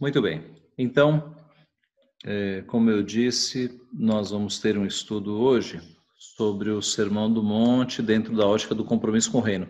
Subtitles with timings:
[0.00, 0.42] Muito bem.
[0.78, 1.36] Então,
[2.24, 5.78] é, como eu disse, nós vamos ter um estudo hoje
[6.16, 9.68] sobre o Sermão do Monte dentro da ótica do compromisso com o reino.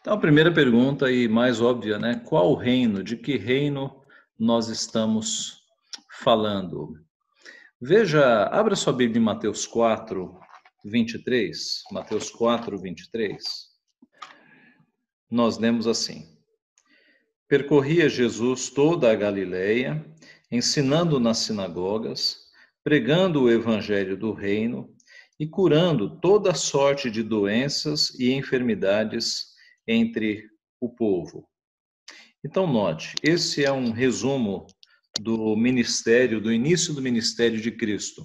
[0.00, 2.20] Então, a primeira pergunta e mais óbvia, né?
[2.26, 3.04] Qual reino?
[3.04, 4.02] De que reino
[4.36, 5.62] nós estamos
[6.18, 6.98] falando?
[7.80, 10.36] Veja, abra sua Bíblia em Mateus 4,
[10.84, 11.84] 23.
[11.92, 13.44] Mateus 4, 23.
[15.30, 16.39] Nós lemos assim:
[17.50, 20.06] Percorria Jesus toda a Galileia,
[20.52, 22.36] ensinando nas sinagogas,
[22.84, 24.94] pregando o evangelho do reino
[25.36, 29.46] e curando toda sorte de doenças e enfermidades
[29.84, 30.48] entre
[30.80, 31.44] o povo.
[32.44, 34.68] Então, note, esse é um resumo
[35.20, 38.22] do ministério, do início do ministério de Cristo.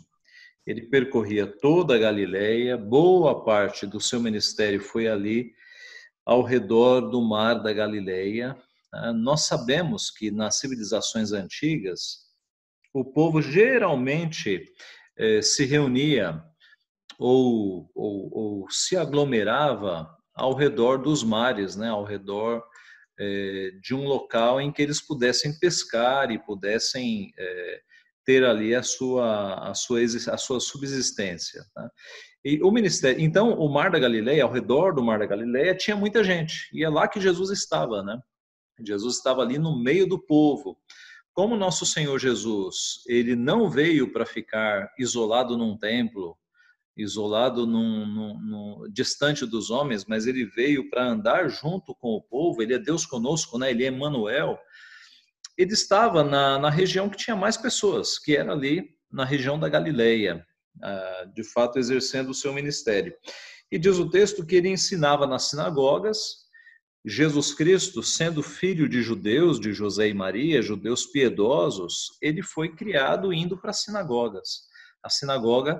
[0.67, 5.51] Ele percorria toda a Galileia, boa parte do seu ministério foi ali,
[6.23, 8.55] ao redor do mar da Galileia.
[8.95, 12.25] Ah, nós sabemos que nas civilizações antigas,
[12.93, 14.63] o povo geralmente
[15.17, 16.41] eh, se reunia
[17.19, 22.63] ou, ou, ou se aglomerava ao redor dos mares, né, ao redor
[23.17, 27.81] é, de um local em que eles pudessem pescar e pudessem é,
[28.25, 31.63] ter ali a sua, a sua, a sua subsistência.
[31.73, 31.89] Tá?
[32.43, 35.95] E o ministério, então, o Mar da Galileia, ao redor do Mar da Galileia, tinha
[35.95, 38.19] muita gente, e é lá que Jesus estava, né?
[38.83, 40.77] Jesus estava ali no meio do povo.
[41.33, 46.37] Como nosso Senhor Jesus, ele não veio para ficar isolado num templo,
[46.95, 52.21] isolado, num, num, num, distante dos homens, mas ele veio para andar junto com o
[52.21, 53.71] povo, ele é Deus conosco, né?
[53.71, 54.57] ele é Emmanuel.
[55.57, 59.67] Ele estava na, na região que tinha mais pessoas, que era ali na região da
[59.69, 60.45] Galileia,
[60.77, 63.13] uh, de fato exercendo o seu ministério.
[63.71, 66.44] E diz o texto que ele ensinava nas sinagogas,
[67.07, 73.31] Jesus Cristo, sendo filho de judeus, de José e Maria, judeus piedosos, ele foi criado
[73.31, 74.63] indo para as sinagogas.
[75.03, 75.79] A sinagoga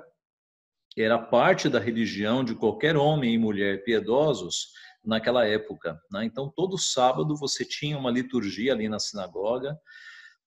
[0.96, 4.68] era parte da religião de qualquer homem e mulher piedosos
[5.04, 6.00] naquela época.
[6.12, 6.24] Né?
[6.24, 9.76] Então, todo sábado você tinha uma liturgia ali na sinagoga,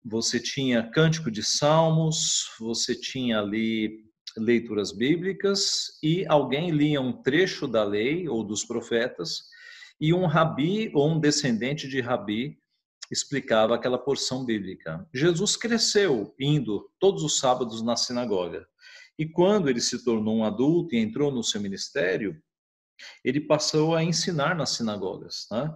[0.04, 4.06] você tinha cântico de salmos, você tinha ali
[4.38, 9.50] leituras bíblicas e alguém lia um trecho da lei ou dos profetas
[10.00, 12.58] e um rabi ou um descendente de rabi
[13.12, 15.08] explicava aquela porção bíblica.
[15.14, 18.68] Jesus cresceu indo todos os sábados na sinagoga.
[19.18, 22.42] E quando ele se tornou um adulto e entrou no seu ministério,
[23.24, 25.76] ele passou a ensinar nas sinagogas, né?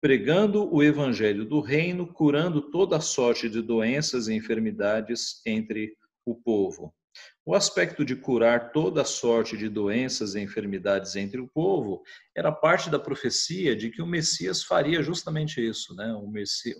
[0.00, 6.94] pregando o evangelho do reino, curando toda sorte de doenças e enfermidades entre o povo.
[7.48, 12.02] O aspecto de curar toda sorte de doenças e enfermidades entre o povo
[12.36, 16.12] era parte da profecia de que o Messias faria justamente isso, né?
[16.12, 16.30] O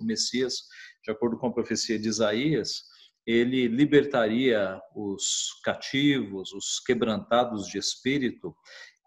[0.04, 0.56] Messias,
[1.02, 2.82] de acordo com a profecia de Isaías,
[3.26, 8.54] ele libertaria os cativos, os quebrantados de espírito.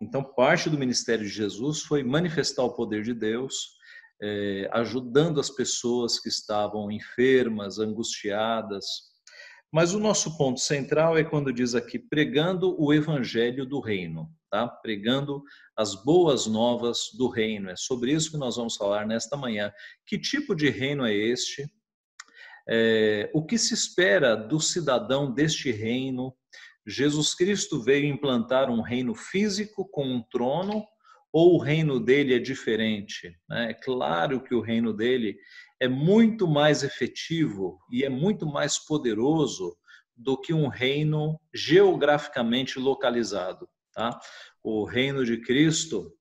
[0.02, 3.78] Então, parte do ministério de Jesus foi manifestar o poder de Deus,
[4.20, 9.11] eh, ajudando as pessoas que estavam enfermas, angustiadas.
[9.72, 14.68] Mas o nosso ponto central é quando diz aqui, pregando o evangelho do reino, tá?
[14.68, 15.42] Pregando
[15.78, 17.70] as boas novas do reino.
[17.70, 19.72] É sobre isso que nós vamos falar nesta manhã.
[20.06, 21.66] Que tipo de reino é este?
[22.70, 26.36] É, o que se espera do cidadão deste reino?
[26.86, 30.86] Jesus Cristo veio implantar um reino físico com um trono
[31.32, 33.36] ou o reino dele é diferente?
[33.50, 33.72] Né?
[33.72, 35.38] É claro que o reino dele
[35.80, 39.76] é muito mais efetivo e é muito mais poderoso
[40.16, 43.68] do que um reino geograficamente localizado.
[43.94, 44.20] Tá?
[44.64, 46.12] O reino de Cristo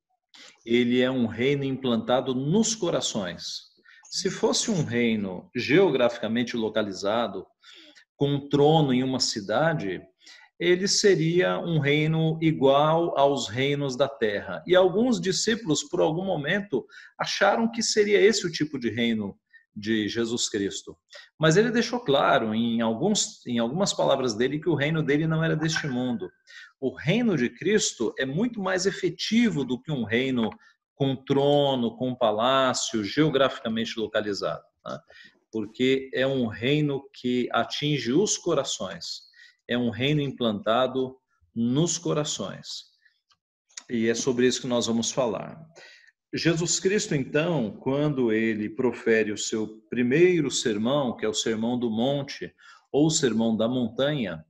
[0.64, 3.70] ele é um reino implantado nos corações.
[4.10, 7.46] Se fosse um reino geograficamente localizado,
[8.16, 10.02] com um trono em uma cidade,
[10.60, 14.62] ele seria um reino igual aos reinos da terra.
[14.66, 16.86] E alguns discípulos, por algum momento,
[17.18, 19.34] acharam que seria esse o tipo de reino
[19.74, 20.94] de Jesus Cristo.
[21.38, 25.42] Mas ele deixou claro em, alguns, em algumas palavras dele que o reino dele não
[25.42, 26.30] era deste mundo.
[26.78, 30.50] O reino de Cristo é muito mais efetivo do que um reino
[30.94, 35.02] com trono, com palácio, geograficamente localizado, tá?
[35.50, 39.29] porque é um reino que atinge os corações,
[39.70, 41.16] é um reino implantado
[41.54, 42.90] nos corações.
[43.88, 45.64] E é sobre isso que nós vamos falar.
[46.34, 51.90] Jesus Cristo, então, quando ele profere o seu primeiro sermão, que é o Sermão do
[51.90, 52.52] Monte,
[52.92, 54.44] ou o Sermão da Montanha,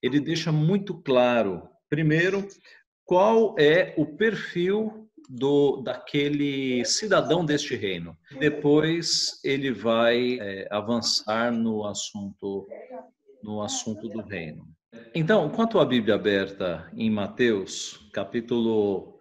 [0.00, 2.46] ele deixa muito claro, primeiro,
[3.04, 8.16] qual é o perfil do daquele cidadão deste reino.
[8.38, 12.66] Depois ele vai é, avançar no assunto
[13.44, 14.66] no assunto do reino.
[15.14, 19.20] Então, quanto à Bíblia aberta em Mateus, capítulo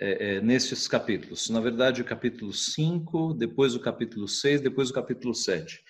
[0.00, 4.92] é, é, nesses capítulos, na verdade, o capítulo 5, depois o capítulo 6, depois o
[4.92, 5.80] capítulo 7.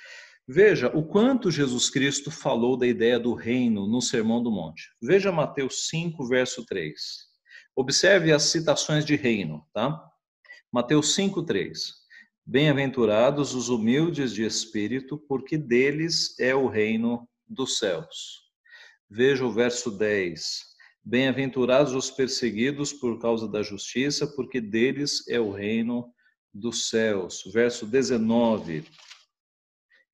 [0.47, 4.91] Veja o quanto Jesus Cristo falou da ideia do reino no Sermão do Monte.
[5.03, 6.95] Veja Mateus 5, verso 3.
[7.75, 10.01] Observe as citações de reino, tá?
[10.71, 11.95] Mateus 5, 3.
[12.45, 18.47] Bem-aventurados os humildes de espírito, porque deles é o reino dos céus.
[19.09, 20.77] Veja o verso 10.
[21.05, 26.13] Bem-aventurados os perseguidos por causa da justiça, porque deles é o reino
[26.53, 27.43] dos céus.
[27.53, 28.85] Verso 19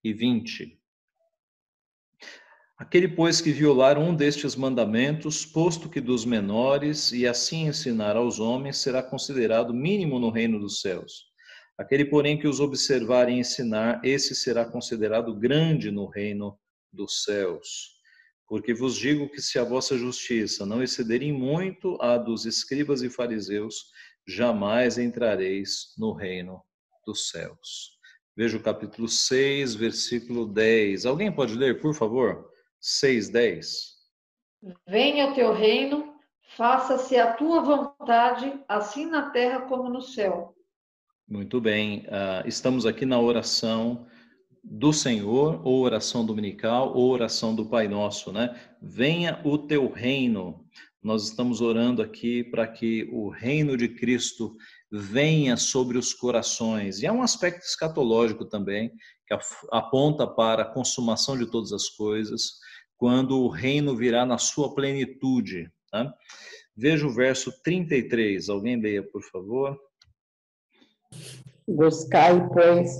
[0.05, 0.79] e 20.
[2.77, 8.41] Aquele, pois, que violar um destes mandamentos, posto que dos menores, e assim ensinar aos
[8.41, 11.27] homens, será considerado mínimo no reino dos céus.
[11.79, 16.59] Aquele, porém, que os observar e ensinar, esse será considerado grande no reino
[16.93, 17.93] dos céus.
[18.47, 23.09] Porque vos digo que se a vossa justiça não excederem muito a dos escribas e
[23.09, 23.87] fariseus,
[24.27, 26.63] jamais entrareis no reino
[27.07, 27.99] dos céus.
[28.37, 31.07] Veja o capítulo 6, versículo 10.
[31.07, 32.49] Alguém pode ler, por favor?
[32.81, 33.93] 6, 10.
[34.89, 36.15] Venha o teu reino,
[36.57, 40.55] faça-se a tua vontade, assim na terra como no céu.
[41.29, 42.07] Muito bem.
[42.07, 44.07] Uh, estamos aqui na oração
[44.63, 48.55] do Senhor, ou oração dominical, ou oração do Pai Nosso, né?
[48.81, 50.65] Venha o teu reino.
[51.03, 54.57] Nós estamos orando aqui para que o reino de Cristo
[54.91, 57.01] venha sobre os corações.
[57.01, 58.93] E há um aspecto escatológico também,
[59.27, 59.37] que
[59.73, 62.59] aponta para a consumação de todas as coisas,
[62.97, 65.69] quando o reino virá na sua plenitude.
[65.91, 66.15] Tá?
[66.77, 68.49] Veja o verso 33.
[68.49, 69.77] Alguém leia, por favor.
[71.67, 72.91] Buscai, pois,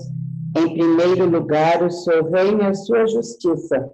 [0.55, 3.91] em primeiro lugar o seu reino e a sua justiça,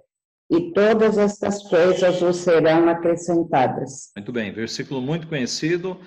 [0.50, 4.10] e todas estas coisas vos serão acrescentadas.
[4.16, 5.98] Muito bem, versículo muito conhecido.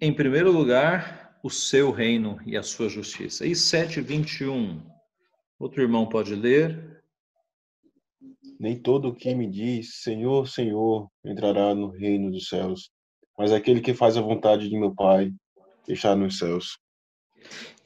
[0.00, 3.46] Em primeiro lugar, o seu reino e a sua justiça.
[3.46, 4.82] E 7:21.
[5.58, 7.00] Outro irmão pode ler.
[8.58, 12.90] Nem todo o que me diz, Senhor, Senhor, entrará no reino dos céus,
[13.38, 15.32] mas aquele que faz a vontade de meu Pai
[15.88, 16.78] está nos céus.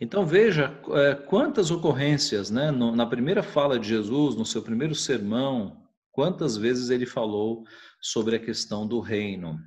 [0.00, 2.70] Então veja é, quantas ocorrências, né?
[2.70, 7.64] na primeira fala de Jesus, no seu primeiro sermão, quantas vezes ele falou
[8.00, 9.58] sobre a questão do reino.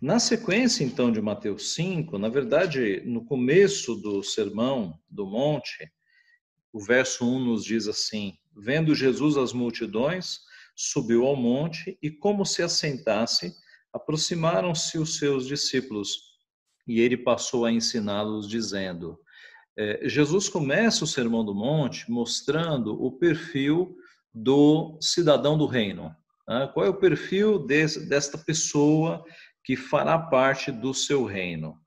[0.00, 5.90] Na sequência, então, de Mateus 5, na verdade, no começo do sermão do monte,
[6.72, 10.38] o verso 1 nos diz assim: Vendo Jesus as multidões,
[10.76, 13.52] subiu ao monte e, como se assentasse,
[13.92, 16.27] aproximaram-se os seus discípulos
[16.88, 19.18] e ele passou a ensiná-los, dizendo:
[19.76, 23.96] é, Jesus começa o Sermão do Monte mostrando o perfil
[24.34, 26.14] do cidadão do reino.
[26.48, 26.68] Né?
[26.72, 29.22] Qual é o perfil desta pessoa
[29.62, 31.78] que fará parte do seu reino?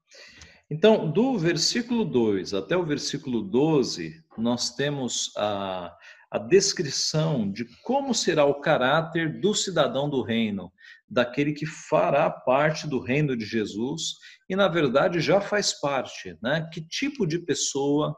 [0.69, 5.93] Então, do versículo 2 até o versículo 12, nós temos a,
[6.31, 10.71] a descrição de como será o caráter do cidadão do reino,
[11.09, 14.13] daquele que fará parte do reino de Jesus
[14.49, 16.37] e, na verdade, já faz parte.
[16.41, 16.69] Né?
[16.71, 18.15] Que tipo de pessoa,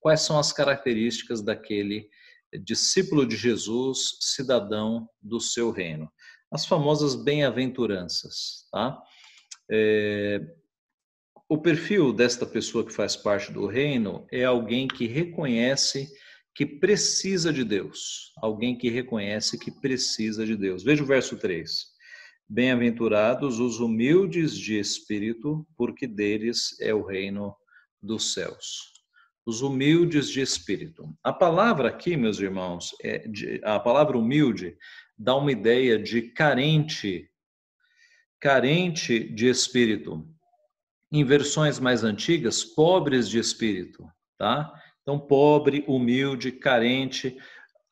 [0.00, 2.08] quais são as características daquele
[2.64, 6.10] discípulo de Jesus, cidadão do seu reino?
[6.50, 8.66] As famosas bem-aventuranças.
[8.72, 8.98] Tá?
[9.70, 10.40] É,
[11.50, 16.08] o perfil desta pessoa que faz parte do reino é alguém que reconhece
[16.56, 20.82] que precisa de Deus, alguém que reconhece que precisa de Deus.
[20.82, 21.84] Veja o verso 3.
[22.48, 27.54] Bem-aventurados os humildes de espírito, porque deles é o reino
[28.02, 28.94] dos céus.
[29.44, 31.14] Os humildes de espírito.
[31.22, 34.78] A palavra aqui, meus irmãos, é de, a palavra humilde
[35.18, 37.30] dá uma ideia de carente,
[38.40, 40.26] carente de espírito.
[41.12, 44.72] Em versões mais antigas, pobres de espírito, tá?
[45.06, 47.36] Então, pobre, humilde, carente,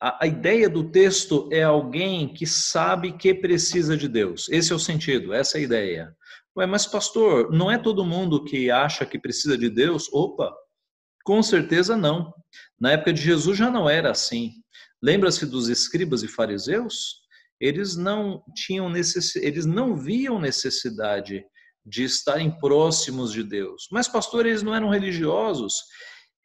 [0.01, 4.49] a, a, ideia do texto é alguém que sabe que precisa de Deus.
[4.49, 6.15] Esse é o sentido, essa é a ideia.
[6.57, 10.11] Ué, mas pastor, não é todo mundo que acha que precisa de Deus?
[10.11, 10.53] Opa,
[11.23, 12.33] com certeza não.
[12.77, 14.51] Na época de Jesus já não era assim.
[15.01, 17.21] Lembra-se dos escribas e fariseus?
[17.61, 19.37] Eles não tinham necess...
[19.37, 21.45] eles não viam necessidade
[21.85, 23.87] de estarem próximos de Deus.
[23.89, 25.75] Mas pastor, eles não eram religiosos.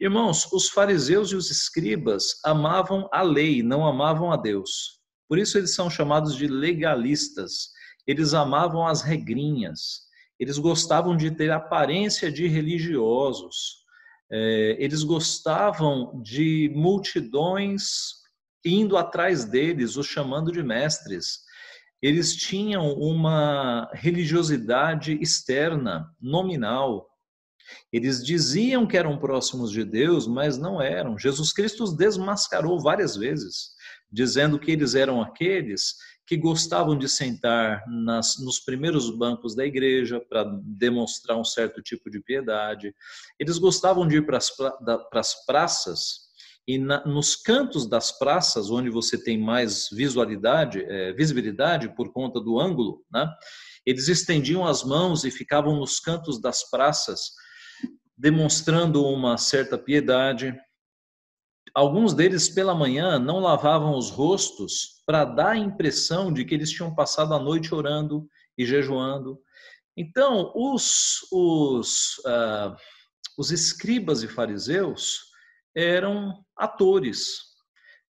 [0.00, 4.98] Irmãos, os fariseus e os escribas amavam a lei, não amavam a Deus.
[5.28, 7.68] Por isso eles são chamados de legalistas.
[8.06, 10.08] Eles amavam as regrinhas.
[10.38, 13.80] eles gostavam de ter aparência de religiosos,
[14.32, 18.20] é, eles gostavam de multidões
[18.64, 21.40] indo atrás deles, os chamando de mestres.
[22.00, 27.09] Eles tinham uma religiosidade externa, nominal.
[27.92, 31.18] Eles diziam que eram próximos de Deus, mas não eram.
[31.18, 33.70] Jesus Cristo os desmascarou várias vezes,
[34.10, 35.94] dizendo que eles eram aqueles
[36.26, 42.08] que gostavam de sentar nas, nos primeiros bancos da igreja para demonstrar um certo tipo
[42.08, 42.94] de piedade.
[43.38, 46.30] Eles gostavam de ir para as praças
[46.70, 52.40] e na, nos cantos das praças, onde você tem mais visualidade, é, visibilidade por conta
[52.40, 53.28] do ângulo, né?
[53.84, 57.32] eles estendiam as mãos e ficavam nos cantos das praças,
[58.20, 60.54] demonstrando uma certa piedade.
[61.74, 66.70] Alguns deles, pela manhã, não lavavam os rostos para dar a impressão de que eles
[66.70, 69.40] tinham passado a noite orando e jejuando.
[69.96, 72.76] Então, os, os, uh,
[73.38, 75.20] os escribas e fariseus
[75.74, 77.38] eram atores.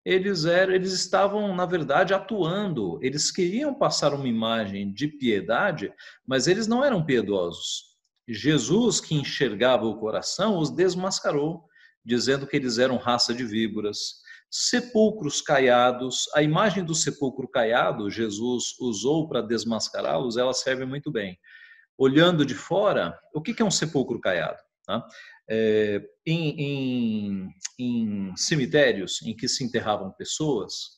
[0.05, 3.01] Eles eram, eles estavam, na verdade, atuando.
[3.03, 5.93] Eles queriam passar uma imagem de piedade,
[6.25, 7.96] mas eles não eram piedosos.
[8.29, 11.65] Jesus, que enxergava o coração, os desmascarou,
[12.05, 16.29] dizendo que eles eram raça de víboras, sepulcros caiados.
[16.35, 21.39] A imagem do sepulcro caiado, Jesus usou para desmascará-los, ela serve muito bem.
[21.99, 24.59] Olhando de fora, o que é um sepulcro caiado?
[24.85, 25.05] Tá?
[25.49, 30.97] É, em, em, em cemitérios em que se enterravam pessoas,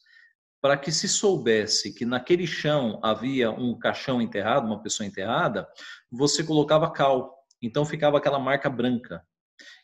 [0.61, 5.69] para que se soubesse que naquele chão havia um caixão enterrado, uma pessoa enterrada,
[6.11, 7.37] você colocava cal.
[7.63, 9.23] Então ficava aquela marca branca.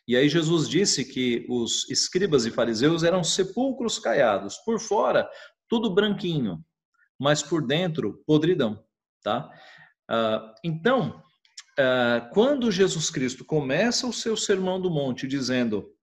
[0.07, 4.57] E aí Jesus disse que os escribas e fariseus eram sepulcros caiados.
[4.57, 5.29] Por fora,
[5.67, 6.63] tudo branquinho,
[7.19, 8.83] mas por dentro, podridão.
[9.23, 9.49] Tá?
[10.07, 11.23] Ah, então,
[11.77, 15.94] ah, quando Jesus Cristo começa o seu sermão do monte dizendo: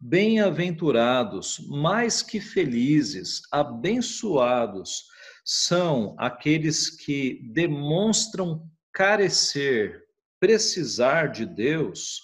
[0.00, 5.04] Bem-aventurados, mais que felizes, abençoados
[5.44, 10.04] são aqueles que demonstram carecer,
[10.38, 12.20] precisar de Deus,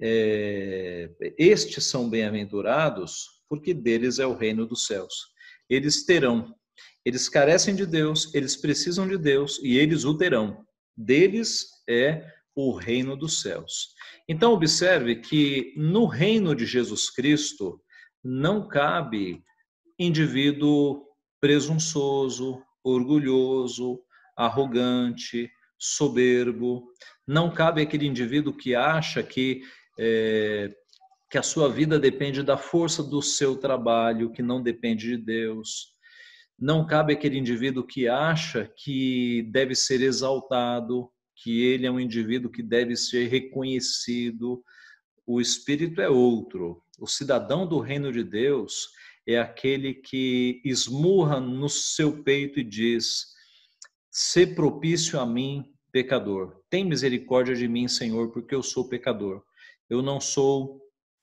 [0.00, 5.14] é, estes são bem-aventurados, porque deles é o reino dos céus.
[5.68, 6.54] Eles terão,
[7.04, 10.64] eles carecem de Deus, eles precisam de Deus e eles o terão
[10.96, 13.93] deles é o reino dos céus.
[14.28, 17.80] Então, observe que no reino de Jesus Cristo
[18.22, 19.42] não cabe
[19.98, 21.04] indivíduo
[21.40, 24.00] presunçoso, orgulhoso,
[24.36, 26.86] arrogante, soberbo.
[27.26, 29.60] Não cabe aquele indivíduo que acha que,
[29.98, 30.74] é,
[31.30, 35.94] que a sua vida depende da força do seu trabalho, que não depende de Deus.
[36.58, 42.50] Não cabe aquele indivíduo que acha que deve ser exaltado, que ele é um indivíduo
[42.50, 44.62] que deve ser reconhecido.
[45.26, 46.82] O espírito é outro.
[46.98, 48.88] O cidadão do reino de Deus
[49.26, 53.26] é aquele que esmurra no seu peito e diz:
[54.10, 56.60] "Se propício a mim, pecador.
[56.68, 59.42] Tem misericórdia de mim, Senhor, porque eu sou pecador.
[59.88, 60.80] Eu não sou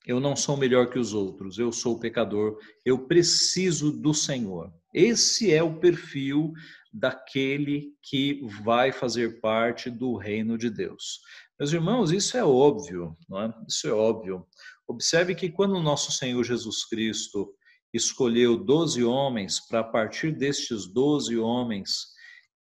[0.07, 4.73] eu não sou melhor que os outros, eu sou pecador, eu preciso do Senhor.
[4.91, 6.53] Esse é o perfil
[6.91, 11.19] daquele que vai fazer parte do reino de Deus.
[11.59, 13.53] Meus irmãos, isso é óbvio, não é?
[13.67, 14.45] Isso é óbvio.
[14.87, 17.53] Observe que quando o nosso Senhor Jesus Cristo
[17.93, 22.07] escolheu doze homens para, a partir destes doze homens,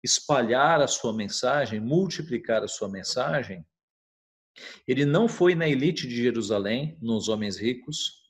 [0.03, 3.65] espalhar a sua mensagem, multiplicar a sua mensagem,
[4.87, 8.21] ele não foi na elite de Jerusalém, nos homens ricos,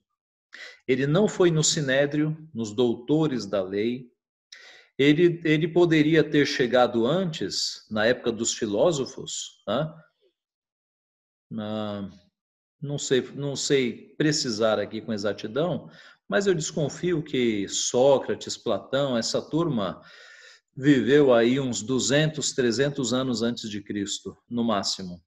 [0.87, 4.10] ele não foi no sinédrio, nos doutores da lei.
[5.01, 9.95] Ele, ele poderia ter chegado antes, na época dos filósofos, né?
[12.83, 15.91] não, sei, não sei precisar aqui com exatidão,
[16.29, 20.03] mas eu desconfio que Sócrates, Platão, essa turma
[20.77, 25.25] viveu aí uns 200, 300 anos antes de Cristo, no máximo.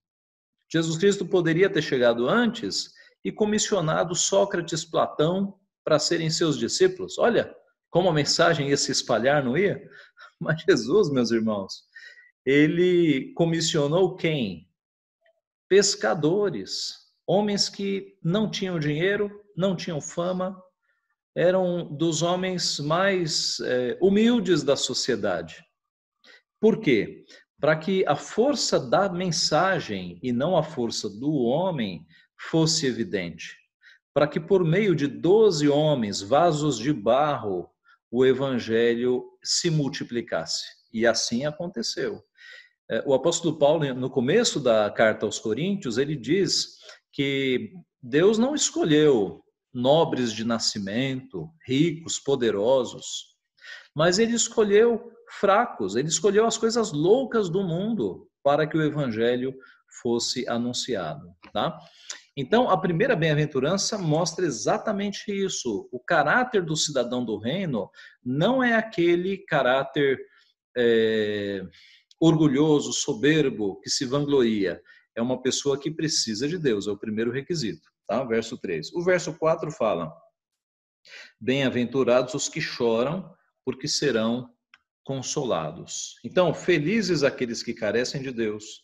[0.71, 2.91] Jesus Cristo poderia ter chegado antes
[3.25, 7.17] e comissionado Sócrates, Platão para serem seus discípulos.
[7.17, 7.51] Olha
[7.93, 9.87] como a mensagem ia se espalhar, não ia?
[10.41, 11.83] Mas Jesus, meus irmãos,
[12.43, 14.67] ele comissionou quem?
[15.69, 16.95] Pescadores,
[17.27, 20.59] homens que não tinham dinheiro, não tinham fama,
[21.35, 25.63] eram dos homens mais é, humildes da sociedade.
[26.59, 27.23] Por quê?
[27.61, 32.07] Para que a força da mensagem e não a força do homem
[32.49, 33.55] fosse evidente,
[34.15, 37.69] para que por meio de doze homens, vasos de barro,
[38.13, 40.63] o evangelho se multiplicasse.
[40.93, 42.23] E assim aconteceu.
[42.87, 46.77] É, o apóstolo Paulo, no começo da carta aos Coríntios, ele diz
[47.11, 49.43] que Deus não escolheu
[49.73, 53.33] nobres de nascimento, ricos, poderosos,
[53.95, 59.55] mas ele escolheu fracos, ele escolheu as coisas loucas do mundo para que o evangelho
[60.03, 61.79] fosse anunciado, tá?
[62.35, 65.87] Então, a primeira bem-aventurança mostra exatamente isso.
[65.91, 67.89] O caráter do cidadão do reino
[68.23, 70.19] não é aquele caráter
[70.75, 71.61] é,
[72.19, 74.81] orgulhoso, soberbo, que se vangloria.
[75.15, 77.87] É uma pessoa que precisa de Deus, é o primeiro requisito.
[78.07, 78.23] Tá?
[78.23, 78.93] Verso 3.
[78.93, 80.11] O verso 4 fala:
[81.39, 83.31] Bem-aventurados os que choram,
[83.63, 84.49] porque serão
[85.03, 86.15] consolados.
[86.23, 88.81] Então, felizes aqueles que carecem de Deus,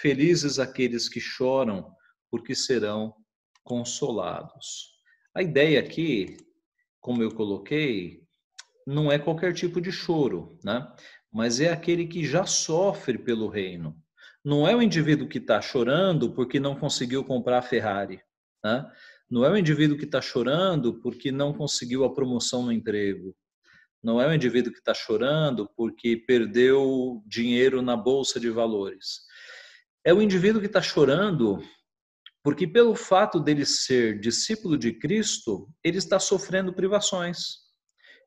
[0.00, 1.94] felizes aqueles que choram,
[2.30, 3.14] porque serão
[3.62, 4.98] consolados.
[5.34, 6.36] A ideia aqui,
[7.00, 8.22] como eu coloquei,
[8.86, 10.90] não é qualquer tipo de choro, né?
[11.32, 13.96] mas é aquele que já sofre pelo reino.
[14.44, 18.20] Não é o indivíduo que está chorando porque não conseguiu comprar a Ferrari.
[18.64, 18.90] Né?
[19.30, 23.36] Não é o indivíduo que está chorando porque não conseguiu a promoção no emprego.
[24.02, 29.20] Não é o indivíduo que está chorando porque perdeu dinheiro na bolsa de valores.
[30.04, 31.62] É o indivíduo que está chorando
[32.48, 37.58] porque pelo fato dele ser discípulo de Cristo, ele está sofrendo privações.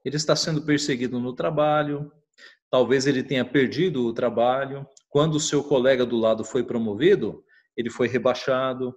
[0.05, 2.11] Ele está sendo perseguido no trabalho,
[2.69, 4.85] talvez ele tenha perdido o trabalho.
[5.09, 7.43] Quando o seu colega do lado foi promovido,
[7.75, 8.95] ele foi rebaixado.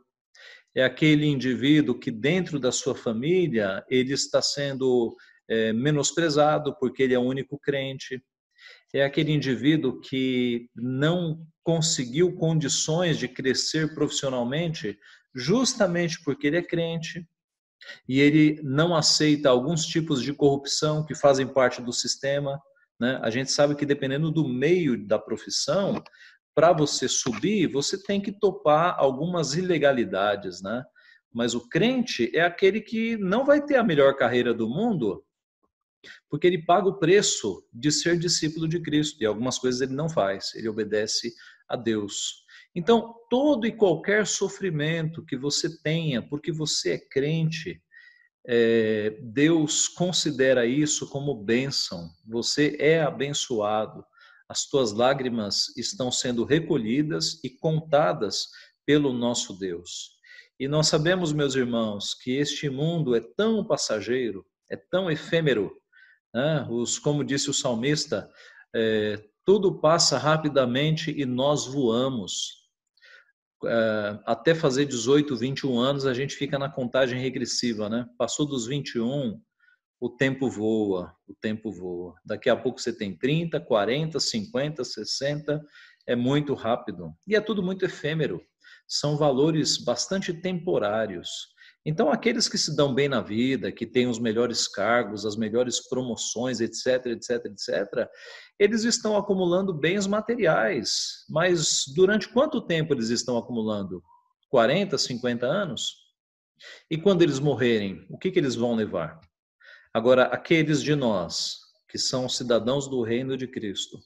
[0.76, 5.16] É aquele indivíduo que dentro da sua família ele está sendo
[5.48, 8.22] é, menosprezado porque ele é o único crente.
[8.94, 14.96] É aquele indivíduo que não conseguiu condições de crescer profissionalmente
[15.34, 17.28] justamente porque ele é crente
[18.08, 22.62] e ele não aceita alguns tipos de corrupção que fazem parte do sistema.
[23.00, 23.18] Né?
[23.20, 26.00] A gente sabe que dependendo do meio da profissão,
[26.54, 30.84] para você subir, você tem que topar algumas ilegalidades, né?
[31.32, 35.24] Mas o crente é aquele que não vai ter a melhor carreira do mundo,
[36.28, 40.08] porque ele paga o preço de ser discípulo de Cristo e algumas coisas ele não
[40.08, 41.32] faz, ele obedece
[41.68, 42.44] a Deus.
[42.74, 47.80] Então, todo e qualquer sofrimento que você tenha, porque você é crente,
[48.46, 52.10] é, Deus considera isso como bênção.
[52.26, 54.04] Você é abençoado.
[54.48, 58.48] As tuas lágrimas estão sendo recolhidas e contadas
[58.84, 60.14] pelo nosso Deus.
[60.58, 65.72] E nós sabemos, meus irmãos, que este mundo é tão passageiro, é tão efêmero.
[66.34, 66.66] Né?
[66.68, 68.28] Os, como disse o salmista,
[68.74, 72.64] é, tudo passa rapidamente e nós voamos.
[73.64, 78.06] É, até fazer 18, 21 anos, a gente fica na contagem regressiva, né?
[78.18, 79.40] Passou dos 21,
[80.00, 82.14] o tempo voa, o tempo voa.
[82.24, 85.64] Daqui a pouco você tem 30, 40, 50, 60,
[86.06, 87.14] é muito rápido.
[87.26, 88.42] E é tudo muito efêmero.
[88.86, 91.53] São valores bastante temporários.
[91.86, 95.86] Então, aqueles que se dão bem na vida, que têm os melhores cargos, as melhores
[95.86, 98.08] promoções, etc, etc, etc,
[98.58, 101.24] eles estão acumulando bens materiais.
[101.28, 104.02] Mas durante quanto tempo eles estão acumulando?
[104.48, 106.04] 40, 50 anos?
[106.90, 109.20] E quando eles morrerem, o que, que eles vão levar?
[109.92, 113.98] Agora, aqueles de nós que são cidadãos do reino de Cristo,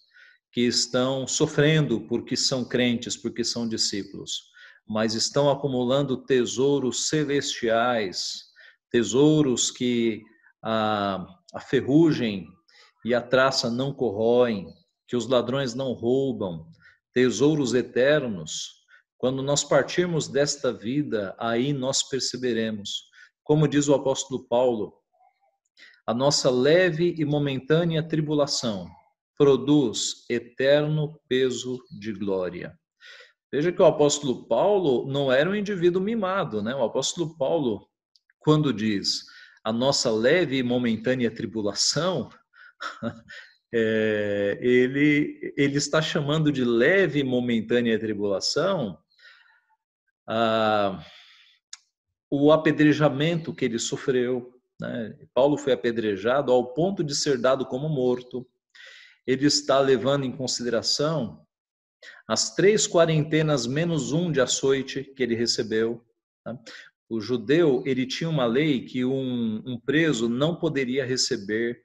[0.53, 4.51] que estão sofrendo porque são crentes, porque são discípulos,
[4.89, 8.45] mas estão acumulando tesouros celestiais,
[8.91, 10.23] tesouros que
[10.63, 12.49] a, a ferrugem
[13.05, 14.73] e a traça não corroem,
[15.07, 16.67] que os ladrões não roubam,
[17.13, 18.79] tesouros eternos.
[19.19, 23.09] Quando nós partirmos desta vida, aí nós perceberemos,
[23.45, 24.95] como diz o apóstolo Paulo,
[26.07, 28.89] a nossa leve e momentânea tribulação
[29.37, 32.79] produz eterno peso de glória.
[33.51, 36.75] Veja que o apóstolo Paulo não era um indivíduo mimado, né?
[36.75, 37.89] O apóstolo Paulo,
[38.39, 39.25] quando diz
[39.65, 42.29] a nossa leve e momentânea tribulação,
[43.73, 48.99] é, ele, ele está chamando de leve e momentânea tribulação
[52.31, 54.53] o apedrejamento que ele sofreu.
[54.81, 55.17] Né?
[55.33, 58.47] Paulo foi apedrejado ao ponto de ser dado como morto.
[59.27, 61.47] Ele está levando em consideração
[62.27, 66.05] as três quarentenas menos um de açoite que ele recebeu.
[66.45, 66.59] Tá?
[67.09, 71.81] O judeu ele tinha uma lei que um, um preso não poderia receber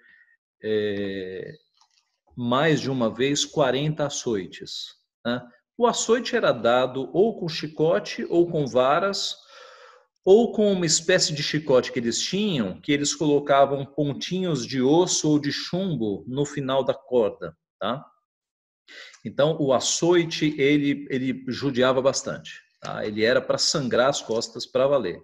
[0.61, 1.55] é,
[2.35, 4.95] mais de uma vez 40 açoites.
[5.25, 5.41] Né?
[5.77, 9.35] O açoite era dado ou com chicote ou com varas
[10.25, 15.29] ou com uma espécie de chicote que eles tinham, que eles colocavam pontinhos de osso
[15.29, 18.05] ou de chumbo no final da corda, tá?
[19.25, 22.61] Então, o açoite, ele, ele judiava bastante.
[22.81, 23.05] Tá?
[23.05, 25.21] Ele era para sangrar as costas para valer.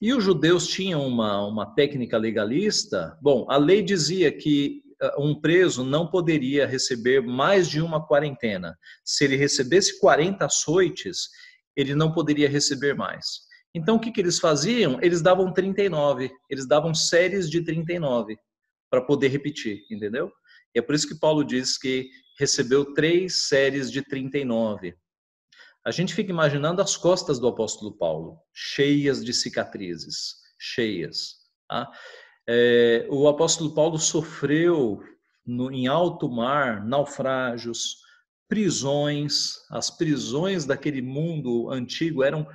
[0.00, 3.18] E os judeus tinham uma, uma técnica legalista.
[3.20, 8.76] Bom, a lei dizia que uh, um preso não poderia receber mais de uma quarentena.
[9.04, 11.28] Se ele recebesse 40 açoites,
[11.76, 13.48] ele não poderia receber mais.
[13.74, 14.98] Então, o que, que eles faziam?
[15.02, 18.36] Eles davam 39, eles davam séries de 39
[18.90, 20.32] para poder repetir, entendeu?
[20.74, 24.94] E é por isso que Paulo diz que recebeu três séries de 39.
[25.84, 31.36] A gente fica imaginando as costas do apóstolo Paulo, cheias de cicatrizes, cheias.
[31.68, 31.90] Tá?
[32.46, 35.02] É, o apóstolo Paulo sofreu
[35.44, 37.96] no, em alto mar naufrágios,
[38.48, 39.54] prisões.
[39.70, 42.46] As prisões daquele mundo antigo eram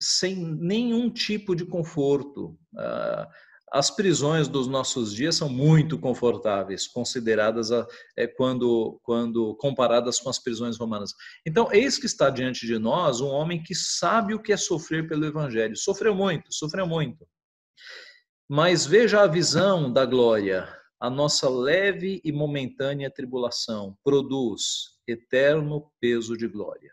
[0.00, 2.58] sem nenhum tipo de conforto.
[2.76, 3.28] Ah,
[3.72, 7.70] as prisões dos nossos dias são muito confortáveis, consideradas
[8.16, 11.12] é, quando, quando comparadas com as prisões romanas.
[11.46, 15.08] Então, eis que está diante de nós um homem que sabe o que é sofrer
[15.08, 15.76] pelo Evangelho.
[15.76, 17.26] Sofreu muito, sofreu muito.
[18.48, 20.68] Mas veja a visão da glória.
[21.00, 26.92] A nossa leve e momentânea tribulação produz eterno peso de glória.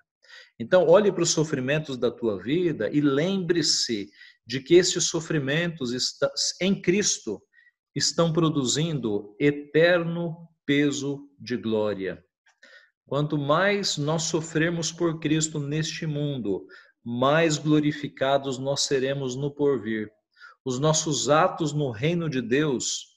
[0.59, 4.09] Então, olhe para os sofrimentos da tua vida e lembre-se
[4.45, 5.91] de que esses sofrimentos
[6.61, 7.41] em Cristo
[7.95, 12.23] estão produzindo eterno peso de glória.
[13.07, 16.65] Quanto mais nós sofrermos por Cristo neste mundo,
[17.03, 20.11] mais glorificados nós seremos no porvir.
[20.63, 23.15] Os nossos atos no reino de Deus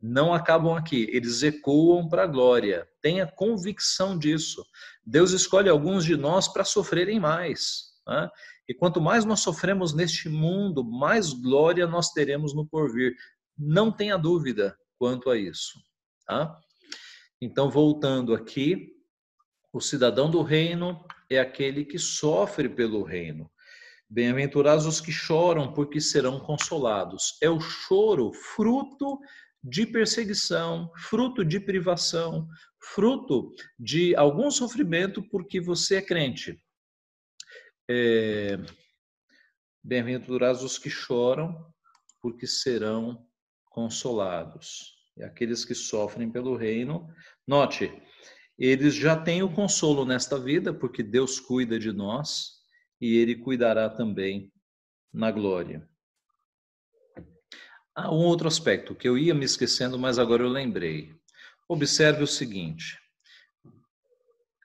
[0.00, 2.88] não acabam aqui, eles ecoam para a glória.
[3.00, 4.64] Tenha convicção disso.
[5.04, 7.92] Deus escolhe alguns de nós para sofrerem mais.
[8.06, 8.28] Né?
[8.68, 13.14] E quanto mais nós sofremos neste mundo, mais glória nós teremos no porvir.
[13.56, 15.80] Não tenha dúvida quanto a isso.
[16.26, 16.54] Tá?
[17.40, 18.92] Então, voltando aqui,
[19.72, 23.50] o cidadão do reino é aquele que sofre pelo reino.
[24.10, 27.38] Bem-aventurados os que choram, porque serão consolados.
[27.42, 29.18] É o choro fruto
[29.62, 32.46] de perseguição, fruto de privação,
[32.94, 36.58] fruto de algum sofrimento porque você é crente.
[37.90, 38.58] É,
[39.82, 41.72] Bem-aventurados os que choram,
[42.20, 43.26] porque serão
[43.64, 44.98] consolados.
[45.16, 47.08] E aqueles que sofrem pelo reino,
[47.46, 47.90] note,
[48.58, 52.58] eles já têm o consolo nesta vida, porque Deus cuida de nós
[53.00, 54.52] e Ele cuidará também
[55.10, 55.88] na glória.
[57.94, 61.14] Há um outro aspecto que eu ia me esquecendo, mas agora eu lembrei.
[61.66, 62.98] Observe o seguinte: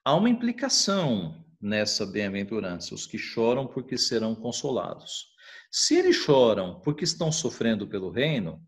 [0.03, 5.30] há uma implicação nessa bem-aventurança, os que choram porque serão consolados.
[5.71, 8.62] Se eles choram porque estão sofrendo pelo reino,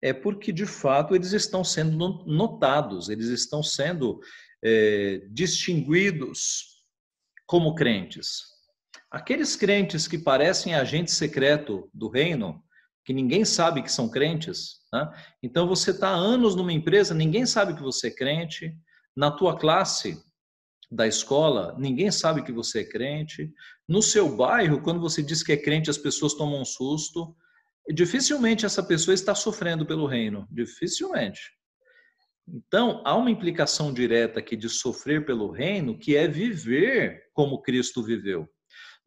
[0.00, 4.20] é porque de fato eles estão sendo notados, eles estão sendo
[4.64, 6.84] é, distinguidos
[7.44, 8.42] como crentes.
[9.10, 12.62] Aqueles crentes que parecem agente secreto do reino,
[13.04, 15.10] que ninguém sabe que são crentes, né?
[15.42, 18.76] então você está anos numa empresa, ninguém sabe que você é crente,
[19.16, 20.22] na tua classe
[20.90, 23.52] da escola, ninguém sabe que você é crente.
[23.86, 27.36] No seu bairro, quando você diz que é crente, as pessoas tomam um susto.
[27.92, 31.40] Dificilmente essa pessoa está sofrendo pelo reino, dificilmente.
[32.46, 38.02] Então, há uma implicação direta aqui de sofrer pelo reino, que é viver como Cristo
[38.02, 38.48] viveu.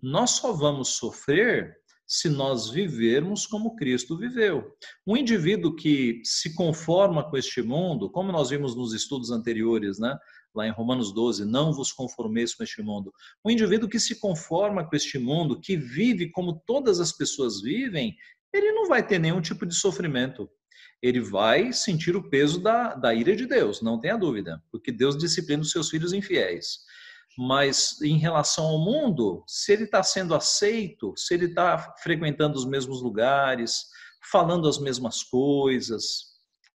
[0.01, 4.75] Nós só vamos sofrer se nós vivermos como Cristo viveu.
[5.07, 10.15] Um indivíduo que se conforma com este mundo, como nós vimos nos estudos anteriores, né?
[10.53, 13.13] Lá em Romanos 12, não vos conformeis com este mundo.
[13.45, 18.15] Um indivíduo que se conforma com este mundo, que vive como todas as pessoas vivem,
[18.53, 20.49] ele não vai ter nenhum tipo de sofrimento.
[21.01, 25.17] Ele vai sentir o peso da, da ira de Deus, não tenha dúvida, porque Deus
[25.17, 26.79] disciplina os seus filhos infiéis.
[27.37, 32.65] Mas em relação ao mundo, se ele está sendo aceito, se ele está frequentando os
[32.65, 33.85] mesmos lugares,
[34.31, 36.30] falando as mesmas coisas,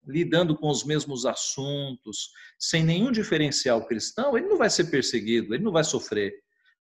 [0.08, 5.64] lidando com os mesmos assuntos, sem nenhum diferencial cristão, ele não vai ser perseguido, ele
[5.64, 6.34] não vai sofrer.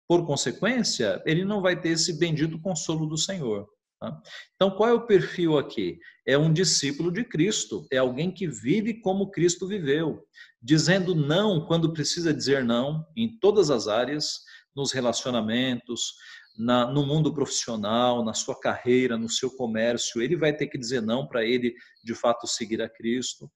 [0.07, 3.67] Por consequência, ele não vai ter esse bendito consolo do Senhor.
[3.99, 4.19] Tá?
[4.55, 5.99] Então, qual é o perfil aqui?
[6.25, 10.25] É um discípulo de Cristo, é alguém que vive como Cristo viveu,
[10.61, 14.41] dizendo não quando precisa dizer não, em todas as áreas,
[14.75, 16.13] nos relacionamentos,
[16.57, 21.01] na, no mundo profissional, na sua carreira, no seu comércio, ele vai ter que dizer
[21.01, 23.51] não para ele de fato seguir a Cristo.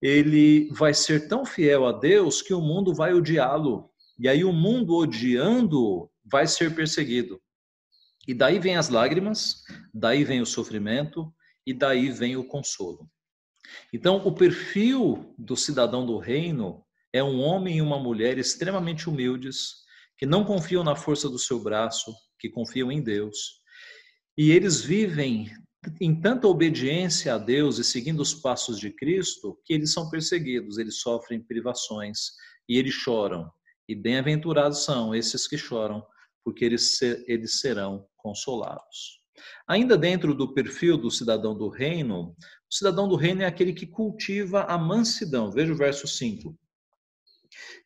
[0.00, 3.90] Ele vai ser tão fiel a Deus que o mundo vai odiá-lo.
[4.18, 7.40] E aí o mundo odiando vai ser perseguido.
[8.26, 11.32] E daí vem as lágrimas, daí vem o sofrimento
[11.66, 13.08] e daí vem o consolo.
[13.92, 19.82] Então, o perfil do cidadão do reino é um homem e uma mulher extremamente humildes,
[20.22, 23.60] que não confiam na força do seu braço, que confiam em Deus.
[24.38, 25.50] E eles vivem
[26.00, 30.78] em tanta obediência a Deus e seguindo os passos de Cristo, que eles são perseguidos,
[30.78, 32.18] eles sofrem privações
[32.68, 33.50] e eles choram.
[33.88, 36.06] E bem-aventurados são esses que choram,
[36.44, 39.18] porque eles, eles serão consolados.
[39.66, 42.36] Ainda dentro do perfil do cidadão do reino,
[42.70, 45.50] o cidadão do reino é aquele que cultiva a mansidão.
[45.50, 46.56] Veja o verso 5.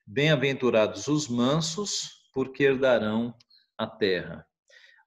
[0.06, 3.34] Bem-aventurados os mansos, porque herdarão
[3.78, 4.46] a terra.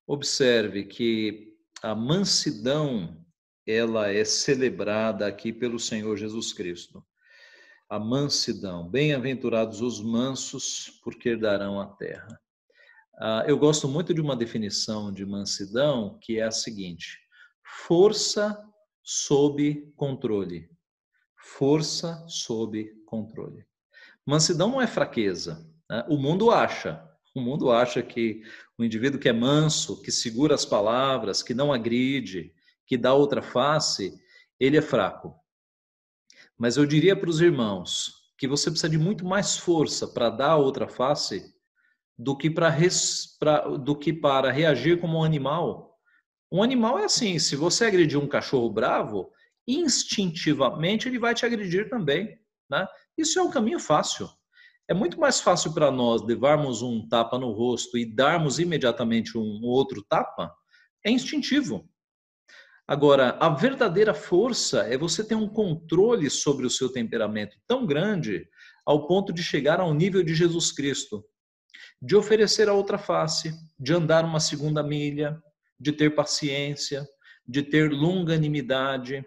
[0.08, 3.24] Observe que a mansidão
[3.68, 7.06] ela é celebrada aqui pelo Senhor Jesus Cristo.
[7.88, 12.42] A mansidão, bem-aventurados os mansos, porque herdarão a terra.
[13.20, 17.20] Ah, eu gosto muito de uma definição de mansidão que é a seguinte:
[17.86, 18.60] força
[19.04, 20.68] sob controle.
[21.38, 23.68] Força sob controle.
[24.26, 25.64] Mansidão não é fraqueza.
[25.88, 26.04] Né?
[26.10, 27.08] O mundo acha.
[27.36, 28.42] O mundo acha que
[28.78, 32.54] o indivíduo que é manso, que segura as palavras, que não agride,
[32.86, 34.20] que dá outra face,
[34.60, 35.36] ele é fraco.
[36.58, 40.58] Mas eu diria para os irmãos que você precisa de muito mais força para dar
[40.58, 41.54] outra face
[42.18, 42.70] do que para
[43.78, 45.98] do que para reagir como um animal.
[46.52, 49.32] Um animal é assim, se você agredir um cachorro bravo,
[49.68, 52.40] instintivamente ele vai te agredir também,
[52.70, 52.88] né?
[53.18, 54.28] Isso é um caminho fácil.
[54.90, 59.62] É muito mais fácil para nós levarmos um tapa no rosto e darmos imediatamente um
[59.64, 60.52] outro tapa,
[61.06, 61.88] é instintivo.
[62.88, 68.50] Agora, a verdadeira força é você ter um controle sobre o seu temperamento tão grande
[68.84, 71.24] ao ponto de chegar ao nível de Jesus Cristo
[72.02, 75.42] de oferecer a outra face, de andar uma segunda milha,
[75.80, 77.08] de ter paciência,
[77.48, 79.24] de ter longanimidade,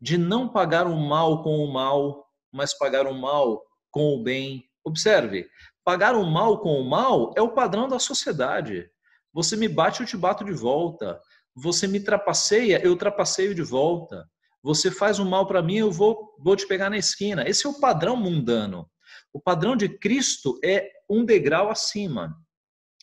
[0.00, 4.64] de não pagar o mal com o mal, mas pagar o mal com o bem.
[4.84, 5.48] Observe,
[5.82, 8.88] pagar o mal com o mal é o padrão da sociedade.
[9.32, 11.20] Você me bate, eu te bato de volta.
[11.56, 14.28] Você me trapaceia, eu trapaceio de volta.
[14.62, 17.48] Você faz o mal para mim, eu vou, vou te pegar na esquina.
[17.48, 18.88] Esse é o padrão mundano.
[19.32, 22.34] O padrão de Cristo é um degrau acima.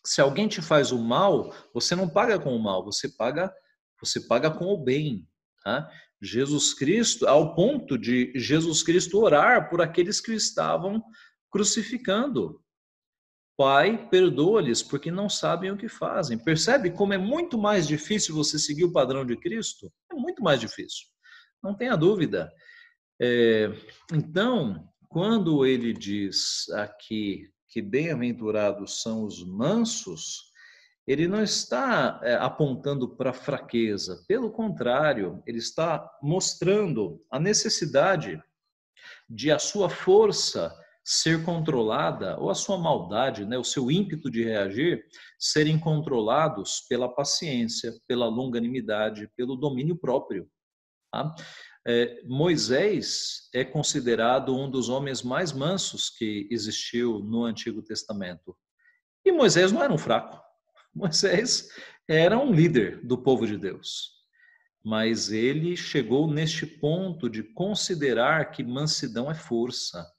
[0.06, 3.54] Se alguém te faz o mal, você não paga com o mal, você paga,
[4.00, 5.28] você paga com o bem.
[5.63, 5.89] Tá?
[6.22, 11.04] Jesus Cristo, ao ponto de Jesus Cristo orar por aqueles que estavam
[11.51, 12.61] crucificando.
[13.57, 16.37] Pai, perdoa-lhes, porque não sabem o que fazem.
[16.37, 19.91] Percebe como é muito mais difícil você seguir o padrão de Cristo?
[20.11, 21.07] É muito mais difícil,
[21.61, 22.51] não tenha dúvida.
[23.21, 23.69] É,
[24.11, 30.51] então, quando ele diz aqui que bem-aventurados são os mansos,
[31.05, 38.41] ele não está é, apontando para fraqueza, pelo contrário, ele está mostrando a necessidade
[39.29, 40.73] de a sua força
[41.12, 45.06] ser controlada, ou a sua maldade, né, o seu ímpeto de reagir,
[45.38, 50.50] serem controlados pela paciência, pela longanimidade, pelo domínio próprio.
[51.12, 51.36] Tá?
[51.86, 58.56] É, Moisés é considerado um dos homens mais mansos que existiu no Antigo Testamento.
[59.26, 60.41] E Moisés não era um fraco.
[60.95, 61.67] Moisés
[62.08, 64.12] era um líder do povo de Deus.
[64.82, 70.10] Mas ele chegou neste ponto de considerar que mansidão é força,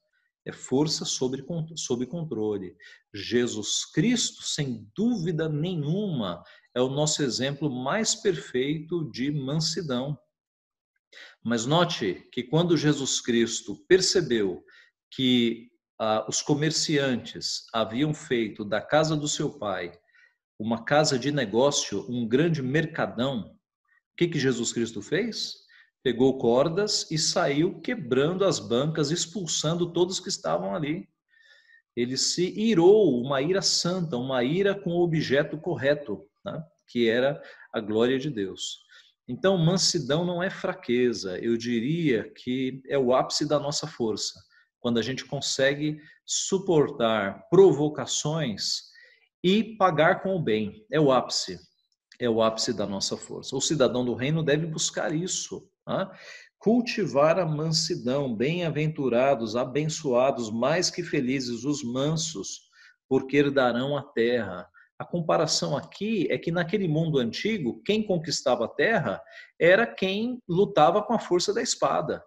[0.45, 1.45] é força sobre,
[1.77, 2.77] sobre controle.
[3.15, 6.43] Jesus Cristo, sem dúvida nenhuma,
[6.75, 10.19] é o nosso exemplo mais perfeito de mansidão.
[11.45, 14.65] Mas note que quando Jesus Cristo percebeu
[15.11, 19.93] que ah, os comerciantes haviam feito da casa do seu pai
[20.59, 25.62] uma casa de negócio, um grande mercadão, o que, que Jesus Cristo fez?
[26.03, 31.09] Pegou cordas e saiu quebrando as bancas, expulsando todos que estavam ali.
[31.95, 36.63] Ele se irou, uma ira santa, uma ira com o objeto correto, né?
[36.89, 37.41] que era
[37.73, 38.83] a glória de Deus.
[39.29, 44.39] Então, mansidão não é fraqueza, eu diria que é o ápice da nossa força,
[44.81, 48.91] quando a gente consegue suportar provocações
[49.43, 50.85] e pagar com o bem.
[50.91, 51.59] É o ápice,
[52.19, 53.57] é o ápice da nossa força.
[53.57, 55.69] O cidadão do reino deve buscar isso.
[56.59, 62.71] Cultivar a mansidão, bem-aventurados, abençoados, mais que felizes os mansos,
[63.09, 64.69] porque herdarão a terra.
[64.99, 69.21] A comparação aqui é que naquele mundo antigo, quem conquistava a terra
[69.59, 72.23] era quem lutava com a força da espada.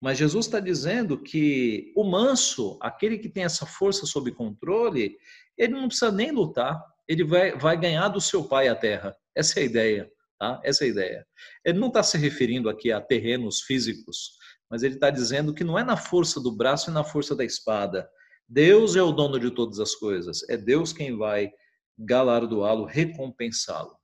[0.00, 5.16] Mas Jesus está dizendo que o manso, aquele que tem essa força sob controle,
[5.56, 9.16] ele não precisa nem lutar, ele vai, vai ganhar do seu pai a terra.
[9.34, 10.10] Essa é a ideia.
[10.38, 10.60] Tá?
[10.64, 11.26] Essa é a ideia.
[11.64, 14.32] Ele não está se referindo aqui a terrenos físicos,
[14.70, 17.44] mas ele está dizendo que não é na força do braço e na força da
[17.44, 18.08] espada,
[18.48, 21.50] Deus é o dono de todas as coisas, é Deus quem vai
[21.98, 23.94] galardoá-lo, recompensá-lo.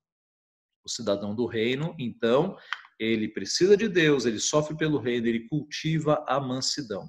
[0.85, 2.57] O cidadão do reino, então,
[2.99, 7.09] ele precisa de Deus, ele sofre pelo reino, ele cultiva a mansidão.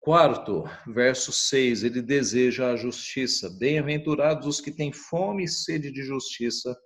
[0.00, 3.50] Quarto, verso 6, ele deseja a justiça.
[3.58, 6.76] Bem-aventurados os que têm fome e sede de justiça,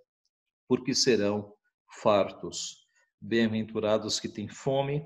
[0.70, 1.52] porque serão
[2.00, 2.86] fartos.
[3.20, 5.04] Bem-aventurados que têm fome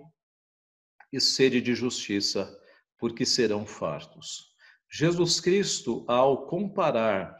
[1.10, 2.54] e sede de justiça,
[2.98, 4.52] porque serão fartos.
[4.92, 7.34] Jesus Cristo, ao comparar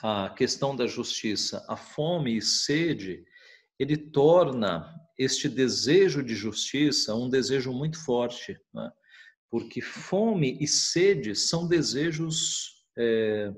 [0.00, 3.24] a questão da justiça, a fome e sede,
[3.76, 8.56] ele torna este desejo de justiça um desejo muito forte.
[8.72, 8.88] Né?
[9.50, 13.52] porque fome e sede são desejos é,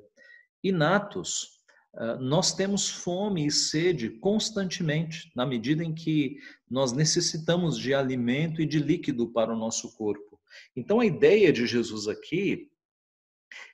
[0.64, 1.61] inatos.
[1.94, 6.38] Uh, nós temos fome e sede constantemente, na medida em que
[6.70, 10.40] nós necessitamos de alimento e de líquido para o nosso corpo.
[10.74, 12.70] Então, a ideia de Jesus aqui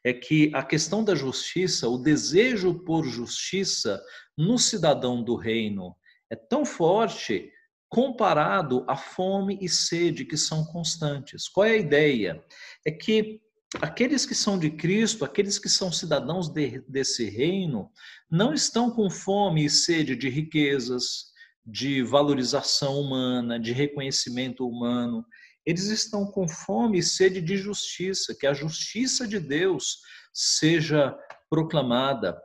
[0.03, 4.03] é que a questão da justiça, o desejo por justiça
[4.37, 5.97] no cidadão do reino
[6.31, 7.53] é tão forte
[7.89, 11.49] comparado à fome e sede que são constantes.
[11.49, 12.45] Qual é a ideia?
[12.87, 13.41] É que
[13.81, 17.91] aqueles que são de Cristo, aqueles que são cidadãos de, desse reino,
[18.31, 21.29] não estão com fome e sede de riquezas,
[21.65, 25.25] de valorização humana, de reconhecimento humano.
[25.67, 29.99] Eles estão com fome e sede de justiça, que a justiça de Deus
[30.33, 31.15] seja
[31.51, 32.41] proclamada.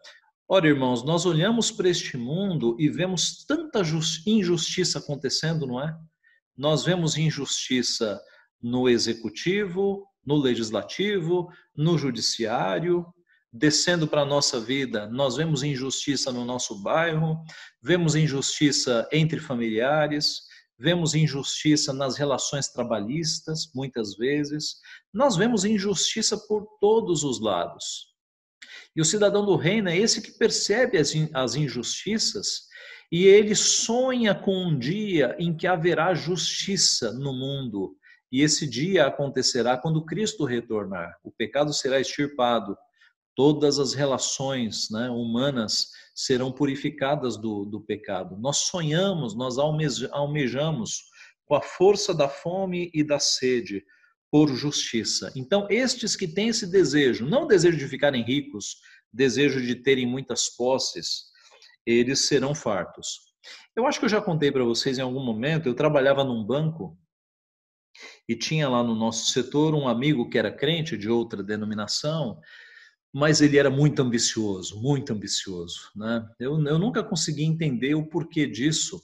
[0.48, 3.82] Ora, irmãos, nós olhamos para este mundo e vemos tanta
[4.28, 5.98] injustiça acontecendo, não é?
[6.56, 8.22] Nós vemos injustiça
[8.62, 13.06] no executivo, no legislativo, no judiciário,
[13.52, 17.38] descendo para a nossa vida, nós vemos injustiça no nosso bairro,
[17.82, 20.42] vemos injustiça entre familiares,
[20.78, 24.78] vemos injustiça nas relações trabalhistas, muitas vezes,
[25.14, 28.14] nós vemos injustiça por todos os lados.
[28.96, 32.68] E o cidadão do reino é esse que percebe as injustiças
[33.12, 37.96] e ele sonha com um dia em que haverá justiça no mundo.
[38.34, 41.20] E esse dia acontecerá quando Cristo retornar.
[41.24, 42.76] O pecado será extirpado.
[43.36, 48.36] Todas as relações né, humanas serão purificadas do, do pecado.
[48.40, 51.04] Nós sonhamos, nós almejamos
[51.46, 53.86] com a força da fome e da sede
[54.32, 55.32] por justiça.
[55.36, 58.78] Então, estes que têm esse desejo, não desejo de ficarem ricos,
[59.12, 61.26] desejo de terem muitas posses,
[61.86, 63.20] eles serão fartos.
[63.76, 66.98] Eu acho que eu já contei para vocês em algum momento, eu trabalhava num banco
[68.28, 72.40] e tinha lá no nosso setor um amigo que era crente de outra denominação,
[73.14, 75.92] mas ele era muito ambicioso, muito ambicioso.
[75.96, 76.26] Né?
[76.40, 79.02] Eu, eu nunca consegui entender o porquê disso,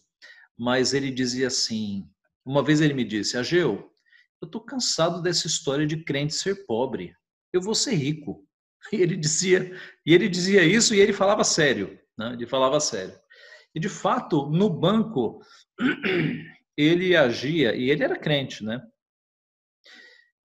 [0.58, 2.10] mas ele dizia assim:
[2.46, 3.92] uma vez ele me disse, Ageu,
[4.42, 7.14] eu estou cansado dessa história de crente ser pobre.
[7.54, 8.46] Eu vou ser rico.
[8.94, 12.34] E ele dizia, e ele dizia isso e ele falava sério, né?
[12.34, 13.14] Ele falava sério.
[13.76, 15.42] E de fato, no banco
[16.78, 18.82] ele agia e ele era crente, né?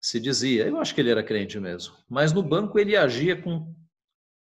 [0.05, 1.95] Se dizia, eu acho que ele era crente mesmo.
[2.11, 3.75] Mas no banco ele agia com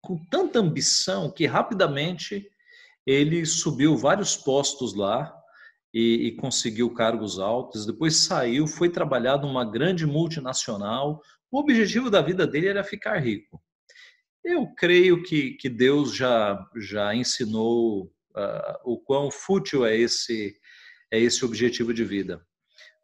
[0.02, 2.50] com tanta ambição que rapidamente
[3.06, 5.30] ele subiu vários postos lá
[5.93, 7.86] e, e, conseguiu cargos altos.
[7.86, 11.22] Depois saiu, foi trabalhar numa grande multinacional.
[11.52, 13.62] O objetivo da vida dele era ficar rico.
[14.41, 20.56] Eu creio que, que Deus já, já ensinou uh, o quão fútil é esse,
[21.12, 22.41] é esse objetivo de vida.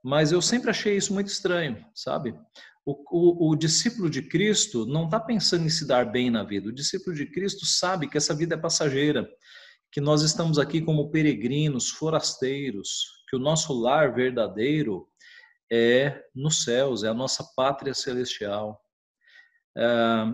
[0.05, 2.39] Mas eu sempre achei isso muito estranho, sabe?
[2.85, 6.69] O, o, o discípulo de Cristo não está pensando em se dar bem na vida.
[6.69, 9.27] O discípulo de Cristo sabe que essa vida é passageira
[9.91, 15.07] que nós estamos aqui como peregrinos, forasteiros, que o nosso lar verdadeiro
[15.73, 18.79] é nos céus, é a nossa pátria celestial.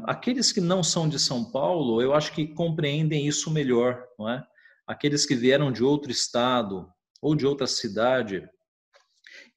[0.03, 4.45] aqueles que não são de São Paulo, eu acho que compreendem isso melhor, não é?
[4.85, 8.49] Aqueles que vieram de outro estado ou de outra cidade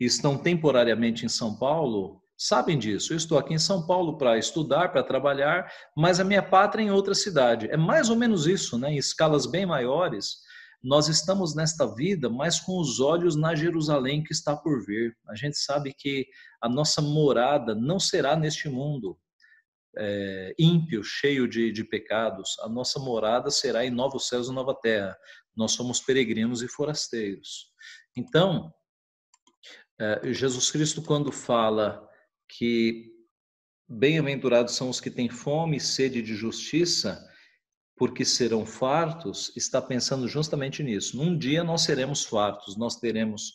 [0.01, 3.13] estão temporariamente em São Paulo, sabem disso.
[3.13, 6.87] Eu estou aqui em São Paulo para estudar, para trabalhar, mas a minha pátria é
[6.87, 7.69] em outra cidade.
[7.71, 8.93] É mais ou menos isso, né?
[8.93, 10.39] em escalas bem maiores.
[10.83, 15.17] Nós estamos nesta vida, mas com os olhos na Jerusalém que está por vir.
[15.29, 16.27] A gente sabe que
[16.61, 19.19] a nossa morada não será neste mundo
[19.97, 22.59] é, ímpio, cheio de, de pecados.
[22.61, 25.17] A nossa morada será em novos céus e nova terra.
[25.57, 27.69] Nós somos peregrinos e forasteiros.
[28.17, 28.73] Então,
[30.25, 32.09] Jesus Cristo, quando fala
[32.49, 33.13] que
[33.89, 37.25] bem-aventurados são os que têm fome e sede de justiça,
[37.97, 41.17] porque serão fartos, está pensando justamente nisso.
[41.17, 43.53] Num dia nós seremos fartos, nós teremos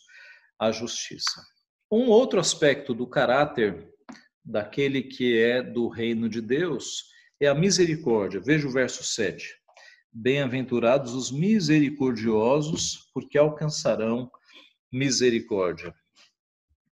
[0.58, 1.42] a justiça.
[1.90, 3.90] Um outro aspecto do caráter
[4.44, 7.04] daquele que é do reino de Deus
[7.40, 8.40] é a misericórdia.
[8.40, 9.54] Veja o verso 7.
[10.12, 14.30] Bem-aventurados os misericordiosos, porque alcançarão
[14.92, 15.94] misericórdia.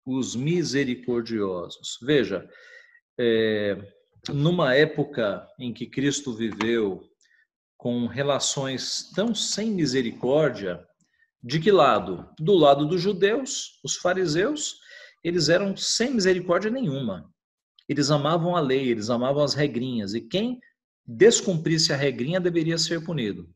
[0.06, 1.98] Os misericordiosos.
[2.00, 2.48] Veja,
[3.18, 3.76] é,
[4.28, 7.02] numa época em que Cristo viveu
[7.76, 10.86] com relações tão sem misericórdia,
[11.42, 12.28] de que lado?
[12.38, 14.80] Do lado dos judeus, os fariseus,
[15.22, 17.30] eles eram sem misericórdia nenhuma.
[17.88, 20.60] Eles amavam a lei, eles amavam as regrinhas, e quem
[21.06, 23.48] descumprisse a regrinha deveria ser punido.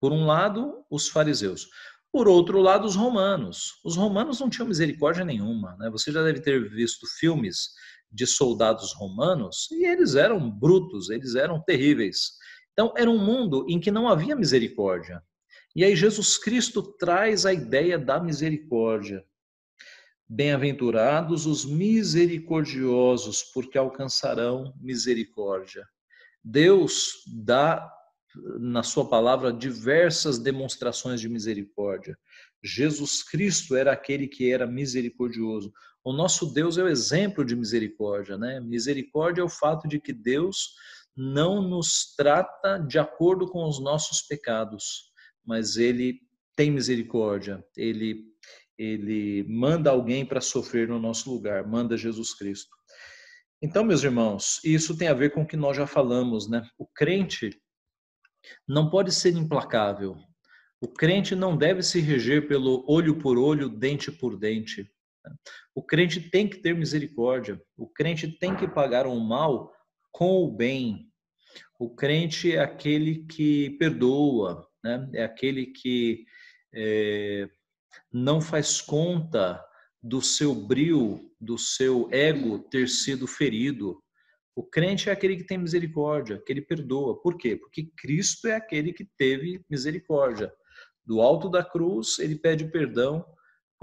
[0.00, 1.68] Por um lado, os fariseus.
[2.12, 3.78] Por outro lado, os romanos.
[3.84, 5.76] Os romanos não tinham misericórdia nenhuma.
[5.78, 5.88] Né?
[5.90, 7.70] Você já deve ter visto filmes
[8.10, 12.32] de soldados romanos e eles eram brutos, eles eram terríveis.
[12.72, 15.22] Então, era um mundo em que não havia misericórdia.
[15.74, 19.24] E aí, Jesus Cristo traz a ideia da misericórdia.
[20.28, 25.86] Bem-aventurados os misericordiosos, porque alcançarão misericórdia.
[26.42, 27.88] Deus dá
[28.58, 32.18] na sua palavra diversas demonstrações de misericórdia.
[32.62, 35.72] Jesus Cristo era aquele que era misericordioso.
[36.04, 38.60] O nosso Deus é o exemplo de misericórdia, né?
[38.60, 40.74] Misericórdia é o fato de que Deus
[41.16, 45.10] não nos trata de acordo com os nossos pecados,
[45.44, 46.20] mas ele
[46.56, 47.62] tem misericórdia.
[47.76, 48.30] Ele
[48.80, 52.70] ele manda alguém para sofrer no nosso lugar, manda Jesus Cristo.
[53.62, 56.66] Então, meus irmãos, isso tem a ver com o que nós já falamos, né?
[56.78, 57.60] O crente
[58.66, 60.16] não pode ser implacável.
[60.80, 64.90] O crente não deve se reger pelo olho por olho, dente por dente.
[65.74, 67.60] O crente tem que ter misericórdia.
[67.76, 69.72] O crente tem que pagar o mal
[70.10, 71.10] com o bem.
[71.78, 75.08] O crente é aquele que perdoa, né?
[75.14, 76.24] é aquele que
[76.74, 77.48] é,
[78.12, 79.62] não faz conta
[80.02, 84.02] do seu brio, do seu ego ter sido ferido.
[84.54, 87.20] O crente é aquele que tem misericórdia, que ele perdoa.
[87.20, 87.56] Por quê?
[87.56, 90.52] Porque Cristo é aquele que teve misericórdia.
[91.04, 93.24] Do alto da cruz, ele pede perdão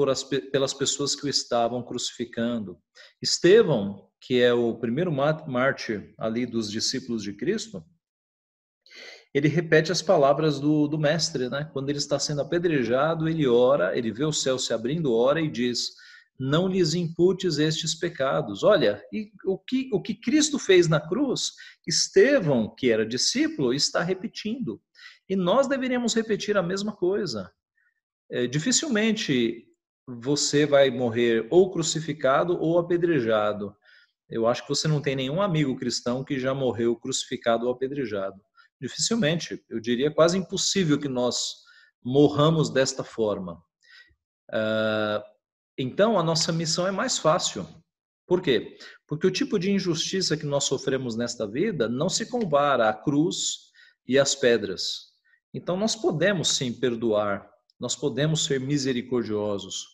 [0.08, 2.78] as, pelas pessoas que o estavam crucificando.
[3.22, 7.84] Estevão, que é o primeiro mártir ali dos discípulos de Cristo,
[9.34, 11.70] ele repete as palavras do, do mestre, né?
[11.74, 15.50] Quando ele está sendo apedrejado, ele ora, ele vê o céu se abrindo, ora e
[15.50, 15.90] diz:
[16.40, 18.64] Não lhes imputes estes pecados.
[18.64, 21.54] Olha, e o que, o que Cristo fez na cruz,
[21.88, 24.82] Estevão, que era discípulo, está repetindo.
[25.28, 27.52] E nós deveríamos repetir a mesma coisa.
[28.30, 29.66] É, dificilmente
[30.08, 33.76] você vai morrer ou crucificado ou apedrejado.
[34.30, 38.42] Eu acho que você não tem nenhum amigo cristão que já morreu crucificado ou apedrejado.
[38.80, 41.56] Dificilmente, eu diria quase impossível que nós
[42.04, 43.62] morramos desta forma.
[44.50, 45.37] Uh,
[45.78, 47.68] então, a nossa missão é mais fácil.
[48.26, 48.78] Por quê?
[49.08, 53.72] Porque o tipo de injustiça que nós sofremos nesta vida não se compara à cruz
[54.08, 55.14] e às pedras.
[55.54, 57.50] Então, nós podemos sim perdoar,
[57.80, 59.86] nós podemos ser misericordiosos,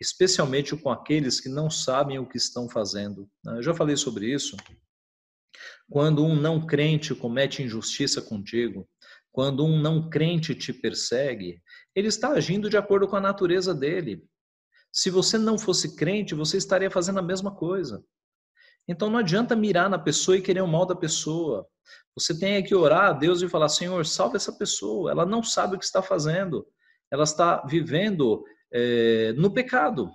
[0.00, 3.28] especialmente com aqueles que não sabem o que estão fazendo.
[3.44, 4.56] Eu já falei sobre isso.
[5.90, 8.88] Quando um não crente comete injustiça contigo,
[9.30, 11.60] quando um não crente te persegue,
[11.94, 14.24] ele está agindo de acordo com a natureza dele.
[14.94, 18.04] Se você não fosse crente, você estaria fazendo a mesma coisa.
[18.86, 21.66] Então não adianta mirar na pessoa e querer o mal da pessoa.
[22.14, 25.10] Você tem que orar a Deus e falar: Senhor, salve essa pessoa.
[25.10, 26.64] Ela não sabe o que está fazendo.
[27.10, 30.08] Ela está vivendo é, no pecado.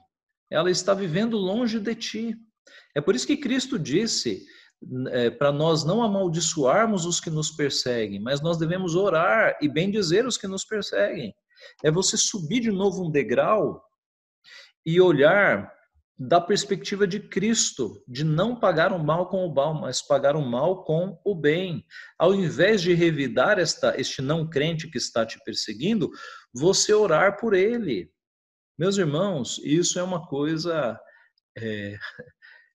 [0.50, 2.38] Ela está vivendo longe de ti.
[2.96, 4.46] É por isso que Cristo disse
[5.10, 9.92] é, para nós não amaldiçoarmos os que nos perseguem, mas nós devemos orar e bem
[9.92, 11.36] dizer os que nos perseguem.
[11.84, 13.84] É você subir de novo um degrau
[14.86, 15.72] e olhar
[16.20, 20.42] da perspectiva de Cristo, de não pagar o mal com o mal, mas pagar o
[20.42, 21.86] mal com o bem.
[22.18, 26.12] Ao invés de revidar esta, este não crente que está te perseguindo,
[26.54, 28.12] você orar por ele.
[28.78, 31.00] Meus irmãos, isso é uma coisa
[31.58, 31.98] é,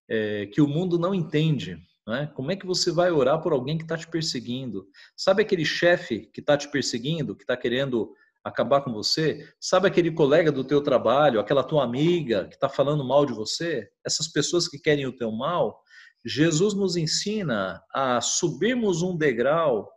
[0.08, 1.76] é, que o mundo não entende.
[2.06, 2.30] Né?
[2.34, 4.86] Como é que você vai orar por alguém que está te perseguindo?
[5.14, 9.48] Sabe aquele chefe que está te perseguindo, que está querendo acabar com você?
[9.58, 13.88] Sabe aquele colega do teu trabalho, aquela tua amiga que está falando mal de você?
[14.04, 15.82] Essas pessoas que querem o teu mal?
[16.24, 19.90] Jesus nos ensina a subirmos um degrau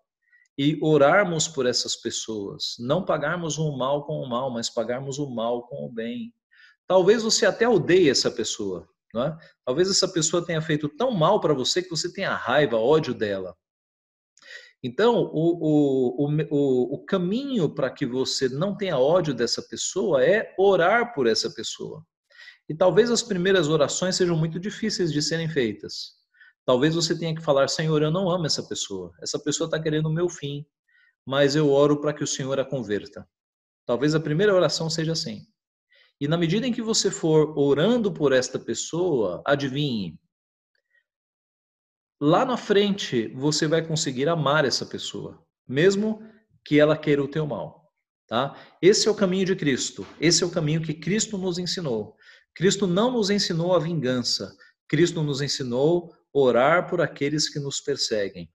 [0.58, 5.30] e orarmos por essas pessoas, não pagarmos o mal com o mal, mas pagarmos o
[5.30, 6.34] mal com o bem.
[6.88, 9.36] Talvez você até odeie essa pessoa, é?
[9.66, 13.56] Talvez essa pessoa tenha feito tão mal para você que você tenha raiva, ódio dela.
[14.84, 20.54] Então, o, o, o, o caminho para que você não tenha ódio dessa pessoa é
[20.58, 22.06] orar por essa pessoa.
[22.70, 26.18] E talvez as primeiras orações sejam muito difíceis de serem feitas.
[26.66, 29.12] Talvez você tenha que falar: Senhor, eu não amo essa pessoa.
[29.22, 30.66] Essa pessoa está querendo o meu fim,
[31.26, 33.28] mas eu oro para que o Senhor a converta.
[33.86, 35.48] Talvez a primeira oração seja assim.
[36.20, 40.20] E na medida em que você for orando por esta pessoa, adivinhe,
[42.20, 46.22] lá na frente você vai conseguir amar essa pessoa, mesmo
[46.66, 47.92] que ela queira o teu mal,
[48.28, 48.56] tá?
[48.82, 50.06] Esse é o caminho de Cristo.
[50.20, 52.16] Esse é o caminho que Cristo nos ensinou.
[52.54, 54.56] Cristo não nos ensinou a vingança.
[54.88, 58.50] Cristo nos ensinou orar por aqueles que nos perseguem,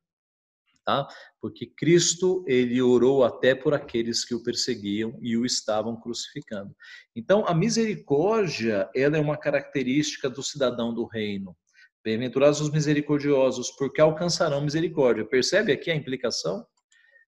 [0.85, 1.07] tá?
[1.41, 6.75] Porque Cristo, ele orou até por aqueles que o perseguiam e o estavam crucificando.
[7.15, 11.57] Então, a misericórdia, ela é uma característica do cidadão do reino.
[12.05, 15.25] Bem-aventurados os misericordiosos, porque alcançarão misericórdia.
[15.25, 16.67] Percebe aqui a implicação?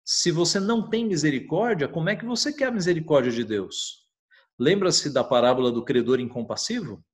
[0.04, 4.04] Se você não tem misericórdia, como é que você quer a misericórdia de Deus?
[4.58, 7.04] Lembra-se da parábola do credor incompassivo?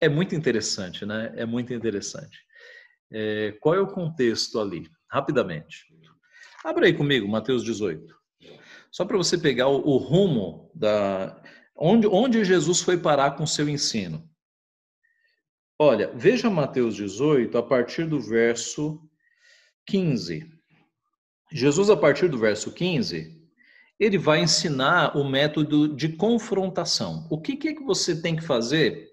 [0.00, 1.32] É muito interessante, né?
[1.36, 2.38] É muito interessante.
[3.12, 4.88] É, qual é o contexto ali?
[5.10, 5.86] Rapidamente.
[6.64, 8.14] Abra aí comigo, Mateus 18.
[8.90, 11.40] Só para você pegar o, o, rumo da
[11.76, 14.28] onde, onde Jesus foi parar com seu ensino.
[15.84, 19.02] Olha, veja Mateus 18 a partir do verso
[19.88, 20.48] 15.
[21.50, 23.36] Jesus, a partir do verso 15,
[23.98, 27.26] ele vai ensinar o método de confrontação.
[27.28, 29.08] O que, que é que você tem que fazer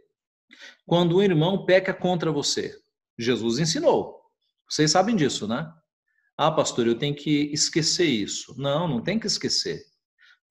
[0.85, 2.79] quando um irmão peca contra você?
[3.17, 4.21] Jesus ensinou.
[4.69, 5.73] Vocês sabem disso, né?
[6.37, 8.53] Ah, pastor, eu tenho que esquecer isso.
[8.61, 9.81] Não, não tem que esquecer.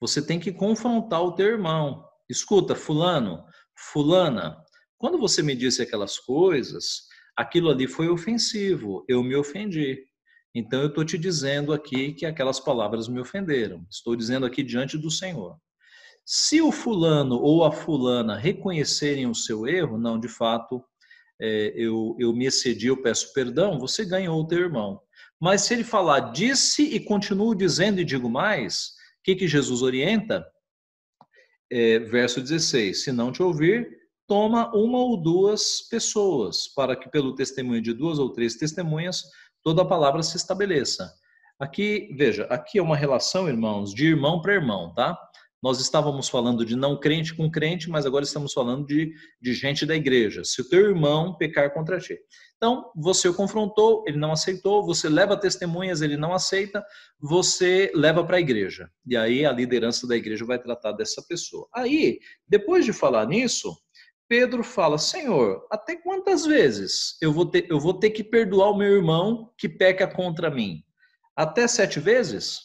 [0.01, 2.05] Você tem que confrontar o teu irmão.
[2.29, 3.45] Escuta, fulano,
[3.93, 4.59] fulana,
[4.99, 7.03] quando você me disse aquelas coisas,
[7.37, 10.05] aquilo ali foi ofensivo, eu me ofendi.
[10.55, 13.87] Então eu estou te dizendo aqui que aquelas palavras me ofenderam.
[13.89, 15.57] Estou dizendo aqui diante do Senhor.
[16.25, 20.85] Se o fulano ou a fulana reconhecerem o seu erro, não, de fato,
[21.41, 25.01] é, eu, eu me excedi, eu peço perdão, você ganhou o teu irmão.
[25.41, 28.89] Mas se ele falar, disse e continuo dizendo e digo mais,
[29.21, 30.45] o que, que Jesus orienta?
[31.71, 33.98] É, verso 16: Se não te ouvir,
[34.29, 39.25] toma uma ou duas pessoas, para que pelo testemunho de duas ou três testemunhas
[39.65, 41.11] toda a palavra se estabeleça.
[41.59, 45.19] Aqui, veja, aqui é uma relação, irmãos, de irmão para irmão, tá?
[45.61, 49.85] Nós estávamos falando de não crente com crente, mas agora estamos falando de, de gente
[49.85, 50.45] da igreja.
[50.45, 52.17] Se o teu irmão pecar contra ti.
[52.57, 56.85] Então, você o confrontou, ele não aceitou, você leva testemunhas, ele não aceita,
[57.19, 58.89] você leva para a igreja.
[59.05, 61.69] E aí a liderança da igreja vai tratar dessa pessoa.
[61.75, 63.77] Aí, depois de falar nisso,
[64.29, 68.77] Pedro fala: Senhor, até quantas vezes eu vou ter, eu vou ter que perdoar o
[68.77, 70.85] meu irmão que peca contra mim?
[71.35, 72.61] Até sete vezes?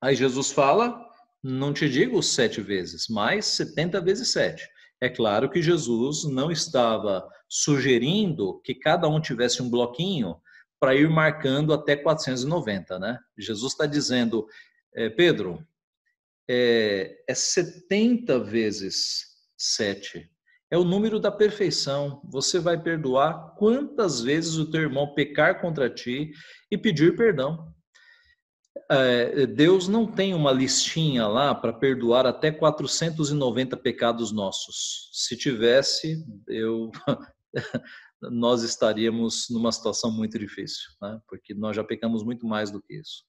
[0.00, 0.98] Aí Jesus fala:
[1.42, 4.66] não te digo sete vezes, mas setenta vezes sete.
[5.00, 10.36] É claro que Jesus não estava sugerindo que cada um tivesse um bloquinho
[10.80, 13.18] para ir marcando até 490, né?
[13.36, 14.46] Jesus está dizendo,
[14.94, 15.66] é, Pedro,
[16.48, 20.30] é, é 70 vezes 7.
[20.70, 22.20] É o número da perfeição.
[22.24, 26.32] Você vai perdoar quantas vezes o teu irmão pecar contra ti
[26.70, 27.74] e pedir perdão
[28.90, 35.10] é, Deus não tem uma listinha lá para perdoar até 490 pecados nossos.
[35.12, 36.90] Se tivesse, eu
[38.30, 41.20] nós estaríamos numa situação muito difícil, né?
[41.28, 43.24] porque nós já pecamos muito mais do que isso.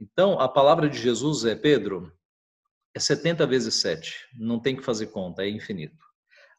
[0.00, 2.12] Então, a palavra de Jesus é, Pedro,
[2.94, 6.04] é 70 vezes 7, não tem que fazer conta, é infinito.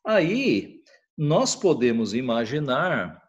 [0.06, 0.84] Aí,
[1.18, 3.22] nós podemos imaginar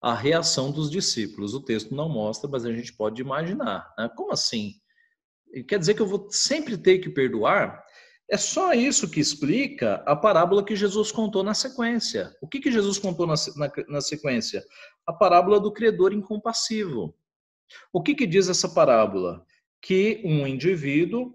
[0.00, 1.54] a reação dos discípulos.
[1.54, 3.92] O texto não mostra, mas a gente pode imaginar.
[3.96, 4.10] Né?
[4.14, 4.74] Como assim?
[5.66, 7.82] Quer dizer que eu vou sempre ter que perdoar?
[8.30, 12.36] É só isso que explica a parábola que Jesus contou na sequência.
[12.42, 14.62] O que, que Jesus contou na, na, na sequência?
[15.06, 17.16] A parábola do credor incompassivo.
[17.90, 19.46] O que, que diz essa parábola?
[19.80, 21.34] Que um indivíduo,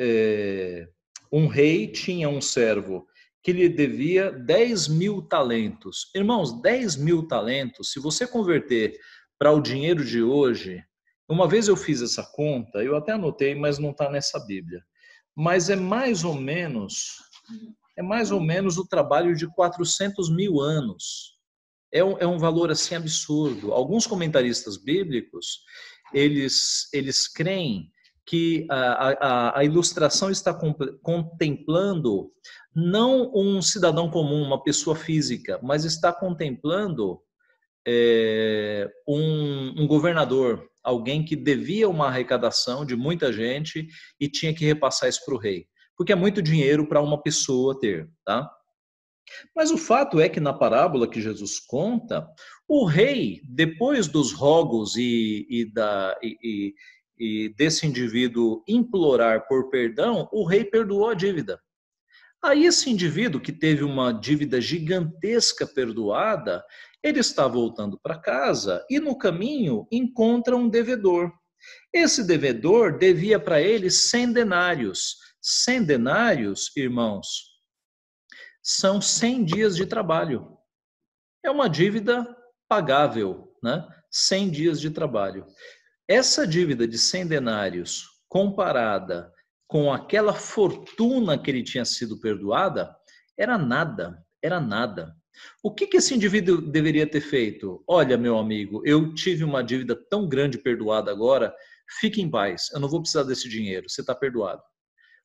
[0.00, 0.88] é,
[1.30, 3.06] um rei, tinha um servo
[3.46, 6.10] que lhe devia 10 mil talentos.
[6.12, 8.98] Irmãos, 10 mil talentos, se você converter
[9.38, 10.82] para o dinheiro de hoje,
[11.28, 14.82] uma vez eu fiz essa conta, eu até anotei, mas não está nessa Bíblia.
[15.32, 17.18] Mas é mais ou menos,
[17.96, 21.38] é mais ou menos o trabalho de 400 mil anos.
[21.92, 23.72] É um, é um valor assim absurdo.
[23.72, 25.60] Alguns comentaristas bíblicos,
[26.12, 27.92] eles, eles creem
[28.26, 30.52] que a, a, a ilustração está
[31.02, 32.30] contemplando
[32.74, 37.20] não um cidadão comum, uma pessoa física, mas está contemplando
[37.86, 43.86] é, um, um, governador, alguém que devia uma arrecadação de muita gente
[44.20, 45.66] e tinha que repassar isso para o rei,
[45.96, 48.50] porque é muito dinheiro para uma pessoa ter, tá?
[49.54, 52.28] Mas o fato é que na parábola que Jesus conta,
[52.68, 56.74] o rei, depois dos rogos e, e, da, e,
[57.18, 61.60] e desse indivíduo implorar por perdão, o rei perdoou a dívida.
[62.42, 66.64] Aí esse indivíduo que teve uma dívida gigantesca perdoada,
[67.02, 71.32] ele está voltando para casa e no caminho encontra um devedor.
[71.92, 75.16] Esse devedor devia para ele 100 denários.
[75.40, 77.56] 100 denários, irmãos,
[78.62, 80.56] são 100 dias de trabalho.
[81.44, 82.26] É uma dívida
[82.68, 83.86] pagável, né?
[84.10, 85.46] 100 dias de trabalho.
[86.08, 89.32] Essa dívida de 100 denários comparada
[89.66, 92.94] com aquela fortuna que ele tinha sido perdoada,
[93.36, 95.16] era nada, era nada.
[95.60, 97.82] O que, esse indivíduo deveria ter feito?
[97.88, 101.52] Olha, meu amigo, eu tive uma dívida tão grande perdoada agora,
[101.98, 104.62] fique em paz, eu não vou precisar desse dinheiro, você está perdoado.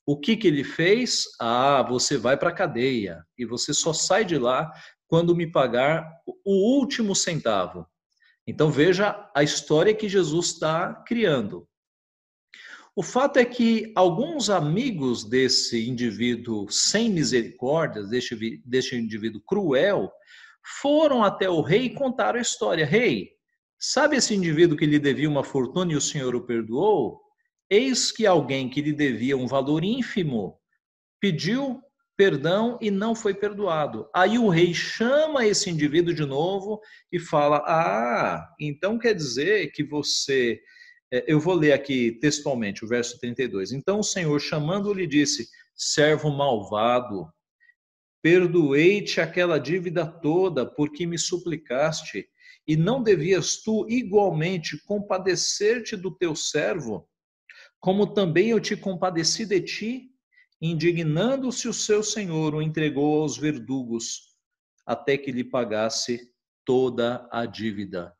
[0.03, 1.25] O que ele fez?
[1.39, 4.71] Ah, você vai para a cadeia e você só sai de lá
[5.07, 6.09] quando me pagar
[6.43, 7.85] o último centavo.
[8.47, 11.67] Então veja a história que Jesus está criando.
[12.95, 20.11] O fato é que alguns amigos desse indivíduo sem misericórdia, deste, deste indivíduo cruel,
[20.81, 22.85] foram até o rei e contaram a história.
[22.85, 23.29] Rei,
[23.79, 27.21] sabe esse indivíduo que lhe devia uma fortuna e o senhor o perdoou?
[27.69, 30.59] Eis que alguém que lhe devia um valor ínfimo
[31.19, 31.81] pediu
[32.21, 34.07] perdão e não foi perdoado.
[34.13, 36.79] Aí o rei chama esse indivíduo de novo
[37.11, 40.61] e fala: Ah, então quer dizer que você.
[41.11, 43.71] É, eu vou ler aqui textualmente o verso 32.
[43.71, 47.25] Então o Senhor, chamando-lhe, disse: Servo malvado,
[48.21, 52.29] perdoei-te aquela dívida toda porque me suplicaste,
[52.67, 57.09] e não devias tu igualmente compadecer-te do teu servo?
[57.81, 60.10] como também eu te compadeci de ti,
[60.61, 64.35] indignando-se o seu senhor, o entregou aos verdugos,
[64.85, 66.31] até que lhe pagasse
[66.63, 68.13] toda a dívida.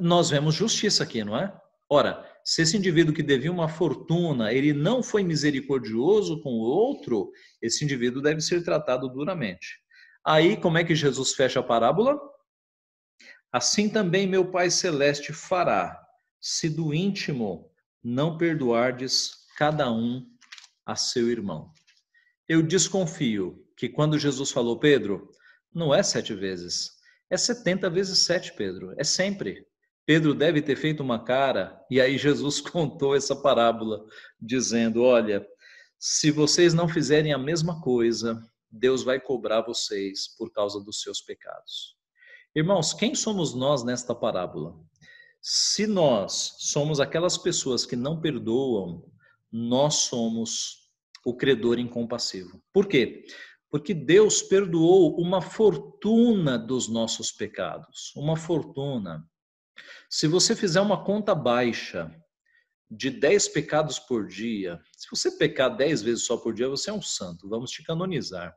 [0.00, 1.54] Nós vemos justiça aqui, não é?
[1.88, 7.30] Ora, se esse indivíduo que devia uma fortuna, ele não foi misericordioso com o outro,
[7.60, 9.78] esse indivíduo deve ser tratado duramente.
[10.24, 12.18] Aí, como é que Jesus fecha a parábola?
[13.52, 16.00] Assim também meu Pai Celeste fará,
[16.40, 17.70] se do íntimo
[18.02, 20.26] não perdoardes cada um
[20.86, 21.70] a seu irmão.
[22.48, 25.30] Eu desconfio que quando Jesus falou, Pedro,
[25.74, 26.90] não é sete vezes,
[27.30, 29.66] é setenta vezes sete, Pedro, é sempre.
[30.04, 34.04] Pedro deve ter feito uma cara, e aí Jesus contou essa parábola,
[34.40, 35.46] dizendo: Olha,
[35.98, 41.20] se vocês não fizerem a mesma coisa, Deus vai cobrar vocês por causa dos seus
[41.20, 41.96] pecados.
[42.54, 44.74] Irmãos, quem somos nós nesta parábola?
[45.40, 49.04] Se nós somos aquelas pessoas que não perdoam,
[49.50, 50.81] nós somos
[51.24, 52.62] o credor incompassivo.
[52.72, 53.24] Por quê?
[53.70, 59.26] Porque Deus perdoou uma fortuna dos nossos pecados, uma fortuna.
[60.10, 62.14] Se você fizer uma conta baixa
[62.90, 66.92] de 10 pecados por dia, se você pecar 10 vezes só por dia, você é
[66.92, 68.54] um santo, vamos te canonizar.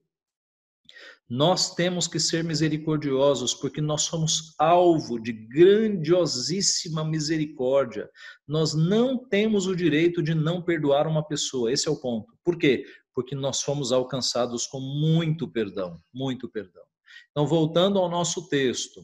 [1.29, 8.11] Nós temos que ser misericordiosos, porque nós somos alvo de grandiosíssima misericórdia.
[8.47, 12.37] Nós não temos o direito de não perdoar uma pessoa, esse é o ponto.
[12.45, 12.85] Por quê?
[13.15, 16.83] Porque nós fomos alcançados com muito perdão, muito perdão.
[17.31, 19.01] Então, voltando ao nosso texto.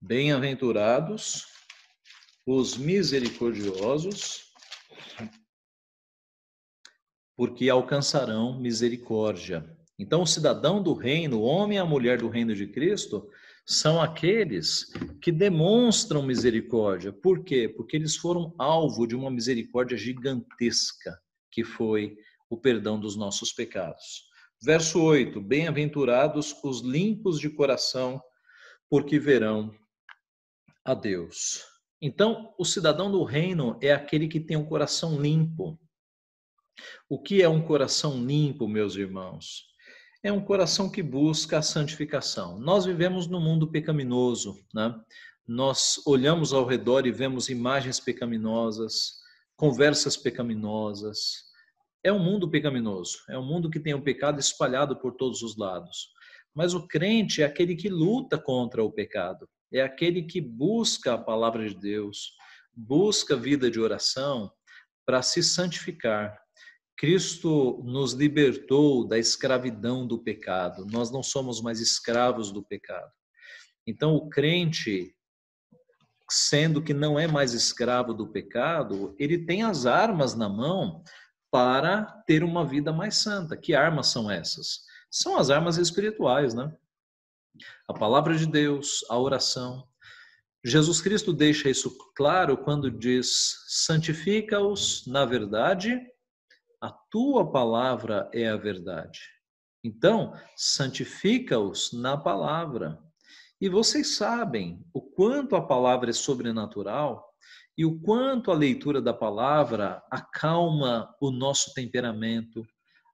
[0.00, 1.51] Bem-aventurados
[2.46, 4.52] os misericordiosos,
[7.36, 9.76] porque alcançarão misericórdia.
[9.98, 13.28] Então, o cidadão do reino, o homem e a mulher do reino de Cristo,
[13.64, 17.12] são aqueles que demonstram misericórdia.
[17.12, 17.68] Por quê?
[17.68, 21.16] Porque eles foram alvo de uma misericórdia gigantesca,
[21.50, 22.16] que foi
[22.50, 24.24] o perdão dos nossos pecados.
[24.60, 28.20] Verso 8: Bem-aventurados os limpos de coração,
[28.90, 29.72] porque verão
[30.84, 31.71] a Deus.
[32.02, 35.78] Então, o cidadão do reino é aquele que tem um coração limpo.
[37.08, 39.72] O que é um coração limpo, meus irmãos?
[40.22, 42.58] é um coração que busca a santificação.
[42.60, 44.94] Nós vivemos num mundo pecaminoso, né?
[45.46, 49.16] Nós olhamos ao redor e vemos imagens pecaminosas,
[49.56, 51.50] conversas pecaminosas.
[52.04, 55.42] É um mundo pecaminoso, é um mundo que tem o um pecado espalhado por todos
[55.42, 56.10] os lados.
[56.54, 61.18] Mas o crente é aquele que luta contra o pecado, é aquele que busca a
[61.18, 62.32] palavra de Deus,
[62.74, 64.52] busca vida de oração
[65.04, 66.42] para se santificar,
[67.02, 70.86] Cristo nos libertou da escravidão do pecado.
[70.86, 73.10] Nós não somos mais escravos do pecado.
[73.84, 75.12] Então, o crente,
[76.30, 81.02] sendo que não é mais escravo do pecado, ele tem as armas na mão
[81.50, 83.56] para ter uma vida mais santa.
[83.56, 84.82] Que armas são essas?
[85.10, 86.72] São as armas espirituais, né?
[87.88, 89.86] A palavra de Deus, a oração.
[90.64, 95.98] Jesus Cristo deixa isso claro quando diz: santifica-os na verdade
[96.82, 99.20] a tua palavra é a verdade.
[99.84, 102.98] Então, santifica-os na palavra.
[103.60, 107.24] E vocês sabem o quanto a palavra é sobrenatural
[107.78, 112.66] e o quanto a leitura da palavra acalma o nosso temperamento,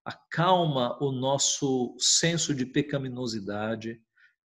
[0.02, 4.00] acalma o nosso senso de pecaminosidade.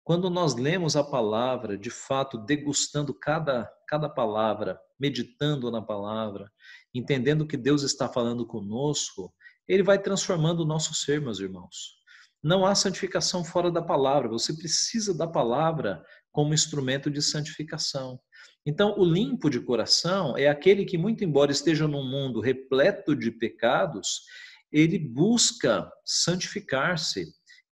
[0.09, 6.51] Quando nós lemos a palavra, de fato, degustando cada, cada palavra, meditando na palavra,
[6.95, 9.31] entendendo que Deus está falando conosco,
[9.69, 11.99] ele vai transformando o nosso ser, meus irmãos.
[12.43, 16.03] Não há santificação fora da palavra, você precisa da palavra
[16.33, 18.19] como instrumento de santificação.
[18.65, 23.31] Então, o limpo de coração é aquele que, muito embora esteja num mundo repleto de
[23.31, 24.23] pecados,
[24.73, 27.27] ele busca santificar-se,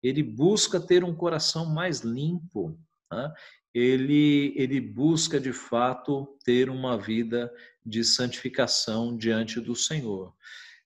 [0.05, 2.79] ele busca ter um coração mais limpo,
[3.11, 3.33] né?
[3.73, 7.51] ele, ele busca de fato ter uma vida
[7.85, 10.35] de santificação diante do Senhor.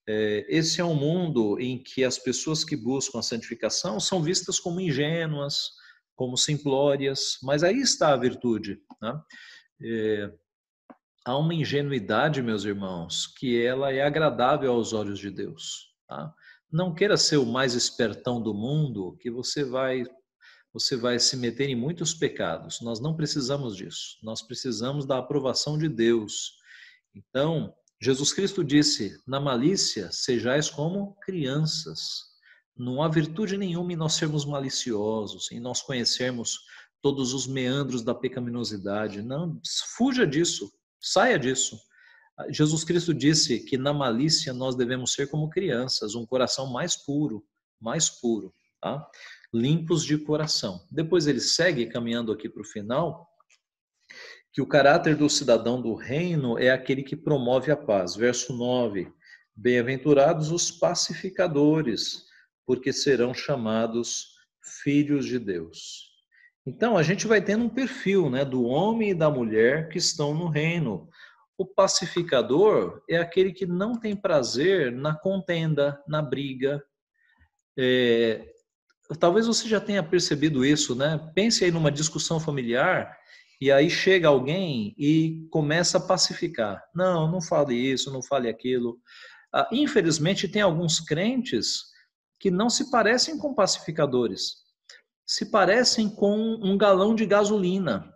[0.07, 4.61] É, esse é um mundo em que as pessoas que buscam a santificação são vistas
[4.61, 5.73] como ingênuas,
[6.15, 8.81] como simplórias, mas aí está a virtude.
[9.03, 9.21] Né?
[9.83, 10.33] É,
[11.25, 15.93] há uma ingenuidade, meus irmãos, que ela é agradável aos olhos de Deus.
[16.07, 16.33] Tá?
[16.71, 20.05] Não queira ser o mais espertão do mundo, que você vai
[20.73, 22.81] você vai se meter em muitos pecados.
[22.83, 24.19] Nós não precisamos disso.
[24.23, 26.53] Nós precisamos da aprovação de Deus.
[27.15, 32.29] Então, Jesus Cristo disse: na malícia sejais como crianças.
[32.77, 36.61] Não há virtude nenhuma em nós sermos maliciosos, em nós conhecermos
[37.03, 39.23] todos os meandros da pecaminosidade.
[39.23, 39.61] Não,
[39.97, 41.77] fuja disso, saia disso.
[42.51, 47.45] Jesus Cristo disse que na malícia nós devemos ser como crianças, um coração mais puro,
[47.81, 49.09] mais puro, tá?
[49.53, 50.87] limpos de coração.
[50.91, 53.29] Depois ele segue caminhando aqui para o final,
[54.53, 58.15] que o caráter do cidadão do reino é aquele que promove a paz.
[58.17, 59.13] Verso 9:
[59.55, 62.25] Bem-aventurados os pacificadores,
[62.67, 64.35] porque serão chamados
[64.83, 66.09] filhos de Deus.
[66.67, 70.35] Então, a gente vai tendo um perfil né, do homem e da mulher que estão
[70.35, 71.09] no reino.
[71.59, 76.83] O pacificador é aquele que não tem prazer na contenda, na briga.
[77.77, 78.55] É,
[79.19, 81.19] talvez você já tenha percebido isso, né?
[81.35, 83.19] Pense aí numa discussão familiar
[83.61, 86.81] e aí chega alguém e começa a pacificar.
[86.95, 89.01] Não, não fale isso, não fale aquilo.
[89.53, 91.87] Ah, infelizmente, tem alguns crentes
[92.39, 94.59] que não se parecem com pacificadores.
[95.27, 98.15] Se parecem com um galão de gasolina,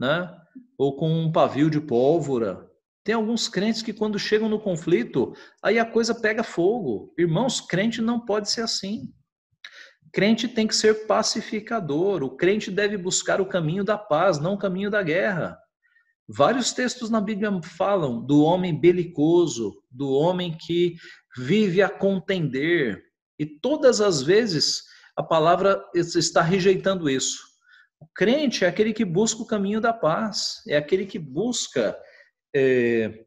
[0.00, 0.36] né?
[0.76, 2.68] Ou com um pavio de pólvora.
[3.04, 7.12] Tem alguns crentes que quando chegam no conflito, aí a coisa pega fogo.
[7.18, 9.12] Irmãos, crente não pode ser assim.
[10.12, 14.58] Crente tem que ser pacificador, o crente deve buscar o caminho da paz, não o
[14.58, 15.58] caminho da guerra.
[16.28, 20.94] Vários textos na Bíblia falam do homem belicoso, do homem que
[21.36, 23.02] vive a contender,
[23.38, 24.82] e todas as vezes
[25.16, 27.38] a palavra está rejeitando isso.
[27.98, 31.96] O crente é aquele que busca o caminho da paz, é aquele que busca
[32.54, 33.24] é,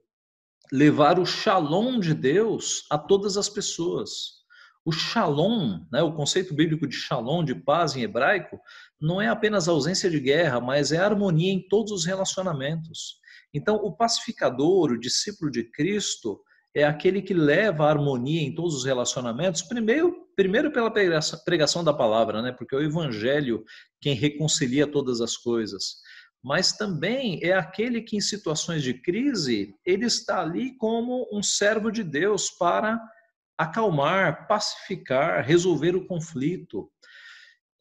[0.71, 4.36] levar o shalom de Deus a todas as pessoas.
[4.84, 8.59] O shalom, né, o conceito bíblico de shalom, de paz em hebraico,
[9.01, 13.19] não é apenas ausência de guerra, mas é harmonia em todos os relacionamentos.
[13.53, 16.39] Então, o pacificador, o discípulo de Cristo,
[16.76, 21.93] é aquele que leva a harmonia em todos os relacionamentos, primeiro, primeiro pela pregação da
[21.93, 22.51] palavra, né?
[22.51, 23.63] porque é o evangelho
[24.01, 25.95] quem reconcilia todas as coisas.
[26.46, 31.89] Mas também é aquele que, em situações de crise, ele está ali como um servo
[31.89, 33.02] de Deus para
[33.58, 36.88] acalmar, pacificar, resolver o conflito.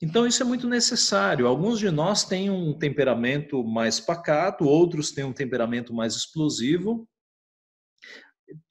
[0.00, 1.46] Então, isso é muito necessário.
[1.46, 7.06] Alguns de nós têm um temperamento mais pacato, outros têm um temperamento mais explosivo.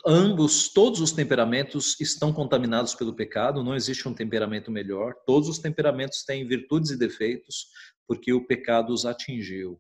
[0.07, 5.13] Ambos, todos os temperamentos estão contaminados pelo pecado, não existe um temperamento melhor.
[5.25, 7.67] Todos os temperamentos têm virtudes e defeitos,
[8.07, 9.79] porque o pecado os atingiu.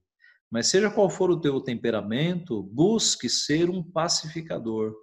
[0.51, 4.93] Mas seja qual for o teu temperamento, busque ser um pacificador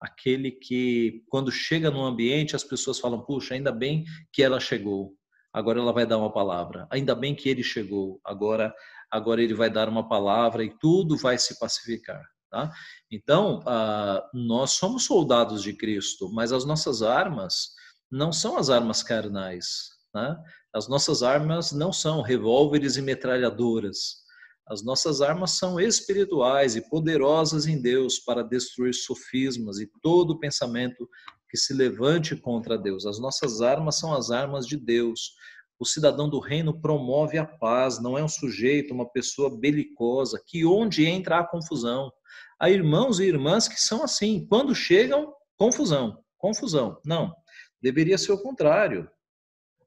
[0.00, 5.14] aquele que, quando chega no ambiente, as pessoas falam: puxa, ainda bem que ela chegou,
[5.52, 6.86] agora ela vai dar uma palavra.
[6.90, 8.74] Ainda bem que ele chegou, agora,
[9.10, 12.22] agora ele vai dar uma palavra e tudo vai se pacificar.
[12.50, 12.72] Tá?
[13.10, 17.74] Então, uh, nós somos soldados de Cristo, mas as nossas armas
[18.10, 19.97] não são as armas carnais.
[20.18, 20.36] Né?
[20.74, 24.26] As nossas armas não são revólveres e metralhadoras.
[24.66, 31.08] As nossas armas são espirituais e poderosas em Deus para destruir sofismas e todo pensamento
[31.48, 33.06] que se levante contra Deus.
[33.06, 35.32] As nossas armas são as armas de Deus.
[35.78, 40.66] O cidadão do reino promove a paz, não é um sujeito, uma pessoa belicosa, que
[40.66, 42.12] onde entra há confusão.
[42.60, 47.00] Há irmãos e irmãs que são assim, quando chegam, confusão, confusão.
[47.06, 47.32] Não,
[47.80, 49.08] deveria ser o contrário.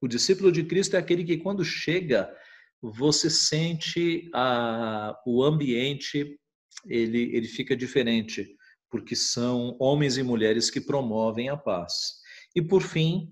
[0.02, 2.30] O discípulo de Cristo é aquele que, quando chega,
[2.82, 6.40] você sente a, o ambiente,
[6.88, 8.56] ele, ele fica diferente,
[8.90, 12.20] porque são homens e mulheres que promovem a paz.
[12.56, 13.32] E por fim,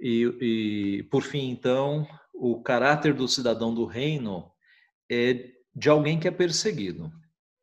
[0.00, 4.50] e, e por fim, então, o caráter do cidadão do reino
[5.10, 7.12] é de alguém que é perseguido.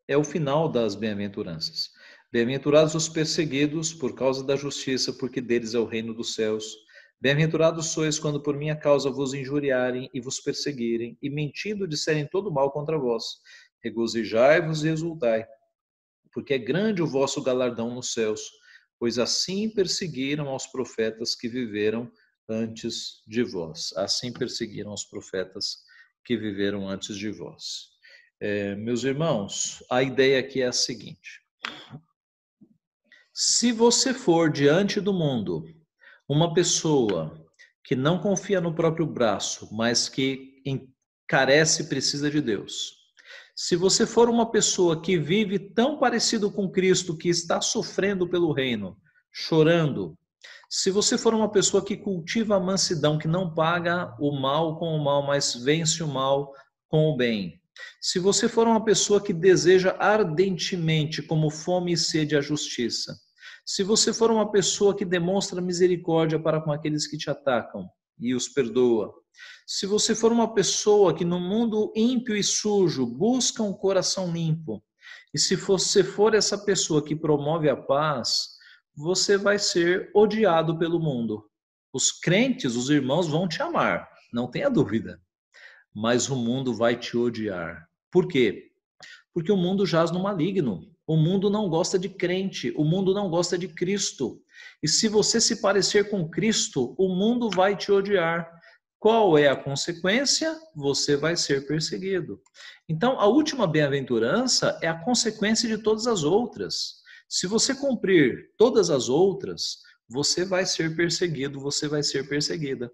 [0.08, 1.90] É o final das bem-aventuranças.
[2.32, 6.76] Bem-aventurados os perseguidos por causa da justiça, porque deles é o reino dos céus.
[7.24, 12.52] Bem-aventurados sois quando por minha causa vos injuriarem e vos perseguirem, e mentindo disserem todo
[12.52, 13.38] mal contra vós.
[13.82, 15.48] Regozijai-vos e exultai,
[16.34, 18.52] porque é grande o vosso galardão nos céus,
[19.00, 22.12] pois assim perseguiram aos profetas que viveram
[22.50, 23.94] antes de vós.
[23.96, 25.78] Assim perseguiram os profetas
[26.26, 27.88] que viveram antes de vós.
[28.38, 31.40] É, meus irmãos, a ideia aqui é a seguinte:
[33.32, 35.66] se você for diante do mundo
[36.28, 37.40] uma pessoa
[37.84, 40.62] que não confia no próprio braço, mas que
[41.28, 43.04] carece e precisa de Deus.
[43.56, 48.52] Se você for uma pessoa que vive tão parecido com Cristo, que está sofrendo pelo
[48.52, 48.98] reino,
[49.32, 50.18] chorando,
[50.70, 54.96] se você for uma pessoa que cultiva a mansidão, que não paga o mal com
[54.96, 56.52] o mal, mas vence o mal
[56.88, 57.62] com o bem.
[58.02, 63.16] Se você for uma pessoa que deseja ardentemente, como fome e sede, a justiça,
[63.66, 67.88] se você for uma pessoa que demonstra misericórdia para com aqueles que te atacam
[68.20, 69.14] e os perdoa,
[69.66, 74.84] se você for uma pessoa que no mundo ímpio e sujo busca um coração limpo,
[75.34, 78.50] e se você for essa pessoa que promove a paz,
[78.96, 81.50] você vai ser odiado pelo mundo.
[81.92, 85.20] Os crentes, os irmãos vão te amar, não tenha dúvida.
[85.94, 87.88] Mas o mundo vai te odiar.
[88.12, 88.72] Por quê?
[89.34, 90.93] Porque o mundo jaz no maligno.
[91.06, 94.42] O mundo não gosta de crente, o mundo não gosta de Cristo.
[94.82, 98.50] E se você se parecer com Cristo, o mundo vai te odiar.
[98.98, 100.58] Qual é a consequência?
[100.74, 102.42] Você vai ser perseguido.
[102.88, 107.04] Então, a última bem-aventurança é a consequência de todas as outras.
[107.28, 112.90] Se você cumprir todas as outras, você vai ser perseguido, você vai ser perseguida.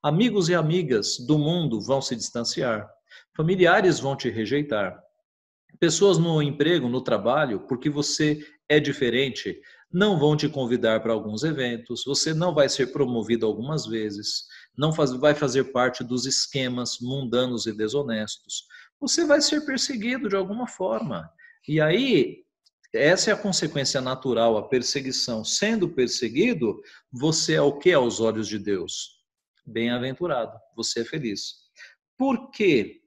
[0.00, 2.88] Amigos e amigas do mundo vão se distanciar,
[3.36, 5.02] familiares vão te rejeitar,
[5.80, 9.60] Pessoas no emprego, no trabalho, porque você é diferente,
[9.90, 14.44] não vão te convidar para alguns eventos, você não vai ser promovido algumas vezes,
[14.76, 18.66] não faz, vai fazer parte dos esquemas mundanos e desonestos.
[19.00, 21.30] Você vai ser perseguido de alguma forma.
[21.66, 22.44] E aí,
[22.92, 25.44] essa é a consequência natural, a perseguição.
[25.44, 26.80] Sendo perseguido,
[27.12, 29.22] você é o que aos olhos de Deus?
[29.64, 31.68] Bem-aventurado, você é feliz.
[32.16, 33.02] Por quê?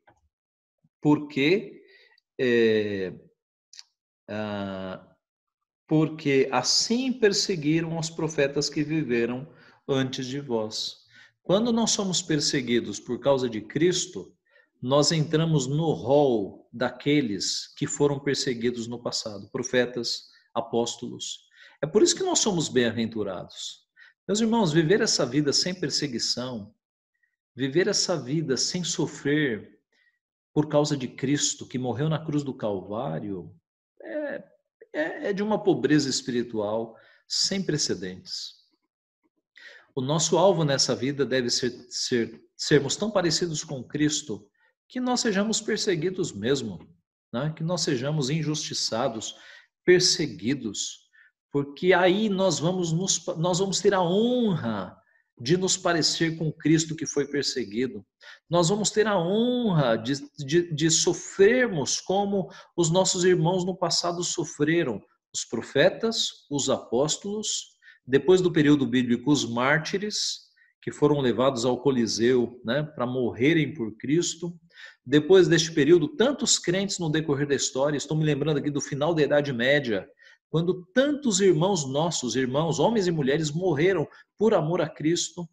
[1.01, 1.80] porque
[2.43, 3.13] é,
[4.27, 5.05] ah,
[5.87, 9.47] porque assim perseguiram os profetas que viveram
[9.87, 11.01] antes de vós.
[11.43, 14.35] Quando nós somos perseguidos por causa de Cristo,
[14.81, 21.41] nós entramos no rol daqueles que foram perseguidos no passado, profetas, apóstolos.
[21.79, 23.81] É por isso que nós somos bem-aventurados.
[24.27, 26.73] Meus irmãos, viver essa vida sem perseguição,
[27.55, 29.80] viver essa vida sem sofrer
[30.53, 33.55] por causa de Cristo, que morreu na cruz do Calvário,
[34.01, 34.43] é,
[34.93, 36.95] é, é de uma pobreza espiritual
[37.27, 38.61] sem precedentes.
[39.95, 44.47] O nosso alvo nessa vida deve ser, ser sermos tão parecidos com Cristo
[44.87, 46.79] que nós sejamos perseguidos mesmo,
[47.31, 47.53] né?
[47.55, 49.35] que nós sejamos injustiçados,
[49.85, 51.09] perseguidos,
[51.49, 55.00] porque aí nós vamos, nos, nós vamos ter a honra
[55.39, 58.05] de nos parecer com Cristo que foi perseguido.
[58.49, 64.23] Nós vamos ter a honra de, de, de sofrermos como os nossos irmãos no passado
[64.23, 65.01] sofreram,
[65.33, 67.71] os profetas, os apóstolos,
[68.05, 70.51] depois do período bíblico, os mártires,
[70.81, 74.53] que foram levados ao Coliseu né, para morrerem por Cristo.
[75.05, 79.13] Depois deste período, tantos crentes no decorrer da história, estou me lembrando aqui do final
[79.13, 80.07] da Idade Média,
[80.51, 84.05] quando tantos irmãos nossos, irmãos, homens e mulheres, morreram
[84.37, 85.49] por amor a Cristo.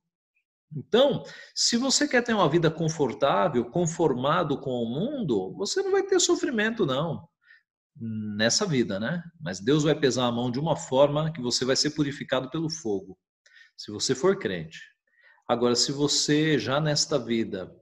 [0.76, 1.22] Então,
[1.54, 6.18] se você quer ter uma vida confortável, conformado com o mundo, você não vai ter
[6.18, 7.26] sofrimento, não,
[7.96, 9.22] nessa vida, né?
[9.40, 12.68] Mas Deus vai pesar a mão de uma forma que você vai ser purificado pelo
[12.68, 13.16] fogo,
[13.76, 14.80] se você for crente.
[15.46, 17.72] Agora, se você já nesta vida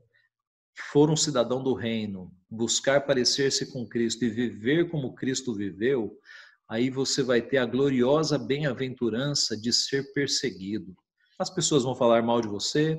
[0.92, 6.20] for um cidadão do reino, buscar parecer-se com Cristo e viver como Cristo viveu,
[6.68, 10.94] aí você vai ter a gloriosa bem-aventurança de ser perseguido.
[11.38, 12.98] As pessoas vão falar mal de você,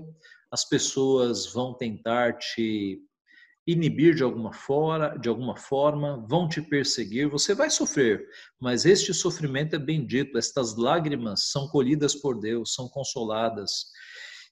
[0.52, 3.02] as pessoas vão tentar te
[3.68, 8.26] inibir de alguma, fora, de alguma forma, vão te perseguir, você vai sofrer,
[8.58, 13.88] mas este sofrimento é bendito, estas lágrimas são colhidas por Deus, são consoladas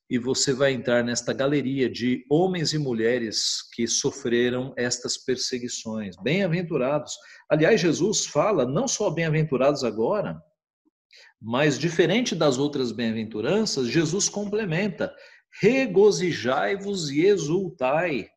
[0.09, 6.15] e você vai entrar nesta galeria de homens e mulheres que sofreram estas perseguições.
[6.21, 7.13] Bem-aventurados.
[7.49, 10.39] Aliás, Jesus fala não só bem-aventurados agora,
[11.41, 15.13] mas diferente das outras bem-aventuranças, Jesus complementa:
[15.61, 18.29] regozijai-vos e exultai,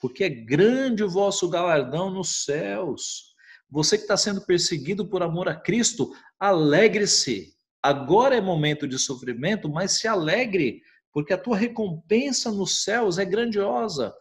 [0.00, 3.32] porque é grande o vosso galardão nos céus.
[3.70, 7.52] Você que está sendo perseguido por amor a Cristo, alegre-se.
[7.82, 10.82] Agora é momento de sofrimento, mas se alegre
[11.12, 14.14] porque a tua recompensa nos céus é grandiosa,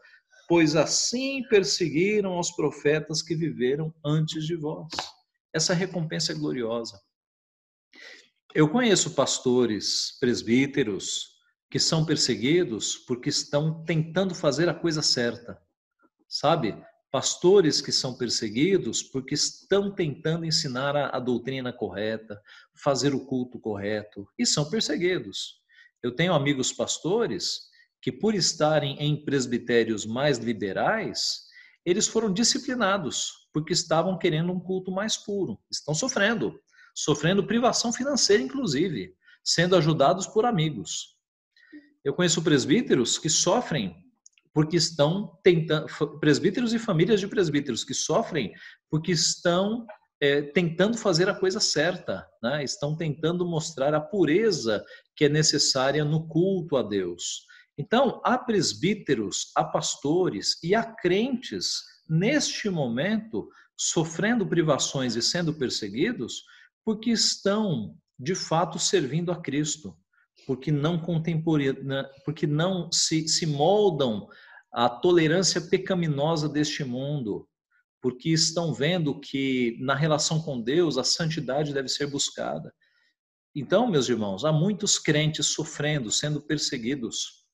[0.47, 4.91] pois assim perseguiram os profetas que viveram antes de vós.
[5.53, 6.99] Essa recompensa é gloriosa.
[8.53, 11.31] Eu conheço pastores, presbíteros,
[11.69, 15.57] que são perseguidos porque estão tentando fazer a coisa certa.
[16.27, 16.75] Sabe?
[17.09, 22.41] Pastores que são perseguidos porque estão tentando ensinar a, a doutrina correta,
[22.75, 25.60] fazer o culto correto, e são perseguidos.
[26.03, 27.69] Eu tenho amigos pastores
[28.01, 31.43] que, por estarem em presbitérios mais liberais,
[31.85, 35.59] eles foram disciplinados porque estavam querendo um culto mais puro.
[35.69, 36.59] Estão sofrendo,
[36.95, 41.15] sofrendo privação financeira, inclusive, sendo ajudados por amigos.
[42.03, 43.95] Eu conheço presbíteros que sofrem
[44.53, 45.87] porque estão tentando,
[46.19, 48.51] presbíteros e famílias de presbíteros que sofrem
[48.89, 49.85] porque estão
[50.21, 52.63] é, tentando fazer a coisa certa, né?
[52.63, 57.47] estão tentando mostrar a pureza que é necessária no culto a Deus.
[57.75, 66.43] Então, há presbíteros, há pastores e há crentes neste momento sofrendo privações e sendo perseguidos
[66.85, 69.97] porque estão de fato servindo a Cristo,
[70.45, 74.27] porque não contemporânea, porque não se, se moldam
[74.71, 77.47] à tolerância pecaminosa deste mundo,
[78.01, 82.73] porque estão vendo que na relação com Deus a santidade deve ser buscada.
[83.55, 87.45] Então, meus irmãos, há muitos crentes sofrendo, sendo perseguidos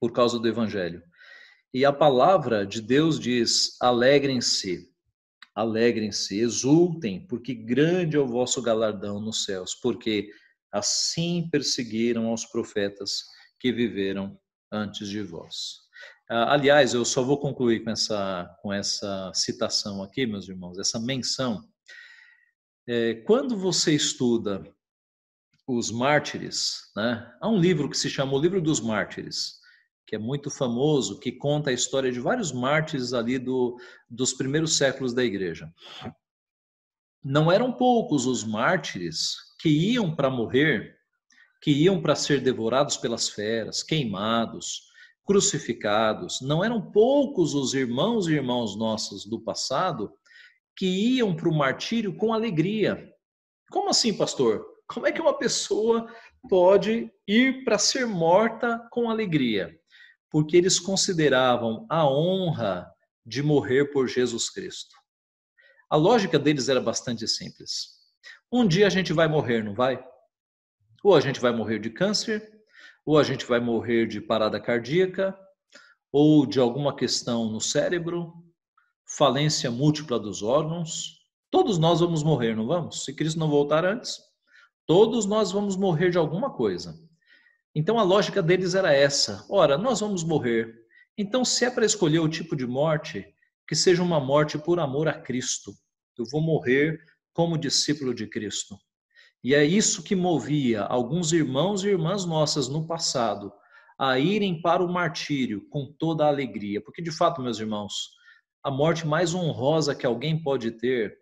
[0.00, 1.02] por causa do evangelho.
[1.72, 4.88] E a palavra de Deus diz: alegrem-se,
[5.54, 10.30] alegrem-se, exultem, porque grande é o vosso galardão nos céus, porque
[10.72, 13.24] assim perseguiram os profetas
[13.58, 14.38] que viveram
[14.70, 15.83] antes de vós.
[16.28, 20.98] Ah, aliás, eu só vou concluir com essa, com essa citação aqui, meus irmãos, essa
[20.98, 21.62] menção.
[22.86, 24.64] É, quando você estuda
[25.66, 29.58] os mártires, né, há um livro que se chama O Livro dos Mártires,
[30.06, 34.76] que é muito famoso, que conta a história de vários mártires ali do, dos primeiros
[34.76, 35.72] séculos da igreja.
[37.22, 40.98] Não eram poucos os mártires que iam para morrer,
[41.62, 44.92] que iam para ser devorados pelas feras, queimados,
[45.24, 46.40] crucificados.
[46.40, 50.12] Não eram poucos os irmãos e irmãos nossos do passado
[50.76, 53.12] que iam para o martírio com alegria.
[53.70, 54.64] Como assim, pastor?
[54.86, 56.06] Como é que uma pessoa
[56.48, 59.78] pode ir para ser morta com alegria?
[60.30, 62.90] Porque eles consideravam a honra
[63.24, 64.94] de morrer por Jesus Cristo.
[65.88, 67.94] A lógica deles era bastante simples.
[68.52, 70.04] Um dia a gente vai morrer, não vai?
[71.02, 72.53] Ou a gente vai morrer de câncer,
[73.04, 75.38] ou a gente vai morrer de parada cardíaca,
[76.12, 78.32] ou de alguma questão no cérebro,
[79.16, 81.18] falência múltipla dos órgãos.
[81.50, 83.04] Todos nós vamos morrer, não vamos?
[83.04, 84.18] Se Cristo não voltar antes,
[84.86, 86.98] todos nós vamos morrer de alguma coisa.
[87.74, 90.84] Então a lógica deles era essa: ora, nós vamos morrer.
[91.16, 93.24] Então, se é para escolher o tipo de morte,
[93.68, 95.72] que seja uma morte por amor a Cristo.
[96.18, 97.00] Eu vou morrer
[97.32, 98.76] como discípulo de Cristo.
[99.44, 103.52] E é isso que movia alguns irmãos e irmãs nossas no passado
[103.98, 106.82] a irem para o martírio com toda a alegria.
[106.82, 108.08] Porque, de fato, meus irmãos,
[108.64, 111.18] a morte mais honrosa que alguém pode ter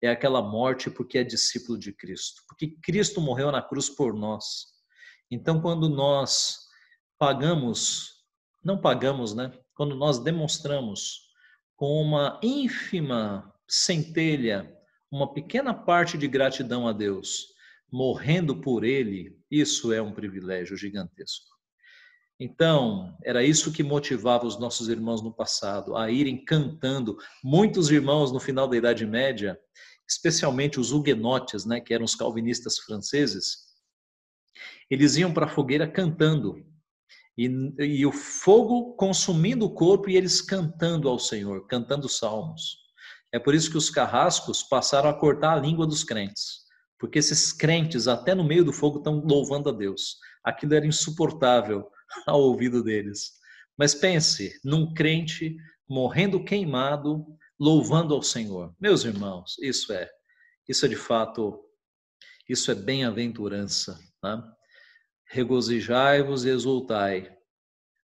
[0.00, 2.40] é aquela morte porque é discípulo de Cristo.
[2.48, 4.66] Porque Cristo morreu na cruz por nós.
[5.28, 6.56] Então, quando nós
[7.18, 8.12] pagamos,
[8.64, 9.52] não pagamos, né?
[9.74, 11.28] Quando nós demonstramos
[11.74, 14.72] com uma ínfima centelha
[15.10, 17.48] uma pequena parte de gratidão a Deus,
[17.90, 21.50] morrendo por Ele, isso é um privilégio gigantesco.
[22.38, 27.18] Então, era isso que motivava os nossos irmãos no passado a irem cantando.
[27.44, 29.58] Muitos irmãos no final da Idade Média,
[30.08, 33.70] especialmente os huguenotes, né, que eram os calvinistas franceses,
[34.90, 36.64] eles iam para a fogueira cantando.
[37.36, 37.46] E,
[37.78, 42.78] e o fogo consumindo o corpo e eles cantando ao Senhor, cantando salmos.
[43.32, 46.64] É por isso que os carrascos passaram a cortar a língua dos crentes,
[46.98, 50.16] porque esses crentes, até no meio do fogo, estão louvando a Deus.
[50.44, 51.88] Aquilo era insuportável
[52.26, 53.32] ao ouvido deles.
[53.78, 55.56] Mas pense num crente
[55.88, 57.24] morrendo queimado,
[57.58, 58.74] louvando ao Senhor.
[58.80, 60.10] Meus irmãos, isso é,
[60.68, 61.60] isso é de fato,
[62.48, 63.98] isso é bem-aventurança.
[64.20, 64.44] Tá?
[65.26, 67.32] Regozijai-vos e exultai,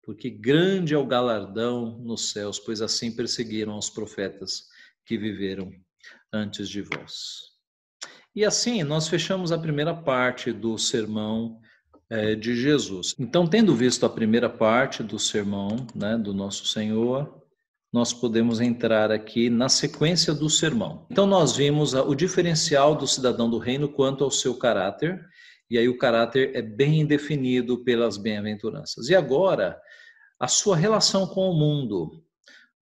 [0.03, 4.72] porque grande é o galardão nos céus, pois assim perseguiram os profetas
[5.05, 5.71] que viveram
[6.33, 7.53] antes de vós.
[8.35, 11.61] E assim, nós fechamos a primeira parte do sermão
[12.09, 13.15] é, de Jesus.
[13.19, 17.43] Então, tendo visto a primeira parte do sermão né, do nosso Senhor,
[17.93, 21.07] nós podemos entrar aqui na sequência do sermão.
[21.11, 25.23] Então, nós vimos o diferencial do cidadão do reino quanto ao seu caráter,
[25.71, 29.09] e aí o caráter é bem definido pelas bem-aventuranças.
[29.09, 29.79] E agora,
[30.41, 32.23] a sua relação com o mundo.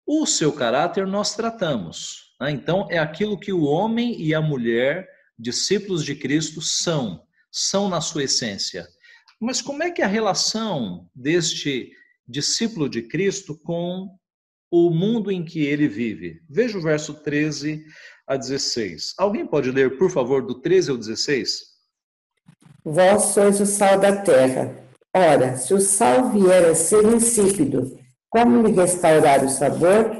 [0.06, 2.36] O seu caráter nós tratamos.
[2.40, 2.52] Né?
[2.52, 8.02] Então, é aquilo que o homem e a mulher, discípulos de Cristo, são, são na
[8.02, 8.88] sua essência.
[9.40, 11.92] Mas como é que é a relação deste
[12.28, 14.10] discípulo de Cristo com
[14.72, 16.42] o mundo em que ele vive?
[16.50, 17.86] Veja o verso 13
[18.28, 19.14] a 16.
[19.18, 21.74] Alguém pode ler, por favor, do 13 ao 16?
[22.84, 24.76] Vós sois o sal da terra.
[25.16, 27.98] Ora, se o sal vier a ser insípido,
[28.34, 30.12] como lhe restaurar o sabor?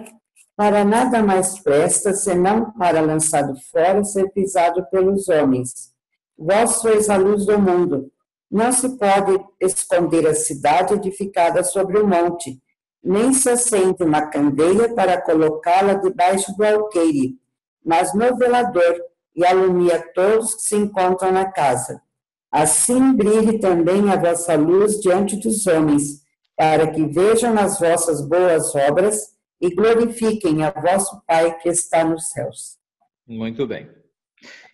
[0.56, 5.92] Para nada mais presta, senão para lançado fora ser pisado pelos homens.
[6.38, 8.12] Vós sois a luz do mundo.
[8.52, 12.62] Não se pode esconder a cidade edificada sobre o monte,
[13.04, 17.36] nem se acende uma candeia para colocá-la debaixo do alqueire,
[17.84, 18.96] mas no velador,
[19.36, 22.00] e alumia todos que se encontram na casa.
[22.52, 26.23] Assim brilhe também a vossa luz diante dos homens,
[26.56, 32.32] para que vejam as vossas boas obras e glorifiquem a vosso Pai que está nos
[32.32, 32.78] céus.
[33.26, 33.90] Muito bem.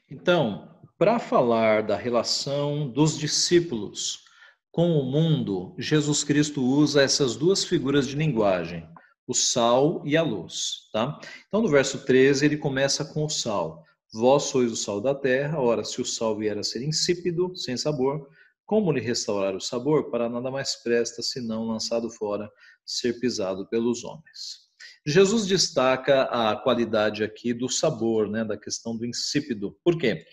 [0.09, 4.25] Então, para falar da relação dos discípulos
[4.71, 8.87] com o mundo, Jesus Cristo usa essas duas figuras de linguagem,
[9.27, 11.19] o sal e a luz, tá?
[11.47, 13.83] Então, no verso 13, ele começa com o sal.
[14.11, 17.77] Vós sois o sal da terra, ora, se o sal vier a ser insípido, sem
[17.77, 18.27] sabor,
[18.69, 20.11] como lhe restaurar o sabor?
[20.11, 22.47] Para nada mais presta senão lançado fora,
[22.85, 24.69] ser pisado pelos homens.
[25.03, 29.75] Jesus destaca a qualidade aqui do sabor, né, da questão do insípido.
[29.83, 30.23] Por quê?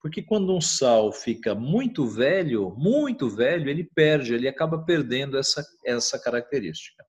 [0.00, 5.62] Porque quando um sal fica muito velho, muito velho, ele perde, ele acaba perdendo essa,
[5.84, 7.04] essa característica.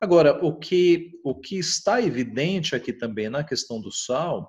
[0.00, 4.48] Agora, o que, o que está evidente aqui também na questão do sal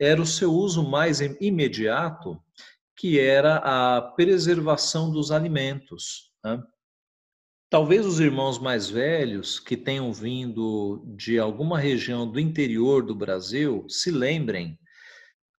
[0.00, 2.42] era o seu uso mais imediato
[2.96, 6.30] que era a preservação dos alimentos.
[6.44, 6.62] Né?
[7.70, 13.86] Talvez os irmãos mais velhos que tenham vindo de alguma região do interior do Brasil
[13.88, 14.78] se lembrem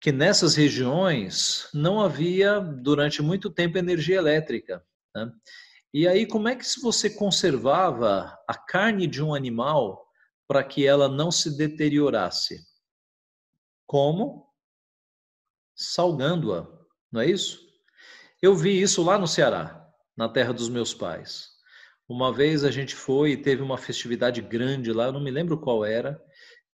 [0.01, 4.85] que nessas regiões não havia durante muito tempo energia elétrica.
[5.15, 5.33] Né?
[5.95, 10.05] E aí, como é que você conservava a carne de um animal
[10.49, 12.59] para que ela não se deteriorasse?
[13.87, 14.51] Como?
[15.77, 16.82] Salgando-a,
[17.13, 17.61] não é isso?
[18.41, 19.87] Eu vi isso lá no Ceará,
[20.17, 21.51] na terra dos meus pais.
[22.09, 25.59] Uma vez a gente foi e teve uma festividade grande lá, eu não me lembro
[25.59, 26.21] qual era,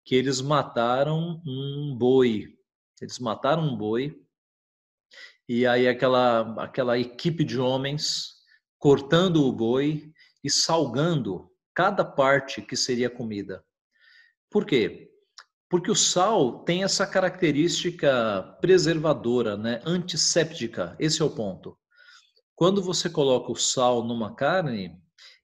[0.04, 2.56] que eles mataram um boi.
[3.00, 4.18] Eles mataram um boi.
[5.48, 8.34] E aí aquela aquela equipe de homens
[8.78, 10.12] cortando o boi
[10.42, 13.64] e salgando cada parte que seria comida.
[14.50, 15.07] Por quê?
[15.70, 19.82] Porque o sal tem essa característica preservadora, né?
[19.84, 20.96] antisséptica.
[20.98, 21.76] Esse é o ponto.
[22.54, 24.98] Quando você coloca o sal numa carne,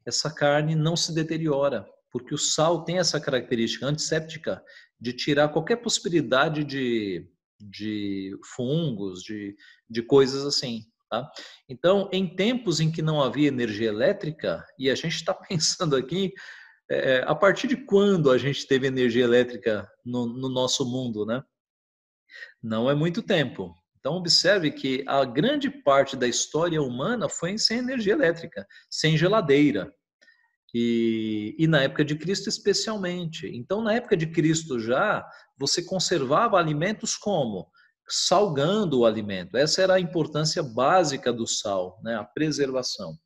[0.06, 4.62] essa carne não se deteriora, porque o sal tem essa característica antisséptica
[5.00, 7.28] de tirar qualquer possibilidade de,
[7.60, 9.54] de fungos, de,
[9.88, 10.84] de coisas assim.
[11.10, 11.30] Tá?
[11.68, 16.32] Então, em tempos em que não havia energia elétrica, e a gente está pensando aqui,
[16.90, 21.42] é, a partir de quando a gente teve energia elétrica no, no nosso mundo, né?
[22.62, 23.74] Não é muito tempo.
[23.98, 29.90] Então, observe que a grande parte da história humana foi sem energia elétrica, sem geladeira.
[30.74, 33.46] E, e, na época de Cristo, especialmente.
[33.46, 35.24] Então, na época de Cristo já,
[35.56, 37.70] você conservava alimentos como?
[38.08, 39.56] salgando o alimento.
[39.56, 42.16] Essa era a importância básica do sal, né?
[42.16, 43.18] a preservação.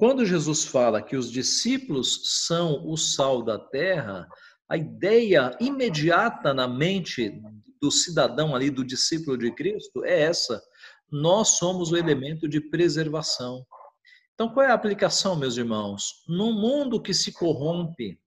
[0.00, 4.26] Quando Jesus fala que os discípulos são o sal da terra,
[4.66, 7.38] a ideia imediata na mente
[7.78, 10.58] do cidadão ali, do discípulo de Cristo, é essa.
[11.12, 13.62] Nós somos o elemento de preservação.
[14.32, 16.24] Então, qual é a aplicação, meus irmãos?
[16.26, 18.18] Num mundo que se corrompe,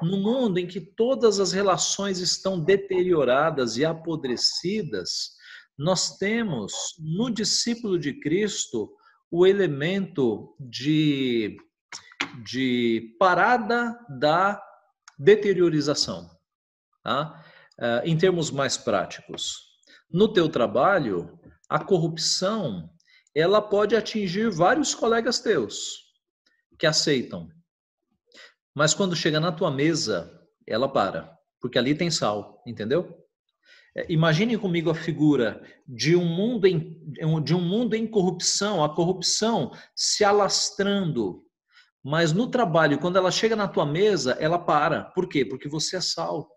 [0.00, 5.32] no mundo em que todas as relações estão deterioradas e apodrecidas,
[5.76, 8.96] nós temos no discípulo de Cristo
[9.30, 11.56] o elemento de,
[12.44, 14.62] de parada da
[15.18, 16.30] deteriorização.
[17.02, 17.44] Tá?
[17.78, 19.58] Uh, em termos mais práticos,
[20.10, 21.38] no teu trabalho,
[21.68, 22.90] a corrupção
[23.34, 26.08] ela pode atingir vários colegas teus
[26.78, 27.48] que aceitam
[28.78, 33.27] mas quando chega na tua mesa, ela para, porque ali tem sal, entendeu?
[33.98, 36.96] É, imagine comigo a figura de um mundo em,
[37.42, 41.42] de um mundo em corrupção, a corrupção se alastrando.
[42.04, 45.02] Mas no trabalho, quando ela chega na tua mesa, ela para.
[45.02, 45.44] Por quê?
[45.44, 46.48] Porque você é sal.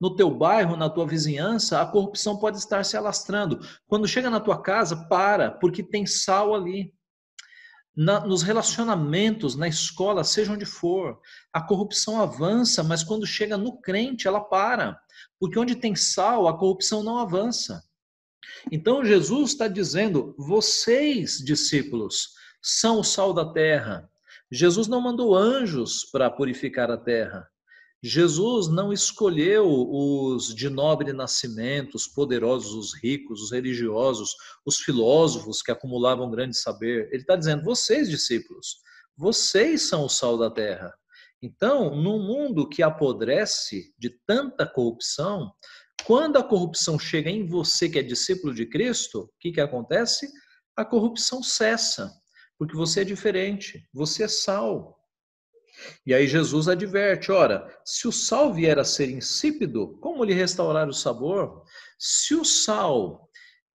[0.00, 3.60] No teu bairro, na tua vizinhança, a corrupção pode estar se alastrando.
[3.86, 6.94] Quando chega na tua casa, para, porque tem sal ali
[7.94, 11.20] na, nos relacionamentos, na escola, seja onde for.
[11.52, 14.98] A corrupção avança, mas quando chega no crente, ela para.
[15.40, 17.82] Porque onde tem sal, a corrupção não avança.
[18.70, 24.08] Então Jesus está dizendo: vocês, discípulos, são o sal da terra.
[24.52, 27.48] Jesus não mandou anjos para purificar a terra.
[28.02, 34.34] Jesus não escolheu os de nobre nascimento, os poderosos, os ricos, os religiosos,
[34.64, 37.08] os filósofos que acumulavam grande saber.
[37.12, 38.76] Ele está dizendo: vocês, discípulos,
[39.16, 40.94] vocês são o sal da terra.
[41.42, 45.52] Então, num mundo que apodrece de tanta corrupção,
[46.04, 50.28] quando a corrupção chega em você que é discípulo de Cristo, o que, que acontece?
[50.76, 52.12] A corrupção cessa,
[52.58, 54.98] porque você é diferente, você é sal.
[56.06, 60.88] E aí Jesus adverte: ora, se o sal vier a ser insípido, como lhe restaurar
[60.88, 61.64] o sabor?
[61.98, 63.28] Se o sal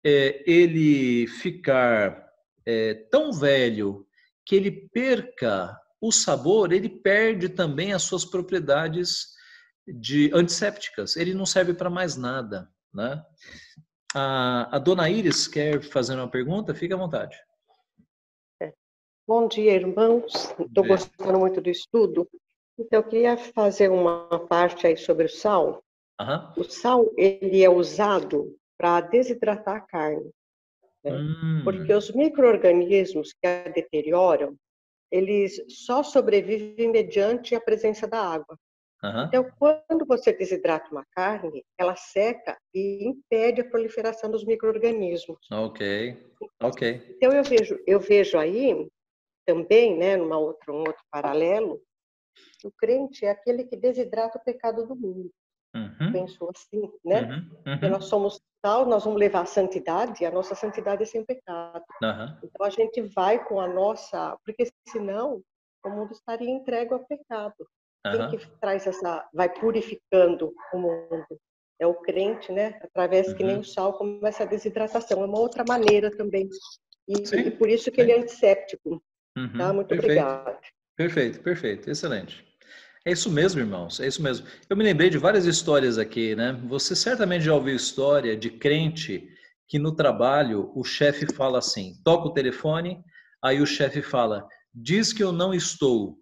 [0.05, 2.25] é, ele ficar
[2.65, 4.05] é, tão velho
[4.45, 9.27] que ele perca o sabor, ele perde também as suas propriedades
[9.87, 11.15] de antissépticas.
[11.15, 13.23] Ele não serve para mais nada, né?
[14.13, 16.75] A, a dona Iris quer fazer uma pergunta?
[16.75, 17.37] Fique à vontade.
[19.25, 20.53] Bom dia, irmãos.
[20.59, 22.27] Estou gostando muito do estudo.
[22.77, 25.81] Então, eu queria fazer uma parte aí sobre o sal.
[26.19, 26.53] Uhum.
[26.57, 30.29] O sal, ele é usado para desidratar a carne.
[31.01, 31.13] Né?
[31.13, 31.61] Hum.
[31.63, 34.57] Porque os micro-organismos que a deterioram,
[35.13, 38.57] eles só sobrevivem mediante a presença da água.
[39.03, 39.25] Uhum.
[39.25, 45.37] Então, quando você desidrata uma carne, ela seca e impede a proliferação dos micro-organismos.
[45.51, 47.15] Ok, ok.
[47.15, 48.87] Então, eu vejo, eu vejo aí
[49.45, 51.79] também, né, numa outra, um outro paralelo,
[52.63, 55.29] o crente é aquele que desidrata o pecado do mundo.
[55.75, 56.11] Uhum.
[56.11, 57.21] Pensou assim, né?
[57.21, 57.73] Uhum.
[57.73, 57.89] Uhum.
[57.89, 61.83] nós somos tal, nós vamos levar a santidade, a nossa santidade é sem pecado.
[62.41, 65.43] Então a gente vai com a nossa, porque senão
[65.85, 67.67] o mundo estaria entregue ao pecado.
[68.03, 71.39] Quem que traz essa, vai purificando o mundo?
[71.79, 72.79] É o crente, né?
[72.81, 73.61] Através que nem uhum.
[73.61, 75.21] o sal começa a desidratação.
[75.21, 76.47] É uma outra maneira também.
[77.07, 78.01] E, e por isso que Sim.
[78.01, 79.01] ele é antisséptico
[79.37, 79.73] Uhum, tá?
[79.73, 80.59] Muito perfeito, obrigada.
[80.95, 82.45] Perfeito, perfeito, excelente.
[83.05, 84.47] É isso mesmo, irmãos, é isso mesmo.
[84.69, 86.53] Eu me lembrei de várias histórias aqui, né?
[86.67, 89.27] Você certamente já ouviu história de crente
[89.67, 93.03] que no trabalho o chefe fala assim: toca o telefone,
[93.43, 96.17] aí o chefe fala, diz que eu não estou.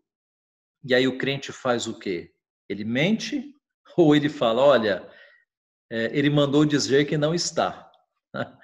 [0.84, 2.32] E aí o crente faz o quê?
[2.68, 3.54] Ele mente
[3.96, 5.08] ou ele fala, olha,
[5.92, 7.90] é, ele mandou dizer que não está.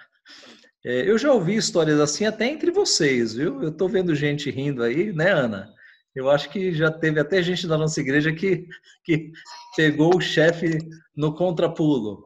[0.85, 3.61] É, eu já ouvi histórias assim até entre vocês, viu?
[3.61, 5.73] Eu estou vendo gente rindo aí, né, Ana?
[6.17, 8.67] Eu acho que já teve até gente da nossa igreja que,
[9.03, 9.31] que
[9.75, 10.79] pegou o chefe
[11.15, 12.25] no contrapulo.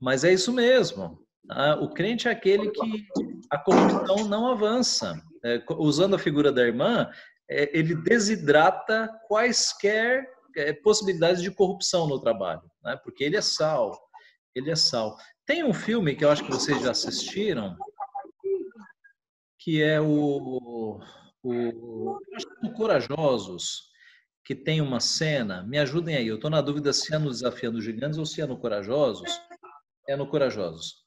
[0.00, 1.22] Mas é isso mesmo.
[1.46, 1.78] Tá?
[1.78, 3.06] O crente é aquele que
[3.50, 5.22] a corrupção não avança.
[5.44, 7.10] É, usando a figura da irmã,
[7.50, 10.26] é, ele desidrata quaisquer
[10.56, 12.98] é, possibilidades de corrupção no trabalho, né?
[13.04, 14.00] porque ele é sal,
[14.54, 15.18] ele é sal.
[15.44, 17.76] Tem um filme que eu acho que vocês já assistiram,
[19.58, 20.98] que é o,
[21.42, 23.90] o, é o Corajosos,
[24.44, 27.80] que tem uma cena, me ajudem aí, eu estou na dúvida se é no Desafiando
[27.80, 29.30] Gigantes ou se é no Corajosos.
[30.08, 31.02] É no Corajosos.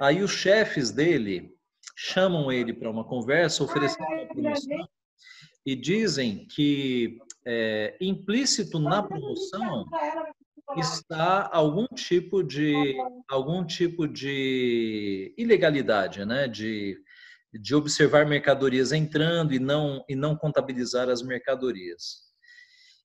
[0.00, 1.54] Aí os chefes dele
[1.96, 4.88] chamam ele para uma conversa, oferecendo uma promoção,
[5.64, 9.86] e dizem que é, implícito na promoção
[10.76, 12.96] está algum tipo de
[13.28, 16.48] algum tipo de ilegalidade, né?
[16.48, 16.98] De,
[17.60, 22.22] de observar mercadorias entrando e não e não contabilizar as mercadorias.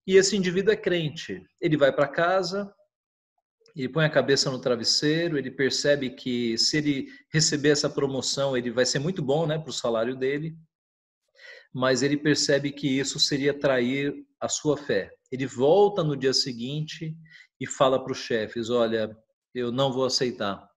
[0.06, 1.44] E esse indivíduo é crente.
[1.62, 2.74] Ele vai para casa,
[3.76, 8.72] ele põe a cabeça no travesseiro, ele percebe que se ele receber essa promoção, ele
[8.72, 10.58] vai ser muito bom, né, para o salário dele
[11.74, 15.12] mas ele percebe que isso seria trair a sua fé.
[15.32, 17.16] Ele volta no dia seguinte
[17.60, 19.16] e fala para os chefes: Olha,
[19.54, 20.68] eu não vou aceitar.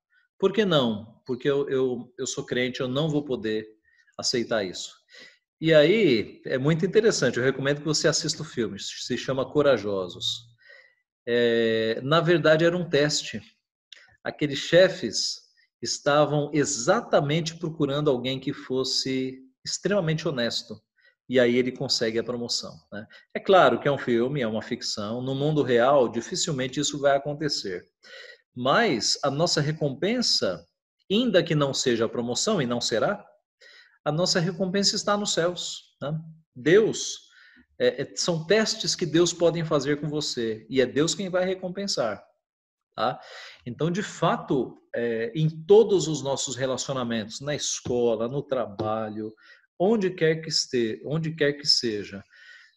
[0.43, 1.23] Por que não?
[1.24, 3.64] Porque eu, eu, eu sou crente, eu não vou poder
[4.19, 4.93] aceitar isso.
[5.60, 10.48] E aí é muito interessante, eu recomendo que você assista o filme, se chama Corajosos.
[11.24, 13.40] É, na verdade, era um teste.
[14.24, 15.43] Aqueles chefes
[15.81, 20.74] estavam exatamente procurando alguém que fosse extremamente honesto.
[21.28, 22.74] E aí ele consegue a promoção.
[22.93, 23.06] Né?
[23.32, 25.23] É claro que é um filme, é uma ficção.
[25.23, 27.89] No mundo real, dificilmente isso vai acontecer.
[28.54, 30.66] Mas a nossa recompensa,
[31.10, 33.24] ainda que não seja a promoção, e não será,
[34.04, 35.94] a nossa recompensa está nos céus.
[36.00, 36.18] Né?
[36.54, 37.18] Deus,
[37.78, 41.44] é, é, são testes que Deus pode fazer com você, e é Deus quem vai
[41.44, 42.22] recompensar.
[42.94, 43.18] Tá?
[43.64, 49.32] Então, de fato, é, em todos os nossos relacionamentos, na escola, no trabalho,
[49.78, 52.22] onde quer que esteja, onde quer que seja,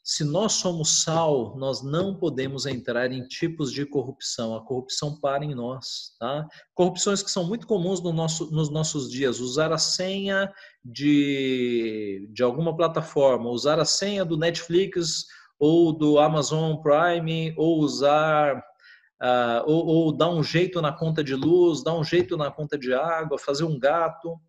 [0.07, 4.55] se nós somos sal, nós não podemos entrar em tipos de corrupção.
[4.55, 6.47] A corrupção para em nós, tá?
[6.75, 9.39] Corrupções que são muito comuns no nosso, nos nossos dias.
[9.39, 10.53] Usar a senha
[10.83, 15.25] de, de alguma plataforma, usar a senha do Netflix
[15.57, 21.33] ou do Amazon Prime, ou usar uh, ou, ou dar um jeito na conta de
[21.33, 24.39] luz, dar um jeito na conta de água, fazer um gato,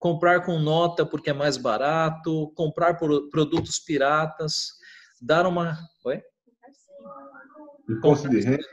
[0.00, 4.72] comprar com nota porque é mais barato, comprar por produtos piratas,
[5.20, 5.78] dar uma.
[6.04, 6.20] Oi?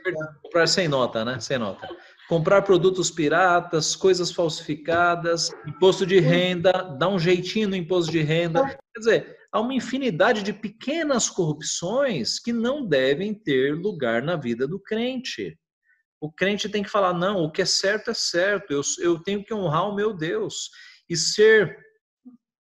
[0.04, 0.38] Renda.
[0.42, 1.38] Comprar sem nota, né?
[1.38, 1.88] Sem nota.
[2.28, 8.64] Comprar produtos piratas, coisas falsificadas, imposto de renda, dar um jeitinho no imposto de renda.
[8.64, 14.66] Quer dizer, há uma infinidade de pequenas corrupções que não devem ter lugar na vida
[14.66, 15.58] do crente.
[16.20, 19.44] O crente tem que falar: não, o que é certo é certo, eu, eu tenho
[19.44, 20.70] que honrar o meu Deus
[21.08, 21.76] e ser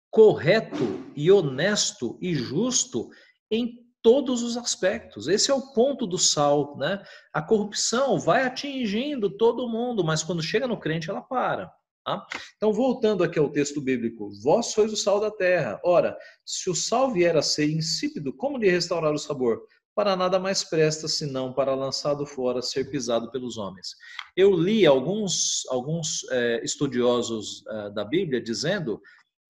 [0.09, 3.09] correto e honesto e justo
[3.51, 5.27] em todos os aspectos.
[5.27, 7.03] Esse é o ponto do sal, né?
[7.33, 11.71] A corrupção vai atingindo todo mundo, mas quando chega no crente ela para.
[12.05, 12.25] Tá?
[12.55, 15.77] Então, voltando aqui ao texto bíblico, vós sois o sal da terra.
[15.83, 19.61] Ora, se o sal vier a ser insípido, como lhe restaurar o sabor?
[19.97, 23.95] Para nada mais presta, senão para lançado fora, ser pisado pelos homens.
[24.35, 29.01] Eu li alguns, alguns é, estudiosos é, da Bíblia dizendo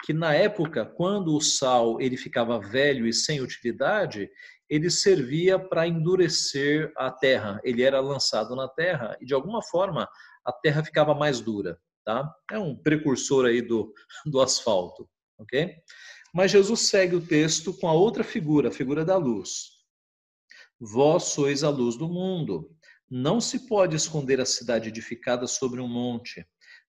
[0.05, 4.29] que na época, quando o sal ele ficava velho e sem utilidade,
[4.69, 7.59] ele servia para endurecer a terra.
[7.65, 10.07] Ele era lançado na terra e de alguma forma
[10.45, 12.33] a terra ficava mais dura tá?
[12.49, 13.93] É um precursor aí do,
[14.25, 15.75] do asfalto, ok?
[16.33, 19.76] Mas Jesus segue o texto com a outra figura, a figura da luz.
[20.79, 22.69] Vós sois a luz do mundo.
[23.09, 26.45] Não se pode esconder a cidade edificada sobre um monte,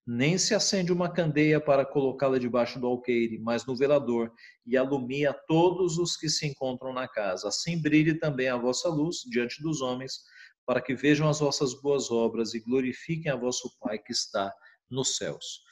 [0.06, 4.32] nem se acende uma candeia para colocá-la debaixo do alqueire, mas no velador,
[4.66, 7.48] e alumia todos os que se encontram na casa.
[7.48, 10.22] Assim brilhe também a vossa luz diante dos homens,
[10.66, 14.52] para que vejam as vossas boas obras e glorifiquem a vosso Pai que está
[14.90, 15.62] nos céus.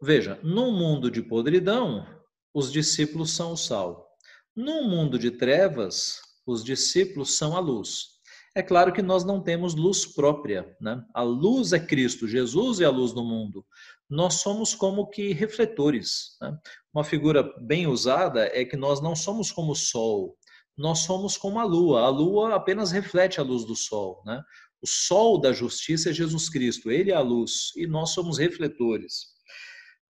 [0.00, 2.06] Veja, num mundo de podridão,
[2.54, 4.06] os discípulos são o sal.
[4.54, 8.16] No mundo de trevas, os discípulos são a luz.
[8.54, 11.04] É claro que nós não temos luz própria, né?
[11.12, 13.66] A luz é Cristo, Jesus é a luz do mundo.
[14.08, 16.38] Nós somos como que refletores.
[16.40, 16.56] Né?
[16.94, 20.38] Uma figura bem usada é que nós não somos como o sol,
[20.74, 22.02] nós somos como a lua.
[22.02, 24.42] A lua apenas reflete a luz do sol, né?
[24.80, 29.35] O sol da justiça é Jesus Cristo, ele é a luz e nós somos refletores.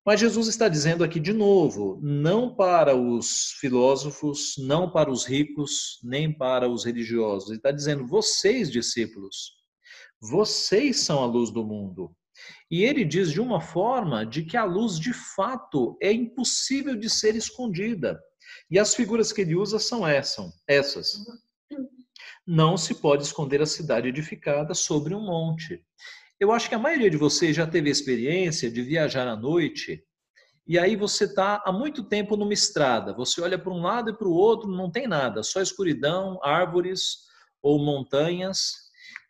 [0.05, 5.99] Mas Jesus está dizendo aqui de novo, não para os filósofos, não para os ricos,
[6.03, 7.49] nem para os religiosos.
[7.49, 9.53] Ele está dizendo, vocês, discípulos,
[10.21, 12.15] vocês são a luz do mundo.
[12.69, 17.09] E ele diz de uma forma de que a luz, de fato, é impossível de
[17.09, 18.21] ser escondida.
[18.69, 20.53] E as figuras que ele usa são essas.
[20.67, 21.17] essas.
[22.45, 25.83] Não se pode esconder a cidade edificada sobre um monte.
[26.39, 30.03] Eu acho que a maioria de vocês já teve a experiência de viajar à noite
[30.67, 33.13] e aí você está há muito tempo numa estrada.
[33.13, 37.19] Você olha para um lado e para o outro, não tem nada, só escuridão, árvores
[37.61, 38.73] ou montanhas.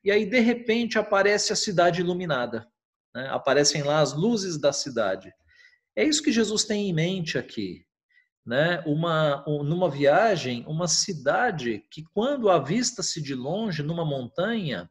[0.03, 2.65] E aí, de repente, aparece a cidade iluminada.
[3.13, 3.27] Né?
[3.29, 5.31] Aparecem lá as luzes da cidade.
[5.95, 7.85] É isso que Jesus tem em mente aqui.
[8.45, 8.81] Né?
[8.85, 14.89] Uma, numa viagem, uma cidade que, quando avista-se de longe, numa montanha,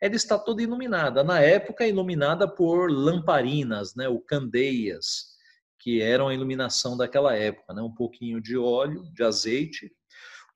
[0.00, 1.24] ela está toda iluminada.
[1.24, 5.34] Na época, iluminada por lamparinas, né, ou candeias,
[5.78, 7.74] que eram a iluminação daquela época.
[7.74, 7.82] Né?
[7.82, 9.92] Um pouquinho de óleo, de azeite,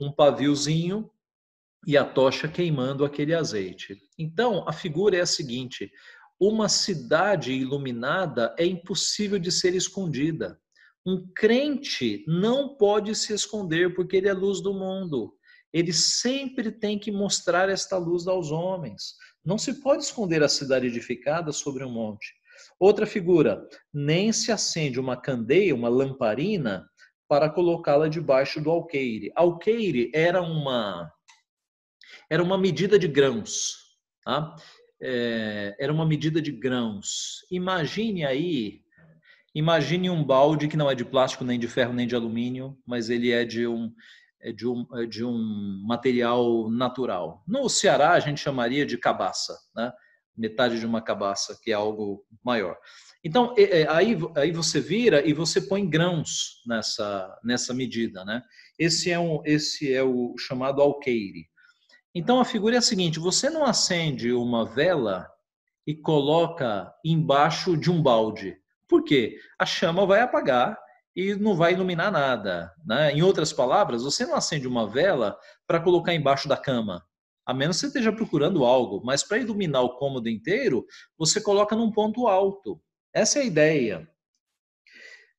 [0.01, 1.10] um paviozinho
[1.86, 4.01] e a tocha queimando aquele azeite.
[4.19, 5.90] Então, a figura é a seguinte:
[6.40, 10.60] uma cidade iluminada é impossível de ser escondida.
[11.05, 15.35] Um crente não pode se esconder porque ele é luz do mundo.
[15.73, 19.15] Ele sempre tem que mostrar esta luz aos homens.
[19.48, 22.34] Não se pode esconder a cidade edificada sobre um monte.
[22.78, 26.86] Outra figura, nem se acende uma candeia, uma lamparina,
[27.26, 29.32] para colocá-la debaixo do alqueire.
[29.34, 31.10] Alqueire era uma
[32.28, 33.72] era uma medida de grãos,
[34.22, 34.54] tá?
[35.00, 37.38] É, era uma medida de grãos.
[37.50, 38.82] Imagine aí,
[39.54, 43.08] imagine um balde que não é de plástico, nem de ferro, nem de alumínio, mas
[43.08, 43.94] ele é de um
[44.52, 47.43] de um, é de um material natural.
[47.47, 49.93] No Ceará, a gente chamaria de cabaça, né?
[50.36, 52.77] metade de uma cabaça, que é algo maior.
[53.24, 53.55] Então,
[53.89, 58.24] aí, aí você vira e você põe grãos nessa, nessa medida.
[58.24, 58.43] Né?
[58.78, 61.47] Esse, é um, esse é o chamado alqueire.
[62.15, 65.28] Então, a figura é a seguinte: você não acende uma vela
[65.86, 68.56] e coloca embaixo de um balde.
[68.86, 69.39] Por quê?
[69.59, 70.78] A chama vai apagar
[71.14, 72.72] e não vai iluminar nada.
[72.85, 73.12] Né?
[73.12, 75.36] Em outras palavras, você não acende uma vela
[75.66, 77.05] para colocar embaixo da cama,
[77.44, 80.85] a menos que você esteja procurando algo, mas para iluminar o cômodo inteiro,
[81.16, 82.80] você coloca num ponto alto.
[83.12, 84.09] Essa é a ideia.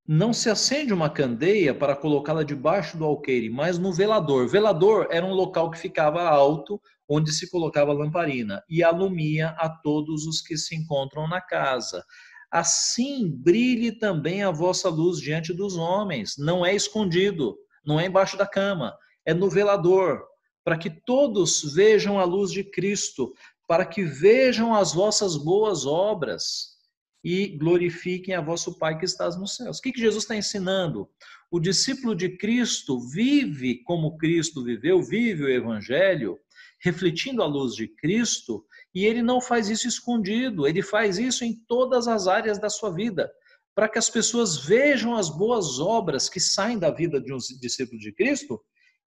[0.08, 4.48] Não se acende uma candeia para colocá-la debaixo do alqueire, mas no velador.
[4.48, 9.70] Velador era um local que ficava alto, onde se colocava a lamparina e alumia a
[9.70, 12.04] todos os que se encontram na casa
[12.52, 16.36] assim brilhe também a vossa luz diante dos homens.
[16.38, 18.96] Não é escondido, não é embaixo da cama,
[19.26, 20.24] é no velador,
[20.64, 23.34] para que todos vejam a luz de Cristo,
[23.68, 26.78] para que vejam as vossas boas obras
[27.24, 29.78] e glorifiquem a vosso Pai que estás nos céus.
[29.78, 31.10] O que, que Jesus está ensinando?
[31.52, 36.40] O discípulo de Cristo vive como Cristo viveu, vive o Evangelho,
[36.80, 41.54] refletindo a luz de Cristo, e ele não faz isso escondido, ele faz isso em
[41.68, 43.32] todas as áreas da sua vida,
[43.76, 48.00] para que as pessoas vejam as boas obras que saem da vida de um discípulo
[48.00, 48.60] de Cristo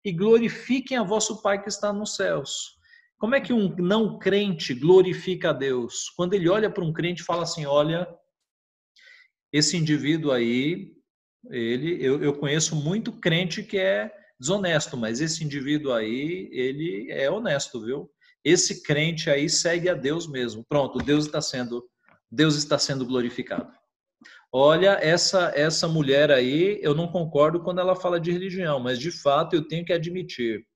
[0.04, 2.76] e glorifiquem a vosso Pai que está nos céus.
[3.18, 6.10] Como é que um não crente glorifica a Deus?
[6.16, 8.08] Quando ele olha para um crente e fala assim: olha,
[9.52, 10.92] esse indivíduo aí,
[11.50, 17.30] ele, eu, eu conheço muito crente que é desonesto, mas esse indivíduo aí, ele é
[17.30, 18.10] honesto, viu?
[18.44, 20.64] Esse crente aí segue a Deus mesmo.
[20.68, 21.88] Pronto, Deus está sendo
[22.30, 23.70] Deus está sendo glorificado.
[24.50, 29.10] Olha, essa essa mulher aí, eu não concordo quando ela fala de religião, mas de
[29.10, 30.66] fato eu tenho que admitir.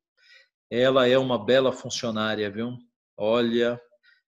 [0.71, 2.77] Ela é uma bela funcionária, viu?
[3.17, 3.81] Olha,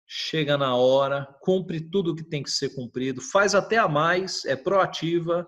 [0.07, 4.45] chega na hora, cumpre tudo o que tem que ser cumprido, faz até a mais,
[4.47, 5.47] é proativa.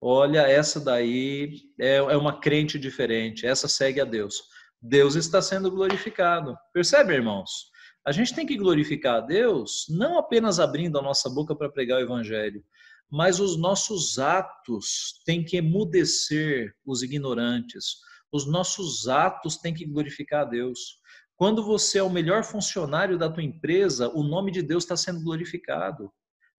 [0.00, 4.42] Olha, essa daí é, é uma crente diferente, essa segue a Deus.
[4.82, 6.56] Deus está sendo glorificado.
[6.72, 7.70] Percebe, irmãos?
[8.04, 12.00] A gente tem que glorificar a Deus não apenas abrindo a nossa boca para pregar
[12.00, 12.64] o evangelho,
[13.08, 17.98] mas os nossos atos têm que emudecer os ignorantes.
[18.32, 20.98] Os nossos atos têm que glorificar a Deus.
[21.36, 25.22] Quando você é o melhor funcionário da tua empresa, o nome de Deus está sendo
[25.22, 26.12] glorificado.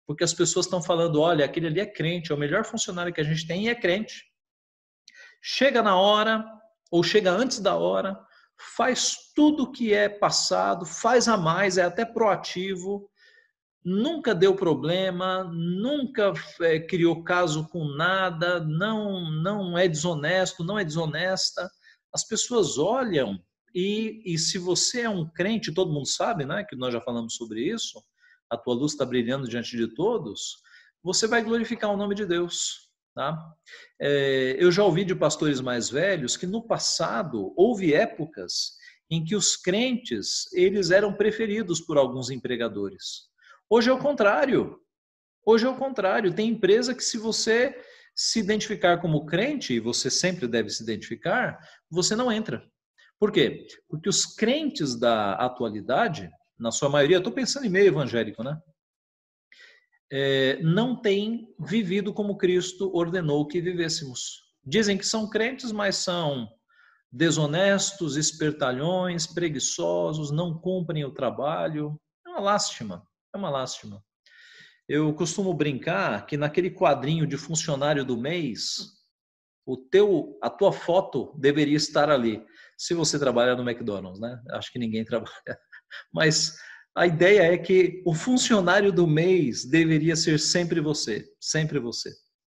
[0.06, 3.20] Porque as pessoas estão falando, olha, aquele ali é crente, é o melhor funcionário que
[3.20, 4.24] a gente tem e é crente.
[5.40, 6.61] chega na hora
[6.92, 8.20] ou chega antes da hora,
[8.76, 13.08] faz tudo que é passado, faz a mais, é até proativo,
[13.82, 20.84] nunca deu problema, nunca é, criou caso com nada, não, não é desonesto, não é
[20.84, 21.68] desonesta.
[22.12, 23.42] As pessoas olham
[23.74, 27.34] e, e se você é um crente, todo mundo sabe, né, que nós já falamos
[27.36, 28.04] sobre isso,
[28.50, 30.58] a tua luz está brilhando diante de todos,
[31.02, 32.81] você vai glorificar o nome de Deus.
[33.14, 33.38] Tá?
[34.00, 38.72] É, eu já ouvi de pastores mais velhos que no passado houve épocas
[39.10, 43.28] em que os crentes eles eram preferidos por alguns empregadores.
[43.68, 44.78] Hoje é o contrário.
[45.44, 46.34] Hoje é o contrário.
[46.34, 47.76] Tem empresa que se você
[48.14, 51.58] se identificar como crente, e você sempre deve se identificar,
[51.90, 52.62] você não entra.
[53.18, 53.66] Por quê?
[53.88, 58.58] Porque os crentes da atualidade, na sua maioria, estou pensando em meio evangélico, né?
[60.14, 64.42] É, não têm vivido como Cristo ordenou que vivêssemos.
[64.62, 66.46] Dizem que são crentes, mas são
[67.10, 71.98] desonestos, espertalhões, preguiçosos, não cumprem o trabalho.
[72.26, 73.02] É uma lástima,
[73.34, 74.04] é uma lástima.
[74.86, 78.92] Eu costumo brincar que naquele quadrinho de funcionário do mês,
[79.64, 82.44] o teu, a tua foto deveria estar ali
[82.76, 84.42] se você trabalha no McDonald's, né?
[84.50, 85.58] Acho que ninguém trabalha.
[86.12, 86.54] Mas
[86.94, 92.10] a ideia é que o funcionário do mês deveria ser sempre você, sempre você.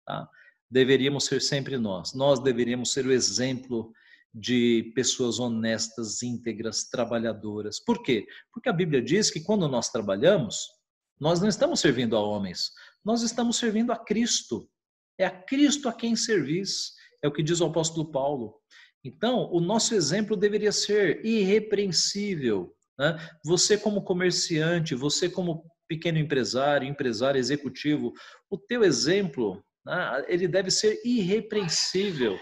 [0.06, 0.28] Tá?
[0.70, 2.14] Deveríamos ser sempre nós.
[2.14, 3.92] Nós deveríamos ser o exemplo
[4.34, 7.78] de pessoas honestas, íntegras, trabalhadoras.
[7.78, 8.26] Por quê?
[8.52, 10.56] Porque a Bíblia diz que quando nós trabalhamos,
[11.20, 12.70] nós não estamos servindo a homens,
[13.04, 14.66] nós estamos servindo a Cristo.
[15.18, 16.94] É a Cristo a quem servis.
[17.22, 18.54] É o que diz o apóstolo Paulo.
[19.04, 22.74] Então, o nosso exemplo deveria ser irrepreensível.
[22.98, 23.16] Né?
[23.44, 28.12] Você como comerciante, você como pequeno empresário, empresário executivo,
[28.50, 32.38] o teu exemplo, né, ele deve ser irrepreensível.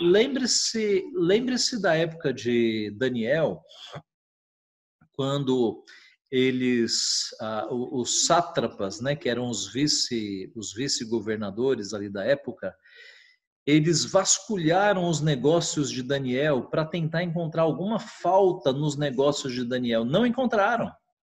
[0.00, 3.60] Lembre-se, lembre-se da época de Daniel,
[5.12, 5.84] quando
[6.30, 12.74] eles, ah, os sátrapas, né, que eram os vice, os vice-governadores ali da época,
[13.66, 20.04] eles vasculharam os negócios de Daniel para tentar encontrar alguma falta nos negócios de Daniel.
[20.04, 20.90] Não encontraram.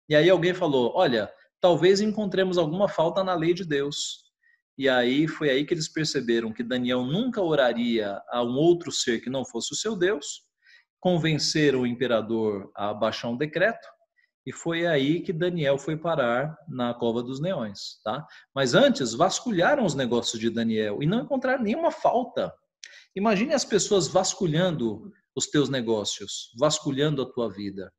[0.08, 1.30] E aí alguém falou: olha,
[1.60, 4.28] talvez encontremos alguma falta na lei de Deus.
[4.76, 9.20] E aí foi aí que eles perceberam que Daniel nunca oraria a um outro ser
[9.20, 10.42] que não fosse o seu Deus.
[11.00, 13.88] Convenceram o imperador a baixar um decreto
[14.48, 18.26] e foi aí que Daniel foi parar na cova dos leões, tá?
[18.54, 22.50] Mas antes vasculharam os negócios de Daniel e não encontraram nenhuma falta.
[23.14, 27.92] Imagine as pessoas vasculhando os teus negócios, vasculhando a tua vida.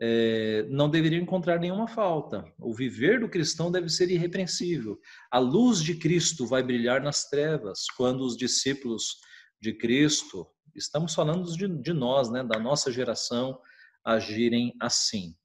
[0.00, 2.42] É, não deveriam encontrar nenhuma falta.
[2.58, 4.98] O viver do cristão deve ser irrepreensível.
[5.30, 9.18] A luz de Cristo vai brilhar nas trevas quando os discípulos
[9.60, 13.60] de Cristo, estamos falando de, de nós, né, da nossa geração,
[14.02, 15.36] agirem assim.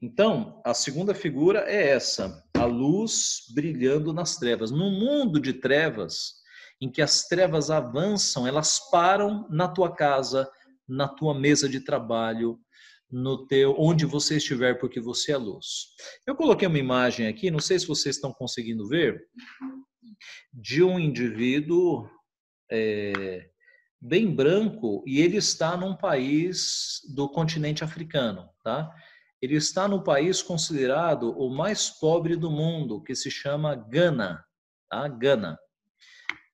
[0.00, 4.70] Então, a segunda figura é essa, a luz brilhando nas trevas.
[4.70, 6.34] No mundo de trevas,
[6.80, 10.50] em que as trevas avançam, elas param na tua casa,
[10.86, 12.60] na tua mesa de trabalho,
[13.10, 15.94] no teu onde você estiver, porque você é luz.
[16.26, 19.24] Eu coloquei uma imagem aqui, não sei se vocês estão conseguindo ver,
[20.52, 22.08] de um indivíduo
[22.70, 23.48] é,
[24.00, 28.90] bem branco e ele está num país do continente africano, tá?
[29.44, 34.42] Ele está no país considerado o mais pobre do mundo, que se chama Gana.
[34.88, 35.06] Tá?
[35.06, 35.58] Gana.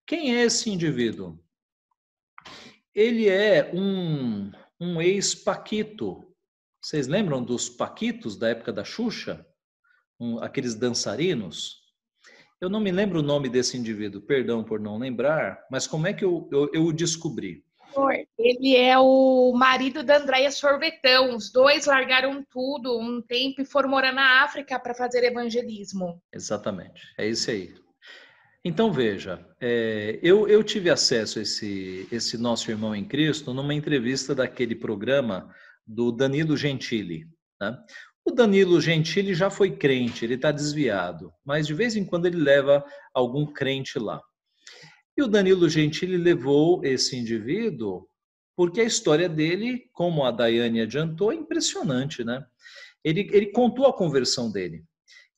[0.04, 1.38] Quem é esse indivíduo?
[2.92, 4.50] Ele é um,
[4.80, 6.34] um ex-paquito.
[6.82, 9.46] Vocês lembram dos paquitos da época da Xuxa?
[10.18, 11.76] Um, aqueles dançarinos?
[12.60, 16.12] Eu não me lembro o nome desse indivíduo, perdão por não lembrar, mas como é
[16.12, 17.64] que eu, eu, eu o descobri?
[18.38, 21.36] Ele é o marido da Andréia Sorvetão.
[21.36, 26.22] Os dois largaram tudo um tempo e foram morar na África para fazer evangelismo.
[26.32, 27.74] Exatamente, é isso aí.
[28.62, 33.72] Então veja, é, eu, eu tive acesso a esse, esse nosso irmão em Cristo numa
[33.72, 35.50] entrevista daquele programa
[35.86, 37.26] do Danilo Gentili.
[37.58, 37.74] Né?
[38.22, 42.36] O Danilo Gentili já foi crente, ele está desviado, mas de vez em quando ele
[42.36, 42.84] leva
[43.14, 44.20] algum crente lá.
[45.16, 48.08] E o Danilo Gentili levou esse indivíduo
[48.56, 52.44] porque a história dele, como a Daiane adiantou, é impressionante, né?
[53.02, 54.84] Ele, ele contou a conversão dele.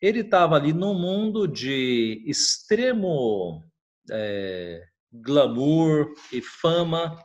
[0.00, 3.62] Ele estava ali num mundo de extremo
[4.10, 4.82] é,
[5.12, 7.16] glamour e fama.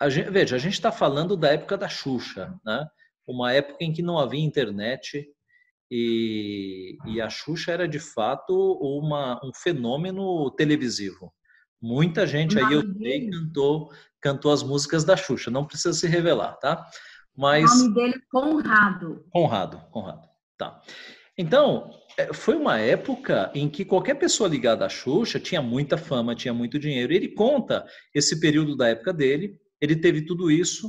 [0.00, 2.86] A gente, veja, a gente está falando da época da Xuxa, né?
[3.26, 5.28] Uma época em que não havia internet
[5.90, 11.30] e, e a Xuxa era de fato uma, um fenômeno televisivo
[11.82, 16.52] Muita gente aí eu sei cantou, cantou as músicas da Xuxa, não precisa se revelar,
[16.58, 16.88] tá?
[17.36, 19.26] Mas o nome dele é Conrado.
[19.30, 20.28] Conrado, Conrado.
[20.56, 20.80] Tá.
[21.36, 26.36] Então, é, foi uma época em que qualquer pessoa ligada à Xuxa tinha muita fama,
[26.36, 27.12] tinha muito dinheiro.
[27.12, 27.84] Ele conta
[28.14, 30.88] esse período da época dele, ele teve tudo isso,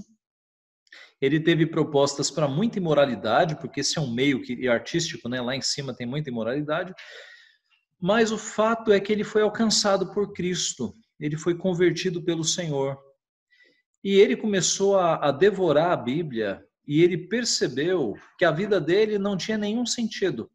[1.20, 5.42] ele teve propostas para muita imoralidade, porque esse é um meio que, artístico, né?
[5.42, 6.94] lá em cima tem muita imoralidade,
[8.04, 12.98] mas o fato é que ele foi alcançado por Cristo, ele foi convertido pelo Senhor.
[14.04, 19.18] E ele começou a, a devorar a Bíblia e ele percebeu que a vida dele
[19.18, 20.52] não tinha nenhum sentido,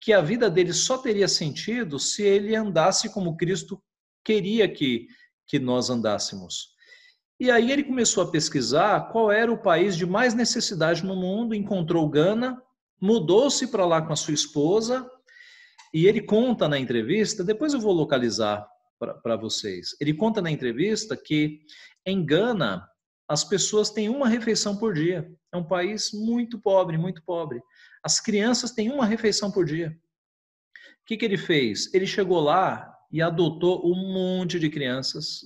[0.00, 3.82] que a vida dele só teria sentido se ele andasse como Cristo
[4.24, 5.08] queria que,
[5.44, 6.68] que nós andássemos.
[7.40, 11.52] E aí ele começou a pesquisar qual era o país de mais necessidade no mundo,
[11.52, 12.62] encontrou Gana,
[13.00, 15.04] mudou-se para lá com a sua esposa,
[15.92, 18.66] e ele conta na entrevista, depois eu vou localizar
[19.22, 19.96] para vocês.
[20.00, 21.60] Ele conta na entrevista que
[22.04, 22.88] em Gana
[23.28, 25.30] as pessoas têm uma refeição por dia.
[25.52, 27.60] É um país muito pobre, muito pobre.
[28.02, 29.96] As crianças têm uma refeição por dia.
[31.02, 31.92] O que, que ele fez?
[31.92, 35.40] Ele chegou lá e adotou um monte de crianças.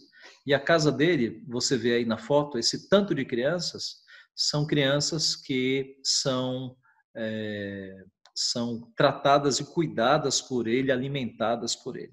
[0.47, 4.01] E a casa dele, você vê aí na foto, esse tanto de crianças,
[4.35, 6.77] são crianças que são,
[7.15, 8.05] é,
[8.35, 12.13] são tratadas e cuidadas por ele, alimentadas por ele.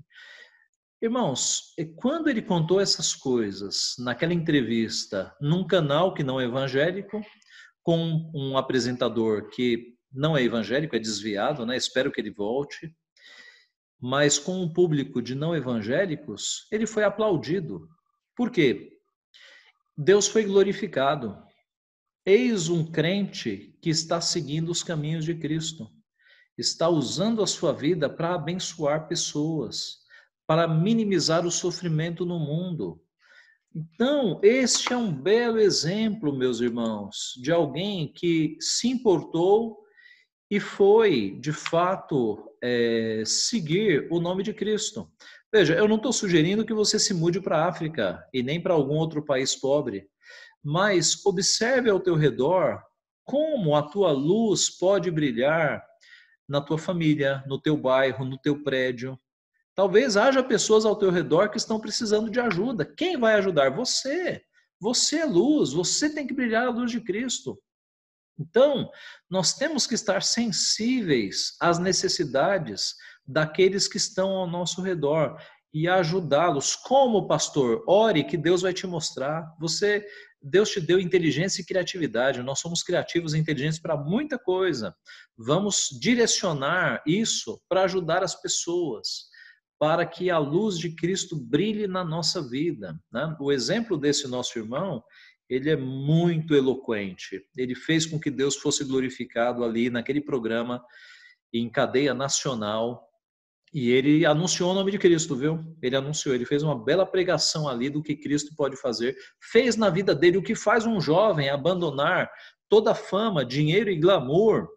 [1.02, 7.22] Irmãos, quando ele contou essas coisas naquela entrevista num canal que não é evangélico,
[7.84, 11.78] com um apresentador que não é evangélico, é desviado, né?
[11.78, 12.92] Espero que ele volte.
[14.00, 17.88] Mas com um público de não evangélicos, ele foi aplaudido.
[18.36, 19.00] Por quê?
[19.98, 21.42] Deus foi glorificado.
[22.26, 25.90] Eis um crente que está seguindo os caminhos de Cristo.
[26.58, 30.08] Está usando a sua vida para abençoar pessoas
[30.48, 33.02] para minimizar o sofrimento no mundo.
[33.76, 39.78] Então, este é um belo exemplo, meus irmãos, de alguém que se importou
[40.50, 45.12] e foi, de fato, é, seguir o nome de Cristo.
[45.54, 48.74] Veja, eu não estou sugerindo que você se mude para a África e nem para
[48.74, 50.08] algum outro país pobre,
[50.64, 52.82] mas observe ao teu redor
[53.26, 55.86] como a tua luz pode brilhar
[56.48, 59.20] na tua família, no teu bairro, no teu prédio,
[59.78, 62.84] Talvez haja pessoas ao teu redor que estão precisando de ajuda.
[62.84, 63.70] Quem vai ajudar?
[63.70, 64.44] Você.
[64.80, 67.62] Você é luz, você tem que brilhar a luz de Cristo.
[68.40, 68.90] Então,
[69.30, 75.40] nós temos que estar sensíveis às necessidades daqueles que estão ao nosso redor
[75.72, 76.76] e ajudá-los.
[76.76, 79.56] Como pastor, ore que Deus vai te mostrar.
[79.60, 80.04] Você,
[80.42, 82.44] Deus te deu inteligência e criatividade.
[82.44, 84.96] Nós somos criativos e inteligentes para muita coisa.
[85.38, 89.28] Vamos direcionar isso para ajudar as pessoas
[89.80, 93.00] para que a luz de Cristo brilhe na nossa vida.
[93.12, 93.36] Né?
[93.40, 95.04] O exemplo desse nosso irmão,
[95.50, 97.46] ele é muito eloquente.
[97.56, 100.84] Ele fez com que Deus fosse glorificado ali naquele programa
[101.54, 103.07] em cadeia nacional.
[103.74, 105.64] E ele anunciou o nome de Cristo, viu?
[105.82, 109.16] Ele anunciou, ele fez uma bela pregação ali do que Cristo pode fazer.
[109.42, 112.30] Fez na vida dele o que faz um jovem abandonar
[112.70, 114.68] toda a fama, dinheiro e glamour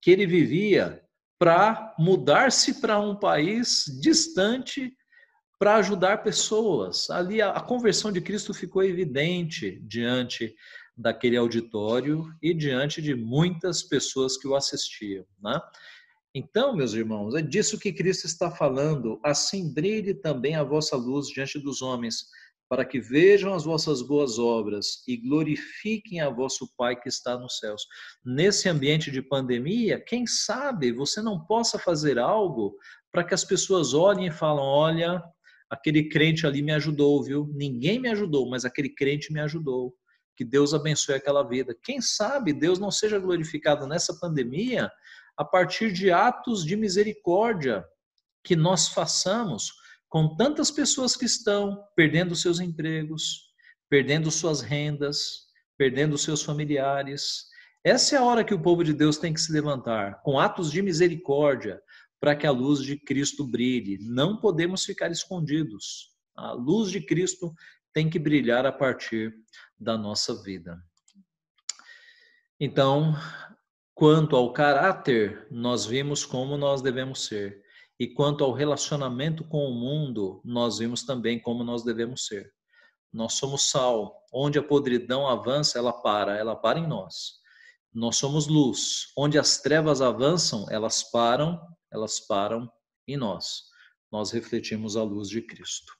[0.00, 1.02] que ele vivia
[1.38, 4.92] para mudar-se para um país distante
[5.58, 7.10] para ajudar pessoas.
[7.10, 10.54] Ali a, a, conversão de Cristo ficou evidente diante
[10.96, 15.26] daquele auditório e diante de muitas pessoas que o assistiam.
[15.42, 15.60] Né?
[16.38, 19.18] Então, meus irmãos, é disso que Cristo está falando.
[19.24, 22.26] Assim brilhe também a vossa luz diante dos homens,
[22.68, 27.56] para que vejam as vossas boas obras e glorifiquem a vosso Pai que está nos
[27.56, 27.86] céus.
[28.22, 32.76] Nesse ambiente de pandemia, quem sabe você não possa fazer algo
[33.10, 35.22] para que as pessoas olhem e falem: olha,
[35.70, 37.50] aquele crente ali me ajudou, viu?
[37.54, 39.94] Ninguém me ajudou, mas aquele crente me ajudou.
[40.36, 41.74] Que Deus abençoe aquela vida.
[41.82, 44.92] Quem sabe Deus não seja glorificado nessa pandemia
[45.36, 47.84] a partir de atos de misericórdia
[48.42, 49.72] que nós façamos
[50.08, 53.52] com tantas pessoas que estão perdendo seus empregos,
[53.88, 55.46] perdendo suas rendas,
[55.76, 57.46] perdendo seus familiares.
[57.84, 60.70] Essa é a hora que o povo de Deus tem que se levantar, com atos
[60.70, 61.80] de misericórdia,
[62.20, 63.98] para que a luz de Cristo brilhe.
[64.00, 66.10] Não podemos ficar escondidos.
[66.34, 67.52] A luz de Cristo
[67.92, 69.34] tem que brilhar a partir
[69.78, 70.78] da nossa vida.
[72.58, 73.14] Então,
[73.96, 77.64] quanto ao caráter, nós vimos como nós devemos ser.
[77.98, 82.52] E quanto ao relacionamento com o mundo, nós vimos também como nós devemos ser.
[83.10, 84.22] Nós somos sal.
[84.30, 87.36] Onde a podridão avança, ela para, ela para em nós.
[87.90, 89.12] Nós somos luz.
[89.16, 91.58] Onde as trevas avançam, elas param,
[91.90, 92.70] elas param
[93.08, 93.62] em nós.
[94.12, 95.90] Nós refletimos a luz de Cristo.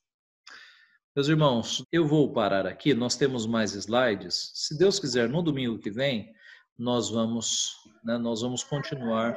[1.15, 4.51] Meus irmãos, eu vou parar aqui, nós temos mais slides.
[4.55, 6.36] Se Deus quiser, no domingo que vem,
[6.79, 9.37] nós vamos, né, nós vamos continuar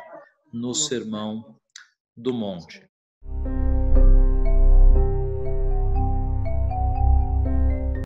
[0.52, 1.56] no Sermão
[2.16, 2.88] do Monte.